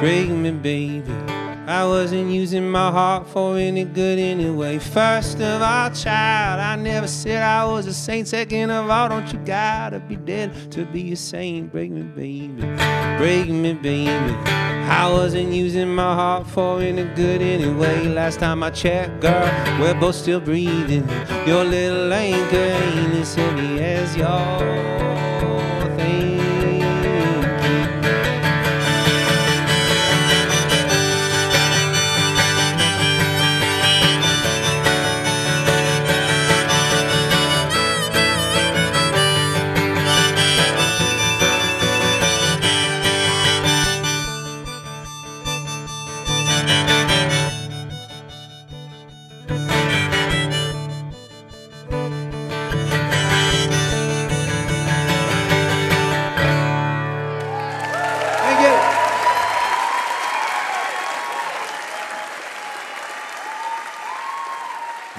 break 0.00 0.28
me, 0.28 0.50
baby. 0.50 1.41
I 1.66 1.84
wasn't 1.84 2.32
using 2.32 2.68
my 2.68 2.90
heart 2.90 3.28
for 3.28 3.56
any 3.56 3.84
good 3.84 4.18
anyway. 4.18 4.80
First 4.80 5.40
of 5.40 5.62
all, 5.62 5.90
child, 5.90 6.60
I 6.60 6.74
never 6.74 7.06
said 7.06 7.40
I 7.40 7.64
was 7.64 7.86
a 7.86 7.94
saint. 7.94 8.26
Second 8.26 8.70
of 8.70 8.90
all, 8.90 9.08
don't 9.08 9.32
you 9.32 9.38
gotta 9.40 10.00
be 10.00 10.16
dead 10.16 10.72
to 10.72 10.84
be 10.84 11.12
a 11.12 11.16
saint? 11.16 11.70
Break 11.70 11.92
me, 11.92 12.02
baby, 12.02 12.62
break 13.16 13.48
me, 13.48 13.74
baby. 13.74 14.36
I 14.90 15.08
wasn't 15.10 15.52
using 15.52 15.94
my 15.94 16.14
heart 16.14 16.48
for 16.48 16.80
any 16.80 17.04
good 17.04 17.40
anyway. 17.40 18.08
Last 18.08 18.40
time 18.40 18.64
I 18.64 18.70
checked, 18.70 19.20
girl, 19.20 19.48
we're 19.80 19.94
both 19.94 20.16
still 20.16 20.40
breathing. 20.40 21.08
Your 21.46 21.64
little 21.64 22.12
anchor 22.12 22.56
ain't 22.56 23.14
as 23.14 23.36
heavy 23.36 23.80
as 23.80 24.16
your 24.16 25.11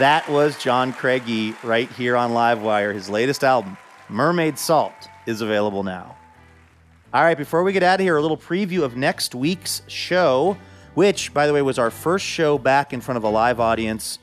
That 0.04 0.28
was 0.28 0.58
John 0.58 0.91
Craigie 0.91 1.56
right 1.64 1.89
here 1.89 2.18
on 2.18 2.32
Livewire. 2.32 2.93
His 2.93 3.08
latest 3.08 3.41
album, 3.41 3.78
Mermaid 4.10 4.60
Salt, 4.60 5.08
is 5.26 5.39
available 5.39 5.82
now. 5.82 6.18
All 7.14 7.24
right, 7.24 7.38
before 7.38 7.64
we 7.64 7.72
get 7.72 7.84
out 7.84 8.01
of 8.01 8.04
here, 8.04 8.18
a 8.18 8.22
little 8.22 8.36
preview 8.36 8.82
of 8.82 8.97
next 8.97 9.34
week's 9.34 9.82
show, 9.88 10.58
which, 10.93 11.34
by 11.34 11.47
the 11.47 11.54
way, 11.54 11.62
was 11.62 11.80
our 11.80 11.89
first 11.89 12.26
show 12.26 12.58
back 12.58 12.91
in 12.91 12.99
front 12.99 13.16
of 13.16 13.24
a 13.24 13.30
live 13.30 13.62
audience 13.62 14.20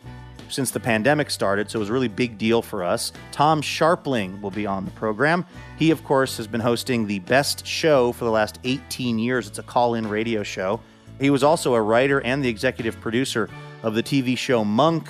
since 0.51 0.71
the 0.71 0.81
pandemic 0.81 1.31
started, 1.31 1.71
so 1.71 1.79
it 1.79 1.81
was 1.81 1.89
a 1.89 1.95
really 1.95 2.09
big 2.09 2.37
deal 2.37 2.61
for 2.61 2.85
us. 2.85 3.11
Tom 3.33 3.63
Scharpling 3.63 4.39
will 4.43 4.51
be 4.51 4.67
on 4.67 4.85
the 4.85 4.91
program. 4.91 5.47
He, 5.79 5.91
of 5.93 6.05
course, 6.05 6.37
has 6.37 6.47
been 6.47 6.61
hosting 6.61 7.07
the 7.07 7.21
best 7.21 7.67
show 7.67 8.13
for 8.13 8.27
the 8.27 8.31
last 8.31 8.59
18 8.65 9.19
years. 9.19 9.49
It's 9.49 9.59
a 9.59 9.63
call 9.63 9.95
in 9.95 10.07
radio 10.07 10.43
show. 10.43 10.79
He 11.19 11.31
was 11.31 11.43
also 11.43 11.73
a 11.73 11.81
writer 11.81 12.21
and 12.21 12.45
the 12.45 12.51
executive 12.51 13.01
producer 13.01 13.49
of 13.83 13.95
the 13.95 14.03
TV 14.03 14.37
show 14.37 14.63
Monk, 14.63 15.09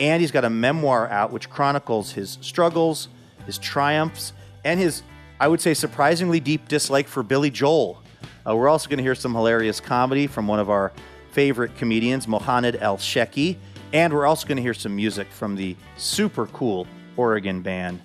and 0.00 0.20
he's 0.22 0.30
got 0.30 0.44
a 0.44 0.50
memoir 0.50 1.08
out 1.08 1.30
which 1.30 1.50
chronicles 1.50 2.12
his 2.12 2.38
struggles, 2.40 3.08
his 3.44 3.58
triumphs, 3.58 4.32
and 4.64 4.80
his, 4.80 5.02
I 5.38 5.46
would 5.46 5.60
say, 5.60 5.74
surprisingly 5.74 6.40
deep 6.40 6.66
dislike 6.68 7.06
for 7.06 7.22
Billy 7.22 7.50
Joel. 7.50 8.02
Uh, 8.46 8.56
we're 8.56 8.68
also 8.68 8.88
going 8.88 8.96
to 8.96 9.02
hear 9.02 9.14
some 9.14 9.34
hilarious 9.34 9.78
comedy 9.78 10.26
from 10.26 10.48
one 10.48 10.58
of 10.58 10.70
our 10.70 10.92
favorite 11.32 11.76
comedians, 11.76 12.26
Mohanad 12.26 12.80
Elshieky, 12.80 13.58
and 13.92 14.12
we're 14.12 14.26
also 14.26 14.48
going 14.48 14.56
to 14.56 14.62
hear 14.62 14.74
some 14.74 14.96
music 14.96 15.28
from 15.30 15.54
the 15.54 15.76
super 15.98 16.46
cool 16.46 16.86
Oregon 17.16 17.60
band 17.60 18.00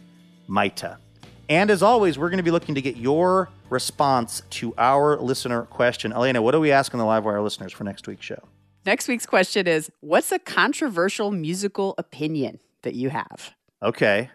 Maita. 0.50 0.98
And 1.48 1.72
as 1.72 1.82
always, 1.82 2.18
we're 2.18 2.30
going 2.30 2.38
to 2.38 2.44
be 2.44 2.52
looking 2.52 2.76
to 2.76 2.82
get 2.82 2.98
your 2.98 3.50
response 3.70 4.42
to 4.50 4.74
our 4.78 5.18
listener 5.18 5.64
question. 5.64 6.12
Elena, 6.12 6.42
what 6.42 6.54
are 6.56 6.60
we 6.60 6.72
asking 6.72 6.98
the 7.00 7.06
Livewire 7.06 7.42
listeners 7.42 7.72
for 7.72 7.84
next 7.86 8.08
week's 8.08 8.26
show? 8.26 8.44
Next 8.86 9.08
week's 9.08 9.26
question 9.26 9.68
is 9.68 9.92
What's 10.02 10.32
a 10.32 10.40
controversial 10.40 11.32
musical 11.32 11.96
opinion 11.98 12.60
that 12.84 12.94
you 12.94 13.10
have? 13.10 13.56
Okay. 13.82 14.30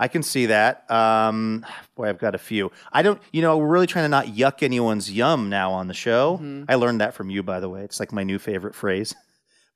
I 0.00 0.08
can 0.08 0.24
see 0.24 0.46
that. 0.46 0.90
Um, 0.90 1.64
boy, 1.94 2.08
I've 2.08 2.18
got 2.18 2.34
a 2.34 2.38
few. 2.38 2.72
I 2.92 3.02
don't, 3.02 3.22
you 3.32 3.42
know, 3.42 3.56
we're 3.56 3.68
really 3.68 3.86
trying 3.86 4.06
to 4.06 4.08
not 4.08 4.26
yuck 4.26 4.62
anyone's 4.62 5.10
yum 5.10 5.48
now 5.48 5.70
on 5.70 5.86
the 5.86 5.94
show. 5.94 6.64
I 6.68 6.74
learned 6.74 7.00
that 7.00 7.14
from 7.14 7.30
you, 7.30 7.44
by 7.44 7.60
the 7.60 7.68
way. 7.68 7.82
It's 7.82 8.00
like 8.00 8.12
my 8.12 8.24
new 8.24 8.38
favorite 8.38 8.74
phrase. 8.74 9.14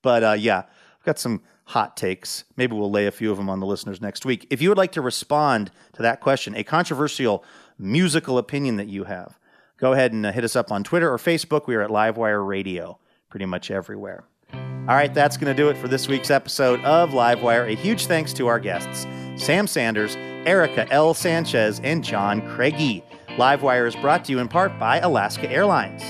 But 0.01 0.23
uh, 0.23 0.37
yeah, 0.39 0.59
I've 0.59 1.05
got 1.05 1.19
some 1.19 1.43
hot 1.65 1.97
takes. 1.97 2.45
Maybe 2.57 2.77
we'll 2.77 2.91
lay 2.91 3.09
a 3.09 3.11
few 3.11 3.33
of 3.33 3.37
them 3.37 3.51
on 3.51 3.59
the 3.59 3.67
listeners 3.67 4.01
next 4.01 4.25
week. 4.25 4.47
If 4.49 4.63
you 4.63 4.69
would 4.69 4.79
like 4.79 4.93
to 4.93 5.01
respond 5.03 5.73
to 5.95 6.03
that 6.03 6.21
question, 6.21 6.55
a 6.55 6.63
controversial 6.63 7.45
musical 7.81 8.39
opinion 8.39 8.77
that 8.77 8.87
you 8.87 9.05
have, 9.05 9.37
go 9.77 9.95
ahead 9.95 10.13
and 10.13 10.25
uh, 10.25 10.31
hit 10.31 10.45
us 10.45 10.55
up 10.55 10.71
on 10.71 10.85
Twitter 10.85 11.13
or 11.13 11.19
Facebook. 11.19 11.67
We 11.67 11.75
are 11.75 11.83
at 11.83 11.91
Livewire 11.91 12.47
Radio, 12.47 13.01
pretty 13.29 13.47
much 13.47 13.71
everywhere. 13.71 14.25
All 14.53 14.95
right, 14.95 15.13
that's 15.13 15.37
going 15.37 15.55
to 15.55 15.63
do 15.63 15.69
it 15.69 15.77
for 15.77 15.87
this 15.87 16.09
week's 16.09 16.31
episode 16.31 16.81
of 16.81 17.11
Livewire. 17.11 17.71
A 17.71 17.75
huge 17.75 18.07
thanks 18.07 18.33
to 18.35 18.47
our 18.47 18.59
guests, 18.59 19.07
Sam 19.37 19.67
Sanders, 19.67 20.17
Erika 20.47 20.91
L. 20.91 21.13
Sanchez, 21.13 21.81
and 21.85 22.03
John 22.03 22.41
Craigie. 22.55 23.05
Livewire 23.37 23.87
is 23.87 23.95
brought 23.97 24.25
to 24.25 24.33
you 24.33 24.39
in 24.39 24.49
part 24.49 24.79
by 24.79 24.99
Alaska 24.99 25.51
Airlines. 25.51 26.03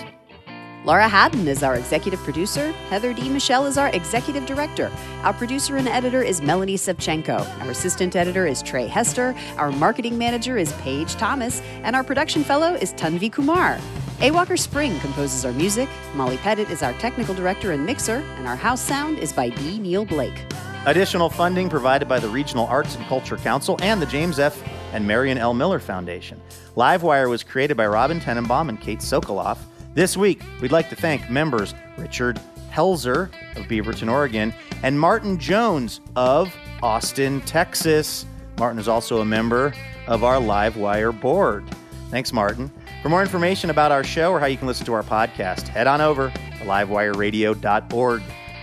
Laura 0.89 1.07
Haddon 1.07 1.47
is 1.47 1.63
our 1.63 1.75
executive 1.75 2.19
producer. 2.21 2.73
Heather 2.89 3.13
D. 3.13 3.29
Michelle 3.29 3.67
is 3.67 3.77
our 3.77 3.89
executive 3.89 4.47
director. 4.47 4.91
Our 5.23 5.35
producer 5.35 5.77
and 5.77 5.87
editor 5.87 6.23
is 6.23 6.41
Melanie 6.41 6.79
Sevcenko. 6.79 7.47
Our 7.61 7.71
assistant 7.73 8.17
editor 8.17 8.47
is 8.47 8.63
Trey 8.63 8.87
Hester. 8.87 9.35
Our 9.59 9.71
marketing 9.71 10.17
manager 10.17 10.57
is 10.57 10.73
Paige 10.81 11.13
Thomas. 11.17 11.61
And 11.83 11.95
our 11.95 12.03
production 12.03 12.43
fellow 12.43 12.73
is 12.73 12.95
Tanvi 12.95 13.31
Kumar. 13.31 13.79
A. 14.23 14.31
Walker 14.31 14.57
Spring 14.57 14.99
composes 15.01 15.45
our 15.45 15.53
music. 15.53 15.91
Molly 16.15 16.39
Pettit 16.39 16.71
is 16.71 16.83
our 16.83 16.95
technical 16.95 17.35
director 17.35 17.73
and 17.73 17.85
mixer. 17.85 18.25
And 18.39 18.49
our 18.49 18.57
house 18.57 18.81
sound 18.81 19.19
is 19.19 19.31
by 19.31 19.51
B. 19.51 19.79
Neil 19.79 20.07
Blake. 20.07 20.43
Additional 20.87 21.29
funding 21.29 21.69
provided 21.69 22.09
by 22.09 22.19
the 22.19 22.31
Regional 22.31 22.67
Arts 22.67 22.97
and 22.97 23.05
Culture 23.09 23.37
Council 23.37 23.77
and 23.83 24.01
the 24.01 24.07
James 24.07 24.39
F. 24.39 24.59
and 24.95 25.07
Marion 25.07 25.37
L. 25.37 25.53
Miller 25.53 25.81
Foundation. 25.81 26.41
Livewire 26.79 27.29
was 27.29 27.43
created 27.43 27.77
by 27.77 27.87
Robin 27.87 28.19
Tenenbaum 28.21 28.71
and 28.71 28.81
Kate 28.81 29.01
Sokoloff. 29.01 29.59
This 29.99 30.17
week, 30.17 30.41
we'd 30.61 30.71
like 30.71 30.91
to 30.91 30.95
thank 30.95 31.29
members 31.29 31.75
Richard 31.97 32.41
Helzer 32.71 33.31
of 33.57 33.65
Beaverton, 33.65 34.09
Oregon, 34.09 34.55
and 34.85 35.01
Martin 35.01 35.41
Jones 35.41 36.01
of 36.15 36.55
Austin, 36.85 37.41
Texas. 37.41 38.25
Martin 38.61 38.79
is 38.79 38.87
also 38.87 39.21
a 39.21 39.25
member 39.25 39.75
of 40.07 40.23
our 40.23 40.37
Livewire 40.37 41.21
board. 41.21 41.65
Thanks, 42.11 42.33
Martin. 42.33 42.71
For 43.03 43.09
more 43.09 43.23
information 43.23 43.71
about 43.71 43.91
our 43.91 44.05
show 44.05 44.31
or 44.31 44.39
how 44.39 44.47
you 44.47 44.57
can 44.57 44.69
listen 44.69 44.87
to 44.87 44.93
our 44.93 45.03
podcast, 45.03 45.67
head 45.67 45.89
on 45.89 46.01
over 46.01 46.31
to 46.31 46.65
livewireradio.org. 46.65 48.23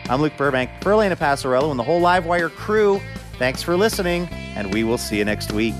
I'm 0.10 0.22
Luke 0.22 0.38
Burbank 0.38 0.70
for 0.80 0.94
Elena 0.94 1.18
Passarello 1.18 1.70
and 1.70 1.78
the 1.78 1.84
whole 1.84 2.00
Livewire 2.02 2.50
crew. 2.50 3.02
Thanks 3.40 3.62
for 3.62 3.76
listening, 3.76 4.30
and 4.56 4.74
we 4.74 4.86
will 4.86 4.98
see 4.98 5.18
you 5.18 5.26
next 5.26 5.52
week. 5.52 5.76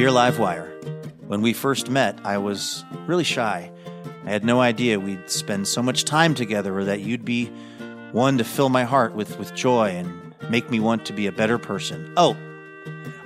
Dear 0.00 0.08
Livewire, 0.08 0.66
when 1.26 1.42
we 1.42 1.52
first 1.52 1.90
met, 1.90 2.18
I 2.24 2.38
was 2.38 2.86
really 3.06 3.22
shy. 3.22 3.70
I 4.24 4.30
had 4.30 4.46
no 4.46 4.62
idea 4.62 4.98
we'd 4.98 5.28
spend 5.28 5.68
so 5.68 5.82
much 5.82 6.06
time 6.06 6.34
together 6.34 6.74
or 6.78 6.86
that 6.86 7.00
you'd 7.00 7.22
be 7.22 7.50
one 8.10 8.38
to 8.38 8.44
fill 8.44 8.70
my 8.70 8.84
heart 8.84 9.14
with, 9.14 9.38
with 9.38 9.54
joy 9.54 9.90
and 9.90 10.34
make 10.48 10.70
me 10.70 10.80
want 10.80 11.04
to 11.04 11.12
be 11.12 11.26
a 11.26 11.32
better 11.32 11.58
person. 11.58 12.14
Oh, 12.16 12.34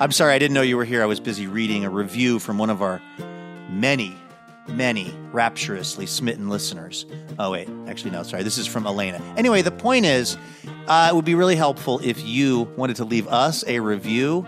I'm 0.01 0.11
sorry, 0.11 0.35
I 0.35 0.41
didn't 0.41 0.55
know 0.55 0.63
you 0.63 0.77
were 0.77 0.85
here. 0.85 1.01
I 1.01 1.07
was 1.07 1.21
busy 1.21 1.47
reading 1.47 1.85
a 1.85 1.91
review 1.91 2.41
from 2.41 2.59
one 2.59 2.71
of 2.71 2.83
our 2.83 3.01
many, 3.71 4.17
many 4.69 5.15
rapturously 5.33 6.07
smitten 6.07 6.49
listeners. 6.49 7.07
Oh, 7.39 7.53
wait, 7.53 7.69
actually, 7.87 8.11
no, 8.11 8.23
sorry. 8.23 8.43
This 8.43 8.59
is 8.59 8.67
from 8.67 8.87
Elena. 8.87 9.21
Anyway, 9.37 9.63
the 9.63 9.71
point 9.71 10.07
is, 10.07 10.37
uh, 10.87 11.09
it 11.11 11.15
would 11.15 11.25
be 11.25 11.35
really 11.35 11.57
helpful 11.57 12.01
if 12.03 12.25
you 12.25 12.63
wanted 12.77 12.97
to 12.97 13.05
leave 13.05 13.29
us 13.29 13.65
a 13.67 13.81
review. 13.81 14.47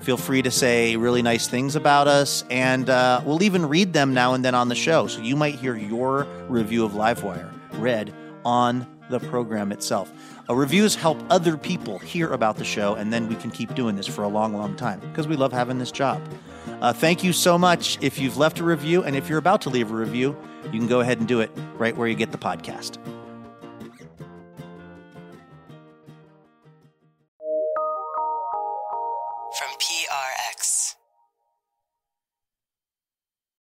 Feel 0.00 0.16
free 0.16 0.42
to 0.42 0.50
say 0.50 0.96
really 0.96 1.22
nice 1.22 1.48
things 1.48 1.74
about 1.74 2.06
us, 2.06 2.44
and 2.48 2.88
uh, 2.88 3.20
we'll 3.24 3.42
even 3.42 3.66
read 3.66 3.92
them 3.92 4.14
now 4.14 4.34
and 4.34 4.44
then 4.44 4.54
on 4.54 4.68
the 4.68 4.74
show. 4.74 5.08
So 5.08 5.20
you 5.20 5.34
might 5.34 5.56
hear 5.56 5.76
your 5.76 6.26
review 6.48 6.84
of 6.84 6.92
Livewire 6.92 7.52
read 7.72 8.14
on 8.44 8.86
the 9.10 9.18
program 9.18 9.72
itself. 9.72 10.12
Uh, 10.48 10.54
reviews 10.54 10.94
help 10.94 11.18
other 11.30 11.56
people 11.56 11.98
hear 11.98 12.32
about 12.32 12.56
the 12.56 12.64
show, 12.64 12.94
and 12.94 13.12
then 13.12 13.26
we 13.26 13.34
can 13.34 13.50
keep 13.50 13.74
doing 13.74 13.96
this 13.96 14.06
for 14.06 14.22
a 14.22 14.28
long, 14.28 14.54
long 14.54 14.76
time 14.76 15.00
because 15.00 15.26
we 15.26 15.34
love 15.34 15.52
having 15.52 15.78
this 15.78 15.90
job. 15.90 16.22
Uh, 16.80 16.92
thank 16.92 17.24
you 17.24 17.32
so 17.32 17.56
much 17.56 17.98
if 18.00 18.18
you've 18.18 18.36
left 18.36 18.60
a 18.60 18.64
review, 18.64 19.02
and 19.02 19.16
if 19.16 19.28
you're 19.28 19.38
about 19.38 19.60
to 19.62 19.70
leave 19.70 19.90
a 19.90 19.94
review, 19.94 20.36
you 20.64 20.78
can 20.78 20.86
go 20.86 21.00
ahead 21.00 21.18
and 21.18 21.26
do 21.26 21.40
it 21.40 21.50
right 21.78 21.96
where 21.96 22.08
you 22.08 22.14
get 22.14 22.32
the 22.32 22.38
podcast. 22.38 22.98